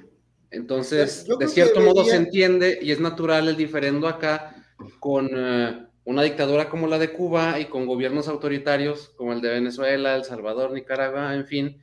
Entonces, 0.51 1.27
de 1.39 1.49
cierto 1.49 1.81
modo 1.81 2.05
se 2.05 2.15
entiende 2.15 2.79
y 2.81 2.93
es 2.93 3.01
natural 3.01 3.49
el 3.49 3.57
diferendo 3.57 4.07
acá, 4.07 4.54
con 5.01 5.31
eh, 5.33 5.87
una 6.05 6.23
dictadura 6.23 6.69
como 6.69 6.87
la 6.87 6.99
de 6.99 7.13
Cuba 7.13 7.59
y 7.59 7.67
con 7.67 7.87
gobiernos 7.87 8.29
autoritarios 8.29 9.11
como 9.17 9.33
el 9.33 9.41
de 9.41 9.51
Venezuela, 9.51 10.17
El 10.17 10.25
Salvador, 10.25 10.73
Nicaragua, 10.73 11.35
en 11.35 11.47
fin. 11.47 11.83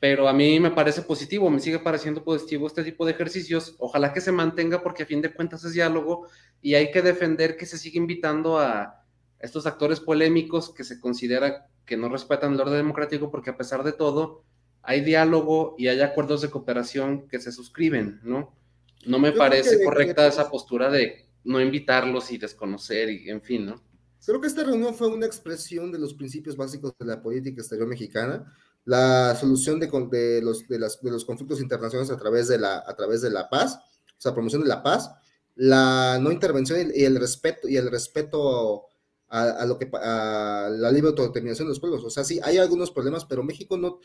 Pero 0.00 0.28
a 0.28 0.32
mí 0.32 0.60
me 0.60 0.70
parece 0.70 1.02
positivo, 1.02 1.50
me 1.50 1.60
sigue 1.60 1.78
pareciendo 1.78 2.24
positivo 2.24 2.66
este 2.66 2.84
tipo 2.84 3.04
de 3.04 3.12
ejercicios. 3.12 3.76
Ojalá 3.78 4.12
que 4.12 4.20
se 4.20 4.32
mantenga 4.32 4.82
porque 4.82 5.02
a 5.02 5.06
fin 5.06 5.20
de 5.20 5.32
cuentas 5.32 5.64
es 5.64 5.72
diálogo 5.72 6.26
y 6.62 6.74
hay 6.74 6.90
que 6.90 7.02
defender 7.02 7.56
que 7.56 7.66
se 7.66 7.78
siga 7.78 7.98
invitando 7.98 8.58
a 8.58 9.04
estos 9.38 9.66
actores 9.66 10.00
polémicos 10.00 10.72
que 10.72 10.84
se 10.84 11.00
considera 11.00 11.66
que 11.84 11.96
no 11.96 12.08
respetan 12.08 12.54
el 12.54 12.60
orden 12.60 12.76
democrático 12.76 13.30
porque 13.30 13.50
a 13.50 13.56
pesar 13.56 13.82
de 13.82 13.92
todo 13.92 14.44
hay 14.82 15.02
diálogo 15.02 15.74
y 15.78 15.88
hay 15.88 16.00
acuerdos 16.00 16.42
de 16.42 16.50
cooperación 16.50 17.28
que 17.28 17.38
se 17.38 17.52
suscriben, 17.52 18.20
¿no? 18.22 18.54
No 19.06 19.18
me 19.18 19.32
parece 19.32 19.82
correcta 19.82 20.26
esa 20.26 20.50
postura 20.50 20.90
de 20.90 21.26
no 21.44 21.60
invitarlos 21.60 22.30
y 22.30 22.38
desconocer 22.38 23.10
y 23.10 23.30
en 23.30 23.42
fin, 23.42 23.66
¿no? 23.66 23.82
Creo 24.24 24.40
que 24.40 24.48
esta 24.48 24.64
reunión 24.64 24.94
fue 24.94 25.08
una 25.08 25.26
expresión 25.26 25.90
de 25.90 25.98
los 25.98 26.14
principios 26.14 26.56
básicos 26.56 26.92
de 26.98 27.06
la 27.06 27.22
política 27.22 27.60
exterior 27.62 27.88
mexicana, 27.88 28.52
la 28.84 29.34
solución 29.34 29.80
de, 29.80 29.86
de, 30.10 30.42
los, 30.42 30.68
de, 30.68 30.78
las, 30.78 31.00
de 31.00 31.10
los 31.10 31.24
conflictos 31.24 31.60
internacionales 31.60 32.10
a 32.10 32.16
través 32.16 32.48
de, 32.48 32.58
la, 32.58 32.84
a 32.86 32.94
través 32.94 33.22
de 33.22 33.30
la 33.30 33.48
paz, 33.48 33.76
o 33.76 34.20
sea, 34.20 34.34
promoción 34.34 34.62
de 34.62 34.68
la 34.68 34.82
paz, 34.82 35.10
la 35.56 36.18
no 36.20 36.30
intervención 36.30 36.90
y 36.94 37.04
el 37.04 37.16
respeto 37.16 37.68
y 37.68 37.76
el 37.76 37.90
respeto 37.90 38.86
a, 39.30 39.64
lo 39.64 39.78
que 39.78 39.88
a 39.94 40.68
la 40.72 40.90
libre 40.90 41.10
autodeterminación 41.10 41.68
de 41.68 41.70
los 41.70 41.80
pueblos. 41.80 42.02
O 42.04 42.10
sea, 42.10 42.24
sí, 42.24 42.40
hay 42.42 42.58
algunos 42.58 42.90
problemas, 42.90 43.24
pero 43.24 43.44
México 43.44 43.76
no, 43.76 44.00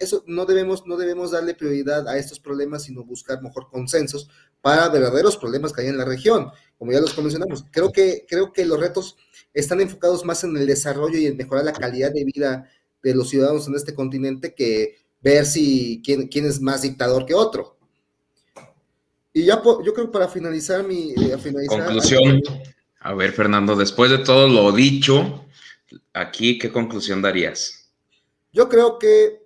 eso 0.00 0.24
no 0.26 0.46
debemos, 0.46 0.86
no 0.86 0.96
debemos 0.96 1.32
darle 1.32 1.54
prioridad 1.54 2.08
a 2.08 2.16
estos 2.16 2.40
problemas, 2.40 2.84
sino 2.84 3.04
buscar 3.04 3.42
mejor 3.42 3.68
consensos 3.70 4.30
para 4.62 4.88
verdaderos 4.88 5.36
problemas 5.36 5.72
que 5.72 5.82
hay 5.82 5.88
en 5.88 5.98
la 5.98 6.06
región, 6.06 6.50
como 6.78 6.92
ya 6.92 7.00
los 7.00 7.16
mencionamos. 7.16 7.64
Creo 7.70 7.92
que, 7.92 8.24
creo 8.28 8.52
que 8.52 8.64
los 8.64 8.78
retos 8.78 9.16
están 9.52 9.80
enfocados 9.80 10.24
más 10.24 10.44
en 10.44 10.56
el 10.56 10.66
desarrollo 10.66 11.18
y 11.18 11.26
en 11.26 11.36
mejorar 11.36 11.64
la 11.64 11.72
calidad 11.72 12.12
de 12.12 12.24
vida 12.24 12.70
de 13.02 13.14
los 13.14 13.28
ciudadanos 13.28 13.68
en 13.68 13.74
este 13.74 13.94
continente 13.94 14.54
que 14.54 14.98
ver 15.20 15.46
si 15.46 16.02
quién, 16.04 16.28
quién 16.28 16.46
es 16.46 16.60
más 16.60 16.82
dictador 16.82 17.26
que 17.26 17.34
otro. 17.34 17.76
Y 19.32 19.44
ya 19.44 19.62
yo 19.62 19.92
creo 19.94 20.06
que 20.06 20.12
para 20.12 20.28
finalizar 20.28 20.84
mi 20.84 21.10
eh, 21.10 21.36
finalizar, 21.38 21.84
conclusión. 21.84 22.40
A 23.00 23.14
ver, 23.14 23.32
Fernando, 23.32 23.74
después 23.74 24.10
de 24.10 24.18
todo 24.18 24.48
lo 24.48 24.72
dicho, 24.72 25.44
aquí, 26.12 26.58
¿qué 26.58 26.70
conclusión 26.70 27.20
darías? 27.20 27.90
Yo 28.52 28.68
creo 28.68 28.98
que 28.98 29.44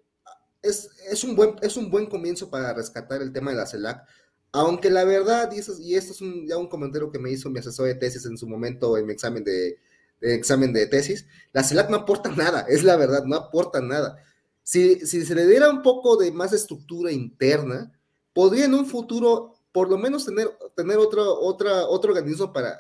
es, 0.63 1.25
un, 1.25 1.35
buen, 1.35 1.57
es 1.63 1.77
un 1.77 1.91
buen 1.91 2.07
comienzo 2.07 2.51
para 2.51 2.75
rescatar 2.75 3.23
el 3.23 3.33
tema 3.33 3.51
de 3.51 3.57
la 3.57 3.67
CELAC, 3.67 4.07
aunque 4.53 4.91
la 4.91 5.05
verdad, 5.05 5.51
y, 5.53 5.61
y 5.83 5.95
esto 5.95 6.13
es 6.13 6.21
ya 6.49 6.57
un 6.57 6.69
comentario 6.69 7.11
que 7.11 7.19
me 7.19 7.31
hizo 7.31 7.51
mi 7.51 7.59
asesor 7.59 7.87
de 7.87 7.95
tesis 7.95 8.25
en 8.27 8.39
su 8.39 8.47
momento 8.47 8.97
en 8.97 9.07
mi 9.07 9.13
examen 9.13 9.45
de, 9.45 9.79
examen 10.21 10.73
de 10.73 10.87
tesis, 10.87 11.27
la 11.53 11.63
CELAC 11.63 11.91
no 11.91 11.99
aporta 11.99 12.31
nada, 12.31 12.67
es 12.69 12.83
la 12.83 12.97
verdad, 12.97 13.25
no 13.25 13.37
aporta 13.37 13.81
nada. 13.81 14.23
Si, 14.63 15.07
si 15.07 15.25
se 15.25 15.35
le 15.35 15.47
diera 15.47 15.71
un 15.71 15.83
poco 15.83 16.17
de 16.17 16.33
más 16.33 16.53
estructura 16.53 17.13
interna, 17.13 17.93
podría 18.33 18.67
en 18.67 18.75
un 18.75 18.87
futuro 18.87 19.55
por 19.73 19.89
lo 19.89 19.99
menos 19.99 20.25
tener, 20.25 20.49
tener 20.75 20.99
otro, 20.99 21.41
otra, 21.41 21.87
otro 21.87 22.13
organismo 22.13 22.53
para 22.53 22.79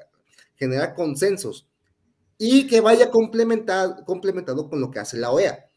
generar 0.57 0.95
consensos 0.95 1.69
y 2.37 2.67
que 2.67 2.81
vaya 2.81 3.11
complementado, 3.11 4.05
complementado 4.05 4.69
con 4.69 4.81
lo 4.81 4.91
que 4.91 5.01
hace 5.01 5.17
la 5.17 5.31
OEA. 5.31 5.68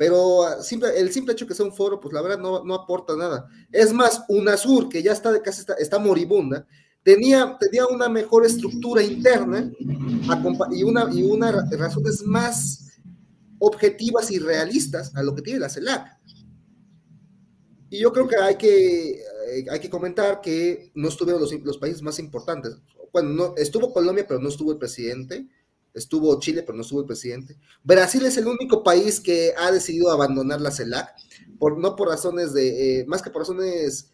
Pero 0.00 0.44
ah, 0.44 0.56
el 0.96 1.12
simple 1.12 1.34
hecho 1.34 1.46
que 1.46 1.54
sea 1.54 1.66
un 1.66 1.74
foro, 1.74 2.00
pues 2.00 2.14
la 2.14 2.22
verdad 2.22 2.38
no, 2.38 2.74
aporta 2.74 3.14
nada. 3.14 3.46
Es 3.70 3.92
más, 3.92 4.24
UNASUR, 4.30 4.88
que 4.88 5.02
ya 5.02 5.12
está 5.12 5.42
casi 5.42 5.60
está, 5.60 5.74
está 5.74 5.98
moribunda, 5.98 6.66
tenía, 7.02 7.58
tenía 7.60 7.86
una 7.86 8.08
mejor 8.08 8.46
estructura 8.46 9.02
interna 9.02 9.70
y 10.72 10.82
una, 10.84 11.06
y 11.12 11.22
unas 11.22 11.70
razones 11.78 12.22
más 12.22 12.98
objetivas 13.58 14.30
y 14.30 14.38
realistas 14.38 15.14
a 15.14 15.22
lo 15.22 15.34
que 15.34 15.42
tiene 15.42 15.60
la 15.60 15.68
CELAC. 15.68 16.18
Y 17.90 17.98
yo 17.98 18.10
creo 18.10 18.26
que 18.26 18.36
hay 18.36 18.56
que, 18.56 19.10
eh, 19.10 19.66
hay 19.70 19.80
que 19.80 19.90
comentar 19.90 20.40
que 20.40 20.92
no 20.94 21.08
estuvieron 21.08 21.42
los, 21.42 21.52
los 21.62 21.76
países 21.76 22.00
más 22.00 22.18
importantes 22.18 22.74
bueno, 23.12 23.30
no, 23.30 23.54
estuvo 23.56 23.92
Colombia, 23.92 24.24
pero 24.26 24.40
no 24.40 24.48
estuvo 24.48 24.72
el 24.72 24.78
presidente, 24.78 25.46
estuvo 25.94 26.38
Chile, 26.40 26.62
pero 26.62 26.76
no 26.76 26.82
estuvo 26.82 27.00
el 27.00 27.06
presidente. 27.06 27.56
Brasil 27.82 28.24
es 28.24 28.36
el 28.36 28.46
único 28.46 28.82
país 28.82 29.20
que 29.20 29.54
ha 29.56 29.70
decidido 29.70 30.10
abandonar 30.10 30.60
la 30.60 30.70
CELAC, 30.70 31.14
por, 31.58 31.78
no 31.78 31.96
por 31.96 32.08
razones 32.08 32.52
de, 32.52 33.00
eh, 33.00 33.06
más 33.06 33.22
que 33.22 33.30
por 33.30 33.42
razones 33.42 34.10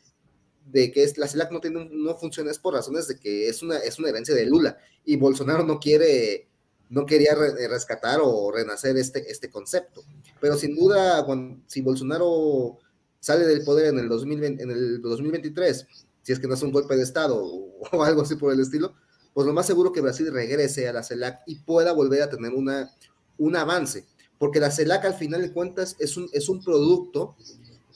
de 0.67 0.91
que 0.91 1.05
es, 1.05 1.17
la 1.19 1.29
CELAC 1.29 1.53
no, 1.53 1.61
tiene, 1.61 1.89
no 1.91 2.17
funciona, 2.17 2.51
es 2.51 2.59
por 2.59 2.75
razones 2.75 3.07
de 3.09 3.19
que 3.19 3.49
es 3.49 3.63
una, 3.63 3.79
es 3.79 3.99
una 3.99 4.09
herencia 4.09 4.35
de 4.35 4.47
Lula, 4.47 4.77
y 5.05 5.17
Bolsonaro 5.17 5.65
no 5.65 5.79
quiere, 5.79 6.49
no 6.89 7.07
quería 7.07 7.33
eh, 7.33 7.69
rescatar 7.69 8.21
o 8.23 8.51
renacer 8.51 8.97
este, 8.97 9.31
este 9.31 9.51
concepto. 9.51 10.03
Pero 10.41 10.57
sin 10.57 10.75
duda, 10.75 11.27
si 11.67 11.81
Bolsonaro 11.81 12.79
sale 13.21 13.47
del 13.47 13.65
poder 13.65 13.87
en 13.87 13.99
el, 13.99 14.09
2020, 14.09 14.63
en 14.63 14.71
el 14.71 15.03
2023 15.03 15.87
si 16.27 16.33
es 16.33 16.41
que 16.41 16.49
no 16.49 16.55
es 16.55 16.63
un 16.63 16.73
golpe 16.73 16.97
de 16.97 17.05
Estado 17.05 17.41
o, 17.41 18.03
algo 18.03 18.23
así 18.23 18.35
por 18.35 18.53
el 18.53 18.59
estilo, 18.59 18.95
pues 19.37 19.47
lo 19.47 19.53
más 19.53 19.67
seguro 19.67 19.93
que 19.93 20.01
Brasil 20.01 20.33
regrese 20.33 20.89
a 20.89 20.95
la 20.95 21.03
CELAC 21.03 21.43
y 21.45 21.57
pueda 21.57 21.93
volver 21.93 22.23
a 22.23 22.31
tener 22.31 22.55
una, 22.55 22.91
un 23.37 23.55
avance. 23.55 24.07
porque 24.39 24.61
la 24.61 24.71
CELAC 24.71 25.05
al 25.05 25.13
final 25.13 25.43
de 25.43 25.53
cuentas 25.53 25.95
es 25.99 26.17
un, 26.17 26.27
es 26.33 26.49
un 26.49 26.65
producto 26.65 27.37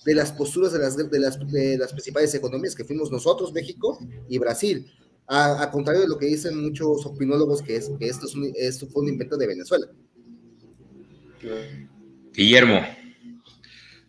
de 0.05 0.15
las 0.15 0.33
posturas 0.33 0.71
de 0.71 0.81
las, 0.81 0.99
de 0.99 1.19
las, 1.19 1.51
de 1.51 1.79
las 1.79 1.93
principales 1.93 2.35
economías, 2.35 2.75
que 2.75 2.85
fuimos 2.85 3.11
nosotros, 3.11 3.55
México 3.55 3.99
y 4.29 4.37
Brasil. 4.37 4.87
A, 5.27 5.71
contrario 5.73 6.03
de 6.03 6.09
lo 6.09 6.19
que 6.19 6.27
dicen 6.27 6.63
muchos 6.63 7.07
opinólogos, 7.07 7.63
que, 7.63 7.77
es, 7.77 7.91
que 7.99 8.07
esto, 8.07 8.27
es 8.27 8.35
un, 8.35 8.53
esto 8.55 8.87
fue 8.89 9.05
un 9.05 9.09
invento 9.09 9.39
de 9.39 9.47
Venezuela. 9.47 9.87
Guillermo. 12.35 12.83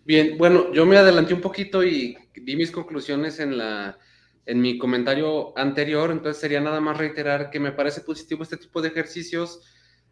Bien, 0.04 0.38
bueno, 0.38 0.74
yo 0.74 0.86
me 0.86 0.98
adelanté 0.98 1.34
un 1.34 1.40
poquito 1.40 1.82
y 1.82 2.18
di 2.36 2.58
mis 2.58 2.72
conclusiones 2.72 3.40
en, 3.40 3.58
la, 3.58 3.98
en 4.46 4.62
mi 4.62 4.78
comentario 4.78 5.58
anterior, 5.58 6.12
entonces 6.12 6.42
sería 6.42 6.62
nada 6.62 6.82
más 6.82 6.98
reiterar 6.98 7.50
que 7.50 7.60
me 7.60 7.72
parece 7.72 8.02
positivo 8.02 8.44
este 8.44 8.58
tipo 8.58 8.82
de 8.82 8.90
ejercicios, 8.90 9.62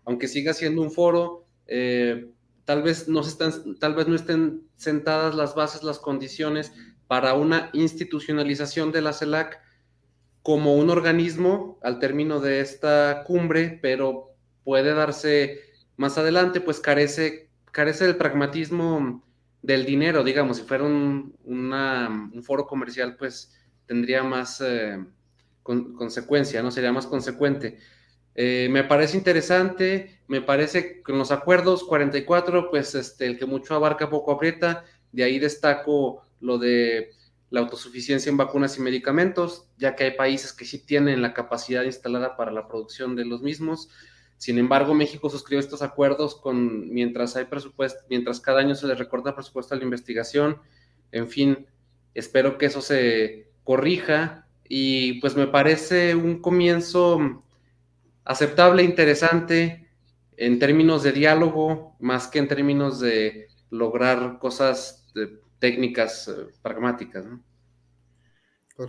aunque 0.06 0.28
siga 0.28 0.54
siendo 0.54 0.82
un 0.82 0.92
foro, 0.92 1.48
eh, 1.68 2.32
tal, 2.66 2.84
vez 2.84 3.08
no 3.08 3.22
están, 3.22 3.76
tal 3.80 3.96
vez 3.96 4.08
no 4.08 4.16
estén 4.16 4.64
sentadas 4.76 5.36
las 5.36 5.56
bases, 5.56 5.84
las 5.84 6.00
condiciones 6.00 6.72
para 7.08 7.34
una 7.34 7.70
institucionalización 7.74 8.92
de 8.92 9.02
la 9.02 9.14
CELAC 9.14 9.60
como 10.44 10.76
un 10.76 10.90
organismo 10.90 11.80
al 11.82 12.00
término 12.00 12.40
de 12.40 12.62
esta 12.62 13.24
cumbre, 13.26 13.80
pero 13.82 14.36
puede 14.64 14.94
darse 14.94 15.60
más 15.98 16.18
adelante, 16.18 16.62
pues 16.62 16.80
carece, 16.80 17.50
carece 17.72 18.06
del 18.06 18.16
pragmatismo 18.16 19.24
del 19.62 19.86
dinero, 19.86 20.24
digamos, 20.24 20.58
si 20.58 20.64
fuera 20.64 20.86
un, 20.86 21.36
un 21.44 22.44
foro 22.44 22.66
comercial, 22.66 23.18
pues 23.18 23.59
tendría 23.90 24.22
más 24.22 24.62
eh, 24.62 25.04
consecuencia, 25.64 26.62
¿no? 26.62 26.70
Sería 26.70 26.94
más 26.94 27.08
consecuente. 27.08 27.80
Eh, 28.36 28.68
me 28.70 28.84
parece 28.84 29.18
interesante, 29.18 30.22
me 30.28 30.42
parece 30.42 31.02
que 31.02 31.12
en 31.12 31.18
los 31.18 31.32
acuerdos 31.32 31.84
44, 31.86 32.70
pues 32.70 32.94
este, 32.94 33.26
el 33.26 33.40
que 33.40 33.48
mucho 33.48 33.74
abarca 33.74 34.08
poco 34.08 34.32
aprieta, 34.32 34.86
de 35.12 35.24
ahí 35.24 35.40
destaco 35.40 36.24
lo 36.40 36.60
de 36.60 37.14
la 37.50 37.62
autosuficiencia 37.62 38.30
en 38.30 38.38
vacunas 38.38 38.78
y 38.78 38.82
medicamentos, 38.82 39.66
ya 39.80 39.96
que 39.96 40.04
hay 40.04 40.12
países 40.12 40.54
que 40.54 40.66
sí 40.66 40.78
tienen 40.86 41.24
la 41.24 41.34
capacidad 41.34 41.82
instalada 41.82 42.38
para 42.38 42.52
la 42.52 42.68
producción 42.68 43.16
de 43.16 43.26
los 43.26 43.42
mismos. 43.42 43.90
Sin 44.38 44.60
embargo, 44.60 44.94
México 44.94 45.32
suscribió 45.32 45.60
estos 45.60 45.82
acuerdos 45.82 46.36
con 46.36 46.94
mientras 46.94 47.36
hay 47.36 47.46
presupuesto, 47.46 48.06
mientras 48.08 48.40
cada 48.40 48.60
año 48.60 48.76
se 48.76 48.86
le 48.86 48.94
recorta 48.94 49.34
presupuesto 49.34 49.74
a 49.74 49.80
la 49.80 49.84
investigación. 49.84 50.62
En 51.12 51.28
fin, 51.28 51.66
espero 52.14 52.60
que 52.60 52.68
eso 52.68 52.82
se 52.82 53.49
corrija 53.70 54.48
y 54.68 55.22
pues 55.22 55.36
me 55.36 55.46
parece 55.46 56.16
un 56.16 56.42
comienzo 56.42 57.44
aceptable, 58.26 58.82
interesante 58.82 59.88
en 60.38 60.58
términos 60.58 61.04
de 61.04 61.12
diálogo, 61.12 61.96
más 62.00 62.28
que 62.28 62.40
en 62.40 62.48
términos 62.48 63.00
de 63.00 63.48
lograr 63.70 64.40
cosas 64.40 65.06
técnicas 65.60 66.30
eh, 66.30 66.48
pragmáticas. 66.64 67.26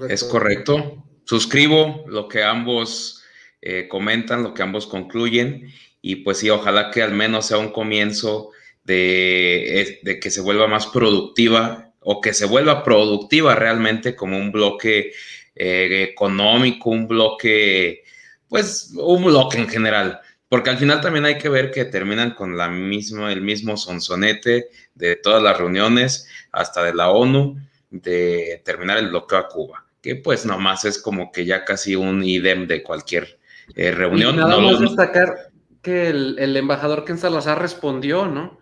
Es 0.08 0.24
correcto. 0.24 1.04
Suscribo 1.24 2.06
lo 2.08 2.26
que 2.26 2.42
ambos 2.42 3.22
eh, 3.60 3.86
comentan, 3.86 4.42
lo 4.42 4.54
que 4.54 4.62
ambos 4.62 4.86
concluyen, 4.86 5.68
y 6.00 6.16
pues 6.24 6.38
sí, 6.38 6.48
ojalá 6.48 6.90
que 6.90 7.02
al 7.02 7.12
menos 7.12 7.48
sea 7.48 7.58
un 7.58 7.70
comienzo 7.70 8.48
de, 8.84 10.00
de 10.02 10.18
que 10.18 10.30
se 10.30 10.40
vuelva 10.40 10.68
más 10.68 10.86
productiva 10.86 11.89
o 12.00 12.20
que 12.20 12.34
se 12.34 12.46
vuelva 12.46 12.82
productiva 12.82 13.54
realmente 13.54 14.16
como 14.16 14.38
un 14.38 14.52
bloque 14.52 15.12
eh, 15.54 16.08
económico, 16.10 16.90
un 16.90 17.06
bloque 17.06 18.02
pues 18.50 18.92
un 18.96 19.24
bloque 19.24 19.58
en 19.58 19.68
general, 19.68 20.20
porque 20.48 20.70
al 20.70 20.78
final 20.78 21.00
también 21.00 21.24
hay 21.24 21.38
que 21.38 21.48
ver 21.48 21.70
que 21.70 21.84
terminan 21.84 22.32
con 22.34 22.56
la 22.56 22.68
misma, 22.68 23.32
el 23.32 23.40
mismo 23.40 23.76
sonsonete 23.76 24.68
de 24.96 25.16
todas 25.16 25.40
las 25.42 25.56
reuniones, 25.56 26.28
hasta 26.50 26.82
de 26.82 26.92
la 26.92 27.10
ONU, 27.10 27.56
de 27.90 28.60
terminar 28.64 28.98
el 28.98 29.08
bloqueo 29.08 29.38
a 29.38 29.48
Cuba, 29.48 29.86
que 30.02 30.16
pues 30.16 30.44
nomás 30.44 30.84
es 30.84 31.00
como 31.00 31.30
que 31.30 31.46
ya 31.46 31.64
casi 31.64 31.94
un 31.94 32.24
idem 32.24 32.66
de 32.66 32.82
cualquier 32.82 33.38
eh, 33.76 33.92
reunión. 33.92 34.34
Y 34.34 34.38
nada 34.38 34.58
más 34.58 34.80
destacar 34.80 35.50
que 35.82 36.08
el, 36.08 36.56
embajador 36.56 37.04
Ken 37.04 37.18
Salazar 37.18 37.60
respondió, 37.60 38.26
¿no? 38.26 38.58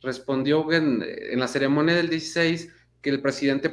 Respondió 0.00 0.70
en, 0.72 1.04
en, 1.04 1.40
la 1.40 1.48
ceremonia 1.48 1.94
del 1.94 2.08
16 2.08 2.68
que 3.00 3.10
el 3.10 3.20
presidente 3.20 3.72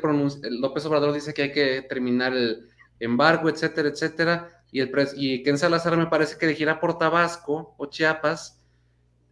López 0.49 0.86
Obrador 0.86 1.13
dice 1.13 1.34
que 1.34 1.43
hay 1.43 1.51
que 1.51 1.82
terminar 1.84 2.34
el 2.34 2.69
embargo, 2.99 3.49
etcétera, 3.49 3.89
etcétera 3.89 4.55
y, 4.76 4.82
el 4.82 4.91
y 5.15 5.41
Ken 5.41 5.57
Salazar 5.57 5.95
me 5.95 6.07
parece 6.07 6.38
que 6.38 6.47
de 6.47 6.53
gira 6.53 6.82
por 6.82 6.97
Tabasco 6.97 7.76
o 7.78 7.86
Chiapas 7.86 8.59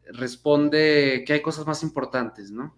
responde 0.06 1.26
que 1.28 1.34
hay 1.34 1.42
cosas 1.42 1.68
más 1.68 1.84
importantes, 1.84 2.50
¿no? 2.50 2.74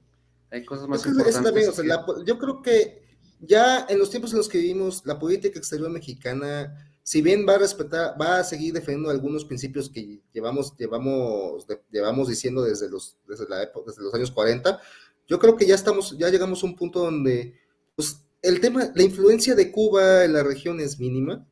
Hay 0.50 0.66
cosas 0.66 0.88
más 0.88 1.06
importantes. 1.06 1.80
yo 2.26 2.40
creo 2.40 2.64
que 2.64 3.04
ya 3.40 3.86
en 3.88 4.00
los 4.00 4.10
tiempos 4.10 4.32
en 4.32 4.38
los 4.38 4.50
que 4.50 4.58
vivimos, 4.58 5.06
la 5.06 5.20
política 5.20 5.60
exterior 5.60 5.92
mexicana, 5.92 6.95
si 7.06 7.22
bien 7.22 7.46
va 7.48 7.54
a 7.54 7.60
respetar, 7.60 8.20
va 8.20 8.40
a 8.40 8.44
seguir 8.44 8.74
defendiendo 8.74 9.12
algunos 9.12 9.46
principios 9.46 9.92
que 9.92 10.22
llevamos, 10.34 10.76
llevamos, 10.76 11.68
llevamos 11.92 12.28
diciendo 12.28 12.64
desde 12.64 12.90
los, 12.90 13.16
desde, 13.28 13.48
la 13.48 13.60
desde 13.60 14.02
los 14.02 14.12
años 14.16 14.32
40, 14.32 14.82
yo 15.28 15.38
creo 15.38 15.56
que 15.56 15.68
ya 15.68 15.76
estamos, 15.76 16.18
ya 16.18 16.32
llegamos 16.32 16.64
a 16.64 16.66
un 16.66 16.76
punto 16.76 17.02
donde, 17.02 17.54
pues, 17.96 18.22
el 18.42 18.60
tema, 18.60 18.92
la 18.96 19.04
influencia 19.04 19.54
de 19.54 19.72
Cuba 19.72 20.26
en 20.26 20.34
la 20.34 20.42
región 20.42 20.80
es 20.80 21.00
mínima, 21.00 21.48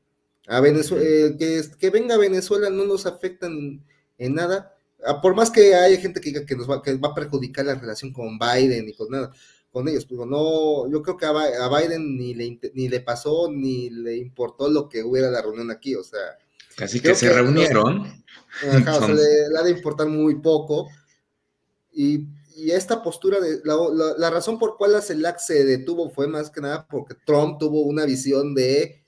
a 0.47 0.60
Venezuela, 0.60 1.06
eh, 1.06 1.36
que, 1.38 1.62
que, 1.78 1.89
venga 1.91 2.16
a 2.16 2.18
Venezuela 2.18 2.72
no 2.72 2.86
nos 2.86 3.06
afecta 3.06 3.45
en, 3.45 3.84
nada. 4.18 4.76
Ah, 5.06 5.22
por 5.22 5.36
más 5.36 5.51
que 5.51 5.76
haya 5.76 6.01
gente 6.01 6.20
que 6.20 6.32
diga 6.32 6.47
que 6.47 6.56
nos 6.56 6.68
va, 6.68 6.82
que 6.82 6.95
va 6.95 7.10
a 7.10 7.14
perjudicar 7.14 7.64
la 7.64 7.76
relación 7.76 8.12
con 8.12 8.39
Biden 8.39 8.89
y 8.89 8.93
con 8.93 9.12
nada, 9.12 9.32
con 9.74 9.88
ellos, 9.88 10.05
pero 10.05 10.28
no, 10.28 10.88
yo 10.88 11.01
creo 11.01 11.17
que 11.17 11.26
a, 11.26 11.67
Biden 11.67 12.15
ni 12.15 12.36
le, 12.36 12.59
ni 12.76 12.88
le 12.88 12.99
pasó 12.99 13.51
ni 13.51 13.89
le 13.89 14.15
importó 14.17 14.69
lo 14.69 14.88
que 14.88 15.03
hubiera 15.03 15.32
la 15.32 15.41
reunión 15.41 15.71
aquí, 15.71 15.95
o 15.95 16.03
sea. 16.03 16.19
Casi 16.78 16.99
que 16.99 17.15
se 17.15 17.34
reunieron. 17.34 18.03
le, 18.61 19.57
ha 19.57 19.63
de 19.63 19.71
importar 19.71 20.07
muy 20.07 20.36
poco. 20.36 20.89
Y, 21.91 22.28
y 22.55 22.69
esta 22.69 23.01
postura 23.01 23.39
de 23.39 23.61
la, 23.63 23.76
la, 24.15 24.30
razón 24.30 24.59
por 24.59 24.78
cual 24.78 24.93
la 24.93 25.01
CELAC 25.01 25.39
se 25.39 25.65
detuvo 25.65 26.11
fue 26.11 26.28
más 26.28 26.51
que 26.51 26.61
nada 26.61 26.88
porque 26.88 27.15
Trump 27.26 27.57
tuvo 27.59 27.82
una 27.82 28.05
visión 28.05 28.53
de 28.53 29.03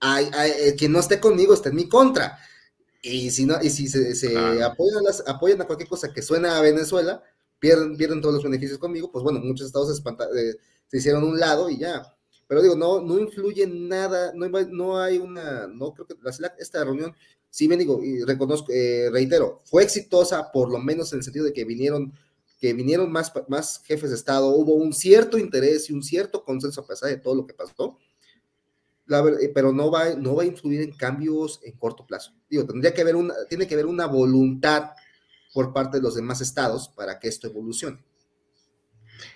hay, 0.00 0.30
eh, 0.34 0.74
quien 0.76 0.92
no 0.92 1.00
esté 1.00 1.20
conmigo 1.20 1.54
está 1.54 1.68
en 1.68 1.76
mi 1.76 1.88
contra. 1.88 2.38
Y 3.02 3.30
si, 3.30 3.46
no, 3.46 3.62
y 3.62 3.70
si 3.70 3.86
se, 3.86 4.36
apoyan, 4.62 5.04
las, 5.04 5.22
apoyan 5.28 5.62
a 5.62 5.66
cualquier 5.66 5.88
cosa 5.88 6.12
que 6.12 6.22
suena 6.22 6.58
a 6.58 6.62
Venezuela, 6.62 7.22
pierden, 7.58 7.96
pierden 7.96 8.20
todos 8.20 8.34
los 8.34 8.44
beneficios 8.44 8.78
conmigo, 8.78 9.10
pues 9.10 9.22
bueno, 9.22 9.40
muchos 9.40 9.66
estados 9.66 9.96
se, 9.96 10.02
eh, 10.02 10.54
se 10.86 10.96
hicieron 10.98 11.24
un 11.24 11.38
lado 11.38 11.68
y 11.70 11.78
ya. 11.78 12.02
Pero 12.46 12.62
digo, 12.62 12.76
no, 12.76 13.00
no 13.00 13.18
influye 13.18 13.66
nada, 13.66 14.32
no, 14.34 14.48
no 14.48 14.98
hay 14.98 15.18
una, 15.18 15.66
no 15.66 15.92
creo 15.92 16.06
que 16.06 16.14
esta 16.58 16.84
reunión, 16.84 17.14
sí 17.50 17.68
bien 17.68 17.78
digo, 17.78 18.02
y 18.02 18.22
reconozco, 18.24 18.72
eh, 18.72 19.10
reitero, 19.12 19.60
fue 19.64 19.82
exitosa 19.82 20.50
por 20.50 20.70
lo 20.70 20.78
menos 20.78 21.12
en 21.12 21.18
el 21.18 21.24
sentido 21.24 21.44
de 21.44 21.52
que 21.52 21.64
vinieron 21.64 22.12
que 22.60 22.72
vinieron 22.72 23.12
más, 23.12 23.32
más 23.46 23.80
jefes 23.84 24.10
de 24.10 24.16
Estado, 24.16 24.48
hubo 24.48 24.74
un 24.74 24.92
cierto 24.92 25.38
interés 25.38 25.88
y 25.90 25.92
un 25.92 26.02
cierto 26.02 26.44
consenso 26.44 26.80
a 26.80 26.86
pesar 26.86 27.08
de 27.08 27.18
todo 27.18 27.36
lo 27.36 27.46
que 27.46 27.54
pasó, 27.54 27.96
eh, 29.40 29.50
pero 29.54 29.72
no 29.72 29.90
va, 29.90 30.14
no 30.14 30.34
va 30.34 30.42
a 30.42 30.46
influir 30.46 30.82
en 30.82 30.92
cambios 30.92 31.60
en 31.62 31.76
corto 31.76 32.04
plazo. 32.04 32.32
Digo, 32.50 32.66
tendría 32.66 32.92
que 32.92 33.00
haber 33.00 33.16
una, 33.16 33.34
tiene 33.48 33.66
que 33.66 33.74
haber 33.74 33.86
una 33.86 34.06
voluntad 34.06 34.90
por 35.58 35.72
parte 35.72 35.96
de 35.96 36.04
los 36.04 36.14
demás 36.14 36.40
estados 36.40 36.88
para 36.88 37.18
que 37.18 37.26
esto 37.26 37.48
evolucione. 37.48 37.98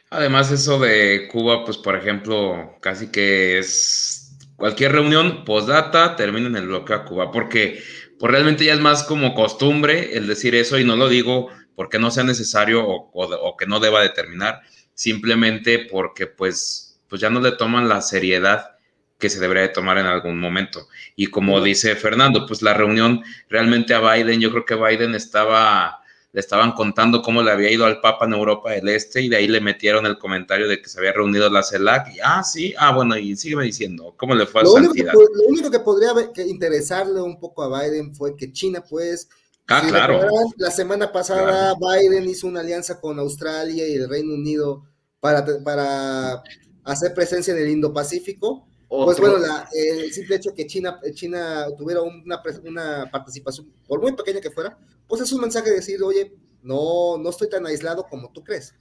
Además, 0.09 0.53
eso 0.53 0.79
de 0.79 1.27
Cuba, 1.33 1.64
pues 1.64 1.79
por 1.79 1.97
ejemplo, 1.97 2.77
casi 2.81 3.09
que 3.09 3.59
es 3.59 4.39
cualquier 4.55 4.93
reunión 4.93 5.45
postdata 5.45 6.14
termina 6.14 6.47
en 6.47 6.55
el 6.55 6.68
bloqueo 6.68 6.95
a 6.95 7.05
Cuba, 7.05 7.33
porque 7.33 7.83
pues, 8.20 8.31
realmente 8.31 8.64
ya 8.64 8.75
es 8.75 8.79
más 8.79 9.03
como 9.03 9.35
costumbre 9.35 10.16
el 10.16 10.29
decir 10.29 10.55
eso 10.55 10.79
y 10.79 10.85
no 10.85 10.95
lo 10.95 11.09
digo 11.09 11.49
porque 11.75 11.99
no 11.99 12.12
sea 12.12 12.23
necesario 12.23 12.87
o, 12.87 13.11
o 13.12 13.57
que 13.57 13.66
no 13.66 13.81
deba 13.81 14.01
determinar, 14.01 14.61
simplemente 14.95 15.89
porque 15.91 16.29
pues, 16.29 17.01
pues 17.09 17.20
ya 17.20 17.31
no 17.31 17.41
le 17.41 17.51
toman 17.51 17.89
la 17.89 18.01
seriedad 18.01 18.77
que 19.23 19.31
se 19.31 19.39
debería 19.39 19.62
de 19.62 19.68
tomar 19.68 19.99
en 19.99 20.07
algún 20.07 20.41
momento. 20.41 20.89
Y 21.14 21.29
como 21.29 21.61
dice 21.61 21.95
Fernando, 21.95 22.45
pues 22.45 22.61
la 22.61 22.75
reunión 22.75 23.23
realmente 23.49 23.95
a 23.95 24.01
Biden, 24.01 24.41
yo 24.41 24.51
creo 24.51 24.64
que 24.64 24.75
Biden 24.75 25.14
estaba, 25.14 26.02
le 26.33 26.41
estaban 26.41 26.72
contando 26.72 27.20
cómo 27.20 27.43
le 27.43 27.53
había 27.53 27.70
ido 27.70 27.85
al 27.85 28.01
Papa 28.01 28.24
en 28.24 28.33
Europa 28.33 28.72
del 28.72 28.89
Este 28.89 29.20
y 29.20 29.28
de 29.28 29.37
ahí 29.37 29.49
le 29.49 29.61
metieron 29.61 30.07
el 30.07 30.18
comentario 30.18 30.66
de 30.66 30.80
que 30.80 30.89
se 30.89 30.99
había 30.99 31.12
reunido 31.12 31.51
la 31.51 31.62
CELAC 31.62 32.14
y, 32.14 32.18
ah, 32.24 32.43
sí, 32.43 32.74
ah, 32.78 32.95
bueno, 32.95 33.16
y 33.16 33.37
sígueme 33.37 33.64
diciendo, 33.64 34.14
¿cómo 34.16 34.35
le 34.35 34.47
fue 34.47 34.62
a 34.62 34.64
lo 34.64 34.72
único 34.72 34.95
que, 34.95 35.05
Lo 35.05 35.49
único 35.49 35.70
que 35.70 35.80
podría 35.80 36.12
interesarle 36.47 37.20
un 37.20 37.39
poco 37.39 37.62
a 37.62 37.83
Biden 37.83 38.14
fue 38.14 38.37
que 38.37 38.53
China, 38.53 38.83
pues, 38.89 39.28
Ah, 39.68 39.83
claro. 39.89 40.20
La 40.57 40.70
semana 40.70 41.12
pasada 41.12 41.74
Biden 41.74 42.28
hizo 42.28 42.47
una 42.47 42.61
alianza 42.61 43.01
con 43.01 43.18
Australia 43.18 43.87
y 43.87 43.95
el 43.95 44.09
Reino 44.09 44.35
Unido 44.35 44.85
para, 45.20 45.45
para 45.64 46.43
hacer 46.85 47.14
presencia 47.14 47.55
en 47.55 47.62
el 47.62 47.70
Indo-Pacífico 47.70 48.66
pues 49.05 49.18
bueno, 49.20 49.38
el 49.72 50.12
simple 50.12 50.36
hecho 50.36 50.55
que 50.55 50.66
China, 50.66 51.01
China 51.14 51.66
tuviera 51.78 52.03
una, 52.03 52.43
una 52.64 53.11
participación, 53.11 53.72
por 53.86 54.01
muy 54.03 54.12
pequeña 54.12 54.40
que 54.40 54.51
fuera, 54.51 54.78
pues 55.09 55.22
es 55.22 55.32
un 55.32 55.40
mensaje 55.40 55.70
de 55.70 55.76
decir, 55.76 56.03
oye, 56.03 56.34
no, 56.62 57.16
no 57.18 57.30
estoy 57.30 57.49
tan 57.49 57.66
aislado 57.66 58.07
como 58.09 58.30
tú 58.30 58.45
crees. 58.45 58.74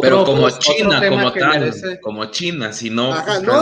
pero 0.00 0.24
como 0.24 0.48
China, 0.50 1.00
como 1.08 1.32
tal, 1.32 2.00
como 2.00 2.24
China, 2.26 2.72
si 2.72 2.90
no. 2.90 3.12
Ajá, 3.12 3.40
no, 3.40 3.52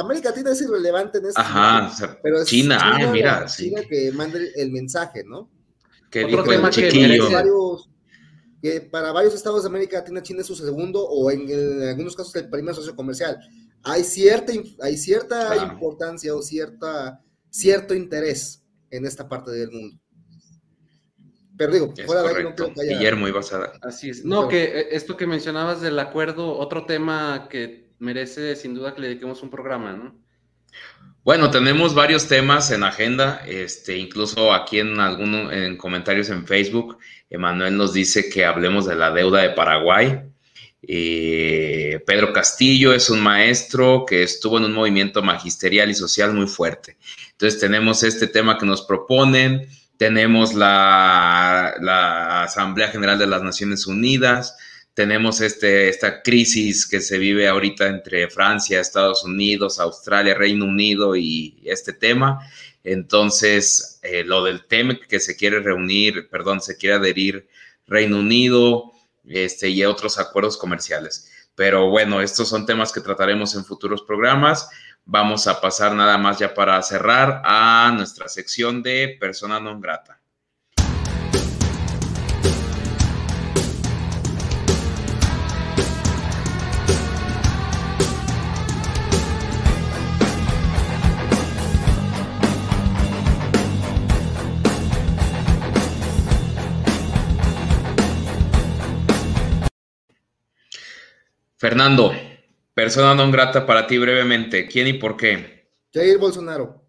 América 0.00 0.30
Latina 0.30 0.50
es 0.50 0.62
irrelevante 0.62 1.18
en 1.18 1.26
este 1.26 1.40
Ajá, 1.40 1.92
pero 2.22 2.40
es 2.40 2.48
China, 2.48 2.78
ah, 2.80 3.06
mira. 3.12 3.46
China 3.46 3.82
que 3.88 4.10
mande 4.12 4.52
el 4.56 4.70
mensaje, 4.70 5.22
¿no? 5.24 5.48
Que 6.10 6.24
dijo 6.24 6.50
el 6.50 6.70
chiquillo. 6.70 7.28
Que, 8.60 8.80
para 8.80 9.12
varios 9.12 9.34
estados 9.34 9.62
de 9.62 9.68
América 9.68 9.98
Latina, 9.98 10.22
China 10.22 10.40
es 10.40 10.46
su 10.46 10.56
segundo 10.56 11.06
o 11.06 11.30
en, 11.30 11.86
algunos 11.86 12.16
casos 12.16 12.34
el 12.36 12.48
primer 12.48 12.74
socio 12.74 12.96
comercial. 12.96 13.38
Hay 13.84 14.04
cierta, 14.04 14.52
hay 14.80 14.96
cierta 14.96 15.56
importancia 15.56 16.34
o 16.34 16.42
cierta, 16.42 17.20
cierto 17.50 17.94
interés 17.94 18.64
en 18.90 19.06
esta 19.06 19.28
parte 19.28 19.50
del 19.50 19.70
mundo. 19.70 19.98
Pero 21.56 21.72
digo, 21.72 21.94
fuera 22.04 22.22
de 22.22 22.28
ahí 22.28 22.44
no 22.44 22.54
creo 22.54 22.74
que 22.74 22.80
haya... 22.80 22.96
Guillermo, 22.96 23.28
ibas 23.28 23.52
a 23.52 23.72
Así 23.82 24.10
es. 24.10 24.24
No, 24.24 24.48
que 24.48 24.64
eh, 24.64 24.88
esto 24.90 25.16
que 25.16 25.26
mencionabas 25.26 25.80
del 25.80 25.98
acuerdo, 25.98 26.58
otro 26.58 26.84
tema 26.86 27.46
que 27.48 27.92
merece 27.98 28.56
sin 28.56 28.74
duda 28.74 28.94
que 28.94 29.02
le 29.02 29.08
dediquemos 29.08 29.42
un 29.42 29.50
programa, 29.50 29.92
¿no? 29.92 30.20
Bueno, 31.22 31.50
tenemos 31.50 31.94
varios 31.94 32.26
temas 32.28 32.70
en 32.70 32.82
agenda, 32.82 33.40
este, 33.46 33.96
incluso 33.96 34.52
aquí 34.52 34.80
en 34.80 35.00
algunos 35.00 35.52
en 35.52 35.78
comentarios 35.78 36.28
en 36.28 36.46
Facebook, 36.46 36.98
Emanuel 37.30 37.76
nos 37.76 37.94
dice 37.94 38.28
que 38.28 38.44
hablemos 38.44 38.84
de 38.86 38.94
la 38.94 39.10
deuda 39.10 39.40
de 39.40 39.50
Paraguay. 39.50 40.22
Eh, 40.88 42.00
Pedro 42.06 42.32
Castillo 42.32 42.92
es 42.92 43.10
un 43.10 43.20
maestro 43.20 44.04
que 44.06 44.22
estuvo 44.22 44.58
en 44.58 44.64
un 44.64 44.72
movimiento 44.72 45.22
magisterial 45.22 45.90
y 45.90 45.94
social 45.94 46.32
muy 46.34 46.46
fuerte. 46.46 46.96
Entonces 47.32 47.60
tenemos 47.60 48.02
este 48.02 48.26
tema 48.26 48.58
que 48.58 48.66
nos 48.66 48.82
proponen, 48.82 49.68
tenemos 49.96 50.54
la, 50.54 52.44
Asamblea 52.44 52.88
General 52.88 53.18
de 53.18 53.26
las 53.26 53.42
Naciones 53.42 53.86
Unidas, 53.86 54.56
tenemos 54.94 55.40
este, 55.40 55.88
esta 55.88 56.22
crisis 56.22 56.86
que 56.86 57.00
se 57.00 57.18
vive 57.18 57.48
ahorita 57.48 57.88
entre 57.88 58.28
Francia, 58.28 58.80
Estados 58.80 59.24
Unidos, 59.24 59.80
Australia, 59.80 60.34
Reino 60.34 60.66
Unido 60.66 61.16
y 61.16 61.60
este 61.64 61.92
tema. 61.92 62.40
Entonces, 62.84 63.98
eh, 64.02 64.22
lo 64.24 64.44
del 64.44 64.66
tema 64.66 64.98
que 65.08 65.18
se 65.18 65.36
quiere 65.36 65.60
reunir, 65.60 66.28
perdón, 66.28 66.60
se 66.60 66.76
quiere 66.76 66.96
adherir 66.96 67.48
Reino 67.86 68.18
Unido 68.18 68.93
este, 69.26 69.68
y 69.68 69.84
otros 69.84 70.18
acuerdos 70.18 70.56
comerciales. 70.56 71.30
Pero 71.54 71.88
bueno, 71.88 72.20
estos 72.20 72.48
son 72.48 72.66
temas 72.66 72.92
que 72.92 73.00
trataremos 73.00 73.54
en 73.54 73.64
futuros 73.64 74.02
programas. 74.02 74.68
Vamos 75.04 75.46
a 75.46 75.60
pasar 75.60 75.94
nada 75.94 76.18
más 76.18 76.38
ya 76.38 76.54
para 76.54 76.82
cerrar 76.82 77.42
a 77.44 77.92
nuestra 77.94 78.28
sección 78.28 78.82
de 78.82 79.16
persona 79.20 79.60
non 79.60 79.80
grata. 79.80 80.23
Fernando, 101.64 102.12
Persona 102.74 103.14
non 103.14 103.32
grata 103.32 103.64
para 103.64 103.86
ti 103.88 103.96
brevemente. 103.96 104.68
¿Quién 104.68 104.86
y 104.86 104.92
por 105.00 105.16
qué? 105.16 105.64
Jair 105.94 106.18
Bolsonaro. 106.18 106.84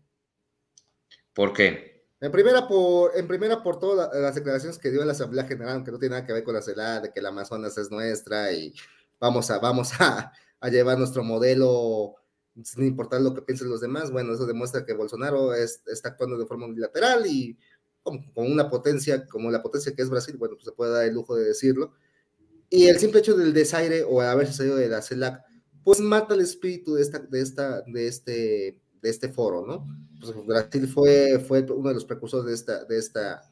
¿Por 1.31 1.53
qué? 1.53 2.09
En 2.19 2.29
primera 2.29 2.67
por, 2.67 3.15
en 3.15 3.25
primera 3.25 3.63
por 3.63 3.79
todas 3.79 4.09
las 4.13 4.35
declaraciones 4.35 4.77
que 4.77 4.91
dio 4.91 4.99
en 4.99 5.07
la 5.07 5.13
Asamblea 5.13 5.45
General, 5.45 5.75
aunque 5.75 5.91
no 5.93 5.97
tiene 5.97 6.15
nada 6.15 6.27
que 6.27 6.33
ver 6.33 6.43
con 6.43 6.55
la 6.55 6.61
CELA, 6.61 6.99
de 6.99 7.13
que 7.13 7.21
el 7.21 7.25
Amazonas 7.25 7.77
es 7.77 7.89
nuestra 7.89 8.51
y 8.51 8.73
vamos 9.17 9.49
a, 9.49 9.59
vamos 9.59 9.93
a, 10.01 10.33
llevar 10.69 10.97
nuestro 10.97 11.23
modelo 11.23 12.15
sin 12.61 12.83
importar 12.83 13.21
lo 13.21 13.33
que 13.33 13.43
piensen 13.43 13.69
los 13.69 13.79
demás. 13.79 14.11
Bueno, 14.11 14.33
eso 14.33 14.45
demuestra 14.45 14.85
que 14.85 14.91
Bolsonaro 14.91 15.53
está 15.53 16.09
actuando 16.09 16.37
de 16.37 16.47
forma 16.47 16.65
unilateral 16.65 17.25
y 17.27 17.57
con, 18.03 18.25
una 18.35 18.69
potencia 18.69 19.25
como 19.25 19.49
la 19.49 19.63
potencia 19.63 19.95
que 19.95 20.01
es 20.01 20.09
Brasil, 20.09 20.35
bueno, 20.35 20.55
pues 20.55 20.65
se 20.65 20.73
puede 20.73 20.91
dar 20.91 21.05
el 21.05 21.13
lujo 21.13 21.33
de 21.33 21.45
decirlo. 21.45 21.93
Y 22.69 22.87
el 22.87 22.99
simple 22.99 23.19
hecho 23.19 23.35
del 23.35 23.53
desaire 23.53 24.03
o 24.03 24.21
haberse 24.21 24.53
salido 24.53 24.75
de 24.75 24.89
la 24.89 25.01
CELAC 25.01 25.45
pues 25.85 25.99
mata 25.99 26.33
el 26.33 26.41
espíritu 26.41 26.95
de, 26.95 27.03
esta, 27.03 27.19
de, 27.19 27.41
esta, 27.41 27.81
de, 27.83 28.07
este, 28.07 28.81
de 29.01 29.09
este 29.09 29.29
foro, 29.29 29.65
¿no? 29.67 29.87
Pues 30.19 30.45
Brasil 30.45 30.87
fue, 30.87 31.39
fue 31.39 31.61
uno 31.61 31.89
de 31.89 31.93
los 31.93 32.05
precursores 32.05 32.47
de 32.47 32.55
esta, 32.55 32.83
de 32.85 32.97
esta, 32.97 33.43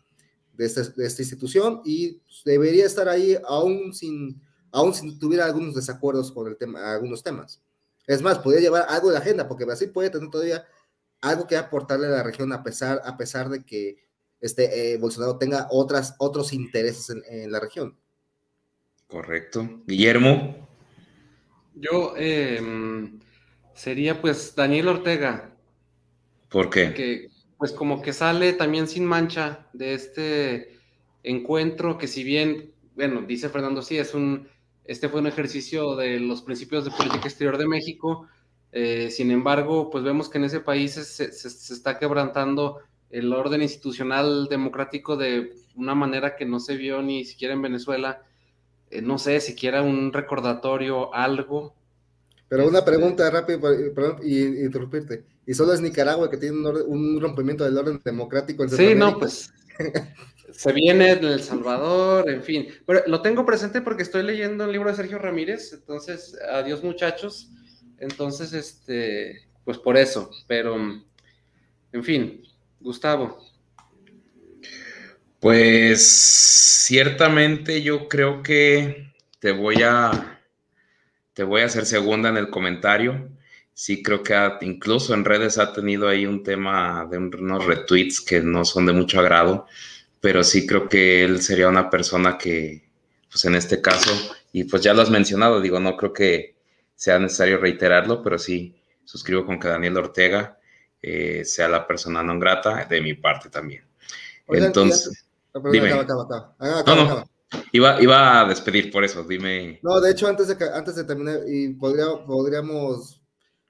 de 0.54 0.66
esta, 0.66 0.82
de 0.82 1.06
esta 1.06 1.22
institución 1.22 1.82
y 1.86 2.14
pues, 2.14 2.42
debería 2.44 2.88
estar 2.88 3.08
ahí 3.08 3.38
aún 3.48 3.94
sin, 3.94 4.42
aún 4.72 4.96
si 4.96 5.18
tuviera 5.20 5.46
algunos 5.46 5.76
desacuerdos 5.76 6.32
con 6.32 6.48
el 6.48 6.58
tema, 6.58 6.92
algunos 6.92 7.22
temas. 7.22 7.62
Es 8.08 8.24
más, 8.24 8.40
podría 8.40 8.62
llevar 8.62 8.88
algo 8.90 9.10
de 9.10 9.14
la 9.14 9.20
agenda, 9.20 9.48
porque 9.48 9.66
Brasil 9.66 9.92
puede 9.92 10.10
tener 10.10 10.32
todavía 10.32 10.66
algo 11.22 11.46
que 11.46 11.56
aportarle 11.56 12.08
a 12.08 12.12
la 12.12 12.24
región 12.24 12.52
a 12.52 12.64
pesar, 12.64 13.00
a 13.06 13.16
pesar 13.16 13.48
de 13.50 13.64
que 13.64 13.98
este, 14.42 14.94
eh, 14.94 14.98
Bolsonaro 14.98 15.38
tenga 15.38 15.68
otras, 15.70 16.16
otros 16.18 16.52
intereses 16.52 17.12
en, 17.12 17.24
en 17.28 17.52
la 17.52 17.60
región. 17.60 17.96
Correcto. 19.14 19.70
Guillermo. 19.86 20.68
Yo 21.76 22.16
em, 22.18 23.20
sería 23.76 24.20
pues 24.20 24.56
Daniel 24.56 24.88
Ortega. 24.88 25.56
¿Por 26.50 26.72
qué? 26.72 26.96
Que 26.96 27.28
pues 27.60 27.74
como 27.74 28.02
que 28.02 28.12
sale 28.12 28.54
también 28.54 28.88
sin 28.88 29.06
mancha 29.06 29.68
de 29.72 29.94
este 29.94 30.80
encuentro 31.22 32.00
que 32.00 32.08
si 32.08 32.24
bien, 32.24 32.74
bueno, 32.96 33.22
dice 33.22 33.50
Fernando, 33.50 33.84
sí, 33.84 34.00
es 34.00 34.16
un, 34.16 34.48
este 34.84 35.10
fue 35.10 35.22
un 35.22 35.28
ejercicio 35.28 35.96
de 35.96 36.20
los 36.20 36.42
principios 36.42 36.84
de 36.84 36.90
política 36.90 37.28
exterior 37.28 37.60
de 37.60 37.68
México, 37.68 38.28
eh, 38.72 39.12
sin 39.12 39.30
embargo, 39.30 39.92
pues 39.92 40.04
vemos 40.04 40.28
que 40.28 40.40
en 40.40 40.46
ese 40.46 40.60
país 40.60 40.94
se, 40.94 41.32
se, 41.32 41.48
está 41.74 42.00
quebrantando 42.00 42.80
el 43.12 43.32
orden 43.32 43.62
institucional 43.62 44.48
democrático 44.50 45.18
de 45.18 45.54
una 45.76 45.94
manera 45.94 46.36
que 46.36 46.48
no 46.48 46.60
se 46.60 46.78
vio 46.78 47.04
ni 47.04 47.26
siquiera 47.26 47.54
en 47.54 47.62
Venezuela 47.62 48.24
eh, 48.90 49.02
no 49.02 49.18
sé, 49.18 49.40
siquiera 49.40 49.82
un 49.82 50.14
recordatorio, 50.14 51.14
algo. 51.14 51.76
Pero 52.48 52.68
una 52.68 52.80
este, 52.80 52.92
pregunta 52.92 53.30
rápida, 53.30 53.60
perdón, 53.96 54.18
y, 54.24 54.64
interrumpirte. 54.64 55.26
¿Y 55.46 55.54
solo 55.54 55.74
es 55.74 55.82
Nicaragua 55.82 56.30
que 56.30 56.38
tiene 56.38 56.56
un, 56.58 57.20
rompimiento 57.20 57.64
del 57.64 57.78
orden 57.78 58.00
democrático 58.04 58.64
en 58.64 58.70
Sí, 58.70 58.96
no, 58.96 59.18
pues 59.20 59.52
se 60.52 60.72
viene 60.72 61.12
El 61.12 61.42
Salvador, 61.42 62.30
en 62.30 62.44
fin. 62.44 62.68
Pero 62.86 63.02
lo 63.08 63.22
tengo 63.22 63.46
presente 63.46 63.82
porque 63.82 64.04
estoy 64.04 64.24
leyendo 64.24 64.66
el 64.66 64.72
libro 64.72 64.90
de 64.90 64.96
Sergio 64.96 65.18
Ramírez, 65.18 65.74
entonces, 65.74 66.38
adiós 66.52 66.84
muchachos. 66.84 67.50
Entonces, 67.98 68.54
este, 68.54 69.48
pues 69.66 69.78
por 69.78 69.98
eso, 69.98 70.30
pero, 70.48 70.76
en 70.76 72.04
fin, 72.04 72.44
Gustavo. 72.80 73.40
Pues 75.44 76.08
ciertamente 76.86 77.82
yo 77.82 78.08
creo 78.08 78.42
que 78.42 79.12
te 79.40 79.52
voy 79.52 79.84
a 79.84 80.40
te 81.34 81.44
voy 81.44 81.60
a 81.60 81.66
hacer 81.66 81.86
segunda 81.86 82.30
en 82.30 82.38
el 82.38 82.50
comentario. 82.50 83.30
Sí 83.74 84.02
creo 84.02 84.24
que 84.24 84.34
incluso 84.62 85.14
en 85.14 85.26
redes 85.26 85.58
ha 85.58 85.74
tenido 85.74 86.08
ahí 86.08 86.26
un 86.26 86.44
tema 86.44 87.06
de 87.12 87.18
unos 87.18 87.66
retweets 87.66 88.22
que 88.22 88.40
no 88.40 88.64
son 88.64 88.86
de 88.86 88.94
mucho 88.94 89.20
agrado, 89.20 89.68
pero 90.22 90.46
sí 90.46 90.66
creo 90.66 90.88
que 90.88 91.26
él 91.26 91.42
sería 91.42 91.68
una 91.68 91.90
persona 91.90 92.38
que, 92.38 92.82
pues 93.30 93.44
en 93.44 93.56
este 93.56 93.82
caso, 93.82 94.12
y 94.54 94.64
pues 94.64 94.82
ya 94.82 94.94
lo 94.94 95.02
has 95.02 95.10
mencionado, 95.10 95.60
digo, 95.60 95.78
no 95.78 95.98
creo 95.98 96.14
que 96.14 96.56
sea 96.96 97.20
necesario 97.20 97.58
reiterarlo, 97.58 98.24
pero 98.24 98.40
sí 98.40 98.78
suscribo 99.04 99.46
con 99.46 99.60
que 99.60 99.68
Daniel 99.68 99.98
Ortega 99.98 100.58
eh, 101.02 101.44
sea 101.44 101.68
la 101.68 101.86
persona 101.86 102.24
no 102.24 102.40
grata 102.40 102.86
de 102.86 103.02
mi 103.02 103.14
parte 103.16 103.50
también. 103.50 103.84
Entonces, 104.48 105.24
Dime. 105.72 105.90
no, 105.90 107.26
Iba, 107.72 108.02
iba 108.02 108.42
a 108.42 108.46
despedir 108.46 108.92
por 108.92 109.04
eso, 109.04 109.24
dime. 109.24 109.80
No, 109.84 110.00
de 110.02 110.12
hecho, 110.12 110.28
antes 110.28 110.48
de, 110.48 110.58
antes 110.74 110.96
de 110.96 111.04
terminar, 111.04 111.40
y 111.48 111.70
podría, 111.74 112.06
podríamos 112.26 113.22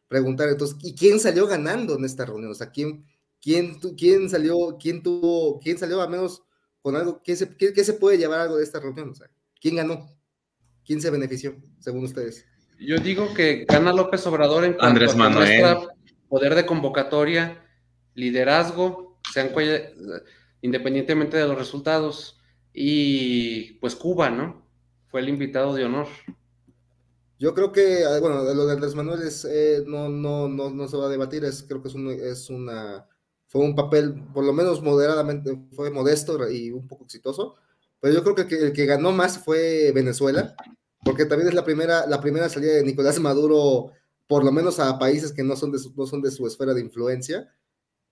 preguntar 0.08 0.50
entonces, 0.50 0.78
¿y 0.84 0.96
quién 0.96 1.20
salió 1.20 1.48
ganando 1.48 1.98
en 1.98 2.06
esta 2.06 2.26
reunión? 2.26 2.52
O 2.52 2.56
sea, 2.56 2.70
¿quién, 2.70 3.06
quién, 3.42 3.80
quién 3.98 4.30
salió, 4.30 4.78
quién 4.80 5.04
tuvo, 5.04 5.60
quién 5.60 5.78
salió 5.78 6.02
a 6.02 6.08
menos 6.08 6.44
con 6.82 6.96
algo, 6.96 7.22
¿qué 7.24 7.36
se, 7.36 7.56
qué, 7.56 7.84
se 7.84 7.94
puede 7.94 8.18
llevar 8.18 8.42
algo 8.42 8.58
de 8.58 8.64
esta 8.64 8.80
reunión? 8.80 9.10
O 9.10 9.16
sea, 9.16 9.28
¿quién 9.60 9.78
ganó? 9.78 10.10
¿Quién 10.86 11.02
se 11.02 11.10
benefició, 11.10 11.56
según 11.80 12.04
ustedes? 12.04 12.46
Yo 12.78 12.98
digo 12.98 13.34
que 13.34 13.66
gana 13.66 13.94
López 13.94 14.26
Obrador 14.28 14.66
en 14.66 14.74
cuanto 14.74 14.88
Andrés 14.88 15.16
Manuel. 15.16 15.78
poder 16.28 16.56
de 16.56 16.66
convocatoria, 16.66 17.66
liderazgo, 18.14 19.20
sean 19.34 19.50
independientemente 20.64 21.38
de 21.38 21.48
los 21.48 21.58
resultados. 21.58 22.40
Y 22.74 23.74
pues 23.74 23.96
Cuba, 23.96 24.32
¿no? 24.32 24.66
Fue 25.10 25.20
el 25.20 25.30
invitado 25.30 25.76
de 25.76 25.86
honor. 25.86 26.08
Yo 27.38 27.54
creo 27.54 27.72
que, 27.72 28.06
ah, 28.06 28.20
bueno, 28.20 28.42
lo 28.42 28.66
de 28.66 28.74
Andrés 28.74 28.96
Manuel 28.96 29.22
es, 29.22 29.46
eh, 29.46 29.84
no, 29.86 30.08
no, 30.10 30.48
no, 30.48 30.70
no, 30.70 30.88
se 30.88 30.98
va 30.98 31.08
a 31.08 31.10
debatir, 31.10 31.44
es, 31.44 31.64
creo 31.64 31.82
que 31.82 31.90
es, 31.90 31.96
es 31.96 32.50
una, 32.50 33.06
fue 33.48 33.62
un 33.62 33.76
papel, 33.76 34.16
por 34.34 34.46
lo 34.46 34.54
menos 34.54 34.82
moderadamente, 34.82 35.60
fue 35.74 35.92
modesto 35.92 36.50
y 36.50 36.72
un 36.72 36.88
poco 36.88 37.04
exitoso, 37.04 37.56
pero 38.00 38.14
yo 38.14 38.24
creo 38.24 38.48
que 38.48 38.56
el 38.56 38.72
que 38.72 38.86
ganó 38.86 39.12
más 39.12 39.40
fue 39.40 39.92
Venezuela, 39.94 40.56
porque 41.04 41.26
también 41.26 41.50
es 41.50 41.54
la 41.54 41.66
primera, 41.66 42.08
la 42.08 42.22
primera 42.22 42.48
salida 42.48 42.76
de 42.76 42.84
Nicolás 42.84 43.20
Maduro, 43.20 43.92
por 44.26 44.46
lo 44.46 44.54
menos 44.54 44.80
a 44.80 44.98
países 44.98 45.34
que 45.34 45.44
no 45.44 45.58
son 45.58 45.72
de 45.74 45.80
no 45.98 46.06
son 46.06 46.22
de 46.22 46.32
su 46.32 46.48
esfera 46.48 46.74
de 46.74 46.82
influencia, 46.82 47.54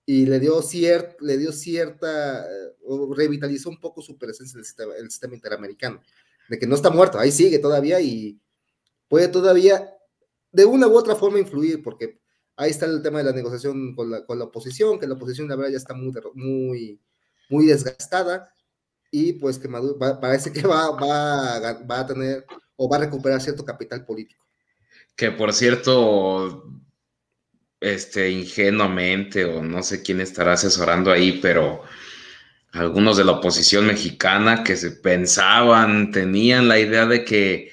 y 0.04 0.26
le 0.26 0.40
dio, 0.40 0.62
cier, 0.62 1.16
le 1.20 1.38
dio 1.38 1.52
cierta, 1.52 2.46
o 2.84 3.14
revitalizó 3.14 3.70
un 3.70 3.80
poco 3.80 4.02
su 4.02 4.18
presencia 4.18 4.54
en 4.54 4.60
el 4.60 4.64
sistema, 4.64 4.94
el 4.96 5.10
sistema 5.10 5.34
interamericano, 5.34 6.00
de 6.48 6.58
que 6.58 6.66
no 6.66 6.74
está 6.74 6.90
muerto, 6.90 7.18
ahí 7.18 7.30
sigue 7.30 7.58
todavía 7.58 8.00
y 8.00 8.40
puede 9.08 9.28
todavía 9.28 9.94
de 10.50 10.64
una 10.64 10.88
u 10.88 10.96
otra 10.96 11.14
forma 11.14 11.38
influir, 11.38 11.82
porque 11.82 12.20
ahí 12.56 12.70
está 12.70 12.86
el 12.86 13.02
tema 13.02 13.18
de 13.18 13.24
la 13.24 13.32
negociación 13.32 13.94
con 13.94 14.10
la, 14.10 14.24
con 14.26 14.38
la 14.38 14.46
oposición, 14.46 14.98
que 14.98 15.06
la 15.06 15.14
oposición 15.14 15.48
la 15.48 15.56
verdad 15.56 15.72
ya 15.72 15.78
está 15.78 15.94
muy, 15.94 16.12
muy, 16.34 17.00
muy 17.48 17.66
desgastada, 17.66 18.52
y 19.10 19.34
pues 19.34 19.58
que 19.58 19.68
Maduro 19.68 19.98
parece 19.98 20.52
que 20.52 20.66
va, 20.66 20.90
va, 20.90 21.84
va 21.84 22.00
a 22.00 22.06
tener 22.06 22.46
o 22.76 22.88
va 22.88 22.96
a 22.96 23.00
recuperar 23.00 23.40
cierto 23.40 23.64
capital 23.64 24.04
político. 24.04 24.42
Que 25.14 25.30
por 25.30 25.52
cierto, 25.52 26.64
este, 27.82 28.30
ingenuamente, 28.30 29.44
o 29.44 29.62
no 29.62 29.82
sé 29.82 30.02
quién 30.02 30.20
estará 30.20 30.52
asesorando 30.52 31.10
ahí, 31.10 31.40
pero 31.42 31.82
algunos 32.72 33.16
de 33.16 33.24
la 33.24 33.32
oposición 33.32 33.86
mexicana 33.86 34.62
que 34.64 34.76
se 34.76 34.92
pensaban, 34.92 36.10
tenían 36.12 36.68
la 36.68 36.78
idea 36.78 37.06
de 37.06 37.24
que 37.24 37.72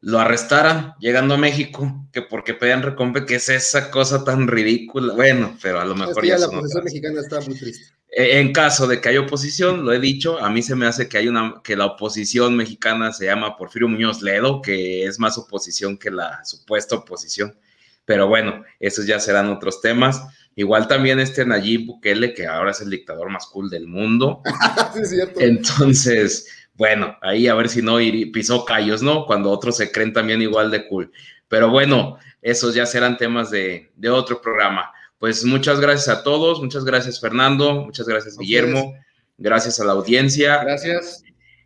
lo 0.00 0.18
arrestaran 0.18 0.94
llegando 1.00 1.34
a 1.34 1.38
México, 1.38 2.08
que 2.12 2.22
porque 2.22 2.54
pedían 2.54 2.82
recompensa, 2.82 3.26
que 3.26 3.34
es 3.36 3.48
esa 3.48 3.90
cosa 3.90 4.24
tan 4.24 4.48
ridícula. 4.48 5.14
Bueno, 5.14 5.56
pero 5.60 5.80
a 5.80 5.84
lo 5.84 5.94
mejor 5.94 6.24
ya, 6.24 6.38
la 6.38 6.46
oposición 6.46 6.84
mexicana 6.84 7.20
está 7.20 7.40
muy 7.40 7.58
triste. 7.58 7.94
E, 8.08 8.40
en 8.40 8.52
caso 8.52 8.86
de 8.86 9.00
que 9.00 9.08
haya 9.08 9.20
oposición, 9.20 9.84
lo 9.84 9.92
he 9.92 10.00
dicho, 10.00 10.38
a 10.38 10.50
mí 10.50 10.62
se 10.62 10.76
me 10.76 10.86
hace 10.86 11.08
que 11.08 11.18
hay 11.18 11.28
una 11.28 11.60
que 11.62 11.76
la 11.76 11.86
oposición 11.86 12.56
mexicana 12.56 13.12
se 13.12 13.26
llama 13.26 13.56
Porfirio 13.56 13.88
Muñoz 13.88 14.22
Ledo, 14.22 14.60
que 14.62 15.04
es 15.04 15.18
más 15.18 15.38
oposición 15.38 15.96
que 15.96 16.10
la 16.10 16.44
supuesta 16.44 16.96
oposición. 16.96 17.56
Pero 18.04 18.28
bueno, 18.28 18.64
esos 18.80 19.06
ya 19.06 19.20
serán 19.20 19.50
otros 19.50 19.80
temas. 19.80 20.22
Igual 20.54 20.88
también 20.88 21.18
este 21.18 21.46
Nayib 21.46 21.86
Bukele, 21.86 22.34
que 22.34 22.46
ahora 22.46 22.72
es 22.72 22.80
el 22.80 22.90
dictador 22.90 23.30
más 23.30 23.46
cool 23.46 23.70
del 23.70 23.86
mundo. 23.86 24.42
sí, 24.94 25.00
es 25.00 25.10
cierto. 25.10 25.40
Entonces, 25.40 26.46
bueno, 26.74 27.16
ahí 27.22 27.48
a 27.48 27.54
ver 27.54 27.68
si 27.68 27.82
no 27.82 27.98
pisó 28.32 28.64
callos, 28.64 29.02
¿no? 29.02 29.26
Cuando 29.26 29.50
otros 29.50 29.76
se 29.76 29.90
creen 29.90 30.12
también 30.12 30.42
igual 30.42 30.70
de 30.70 30.86
cool. 30.88 31.12
Pero 31.48 31.70
bueno, 31.70 32.18
esos 32.40 32.74
ya 32.74 32.86
serán 32.86 33.16
temas 33.16 33.50
de, 33.50 33.90
otro 34.10 34.40
programa. 34.40 34.90
Pues 35.18 35.44
muchas 35.44 35.80
gracias 35.80 36.08
a 36.08 36.22
todos, 36.24 36.60
muchas 36.60 36.84
gracias 36.84 37.20
Fernando, 37.20 37.84
muchas 37.84 38.08
gracias 38.08 38.36
Guillermo, 38.36 38.94
gracias 39.38 39.78
a 39.78 39.84
la 39.84 39.92
audiencia. 39.92 40.64
Gracias. 40.64 41.22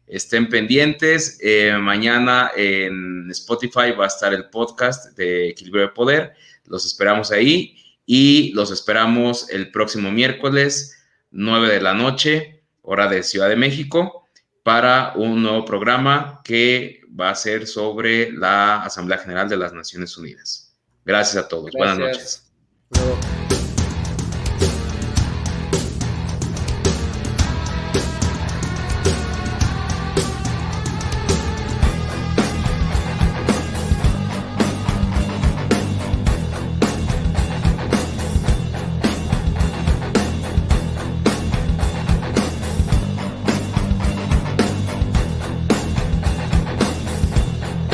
Estén 0.07 0.49
pendientes. 0.49 1.39
Eh, 1.41 1.77
mañana 1.79 2.51
en 2.57 3.31
Spotify 3.31 3.93
va 3.99 4.05
a 4.05 4.09
estar 4.09 4.33
el 4.33 4.49
podcast 4.51 5.17
de 5.17 5.49
Equilibrio 5.49 5.83
de 5.83 5.89
Poder. 5.89 6.35
Los 6.67 6.87
esperamos 6.87 7.33
ahí 7.33 7.77
y 8.07 8.53
los 8.53 8.71
esperamos 8.71 9.51
el 9.51 9.71
próximo 9.71 10.11
miércoles, 10.11 10.97
9 11.31 11.69
de 11.69 11.81
la 11.81 11.95
noche, 11.95 12.63
hora 12.83 13.09
de 13.09 13.23
Ciudad 13.23 13.49
de 13.49 13.57
México 13.57 14.27
para 14.63 15.13
un 15.15 15.43
nuevo 15.43 15.65
programa 15.65 16.41
que 16.45 17.01
va 17.09 17.31
a 17.31 17.35
ser 17.35 17.67
sobre 17.67 18.33
la 18.33 18.83
Asamblea 18.83 19.19
General 19.19 19.49
de 19.49 19.57
las 19.57 19.73
Naciones 19.73 20.17
Unidas. 20.19 20.77
Gracias 21.05 21.45
a 21.45 21.49
todos. 21.49 21.71
Buenas 21.73 21.99
noches. 21.99 22.51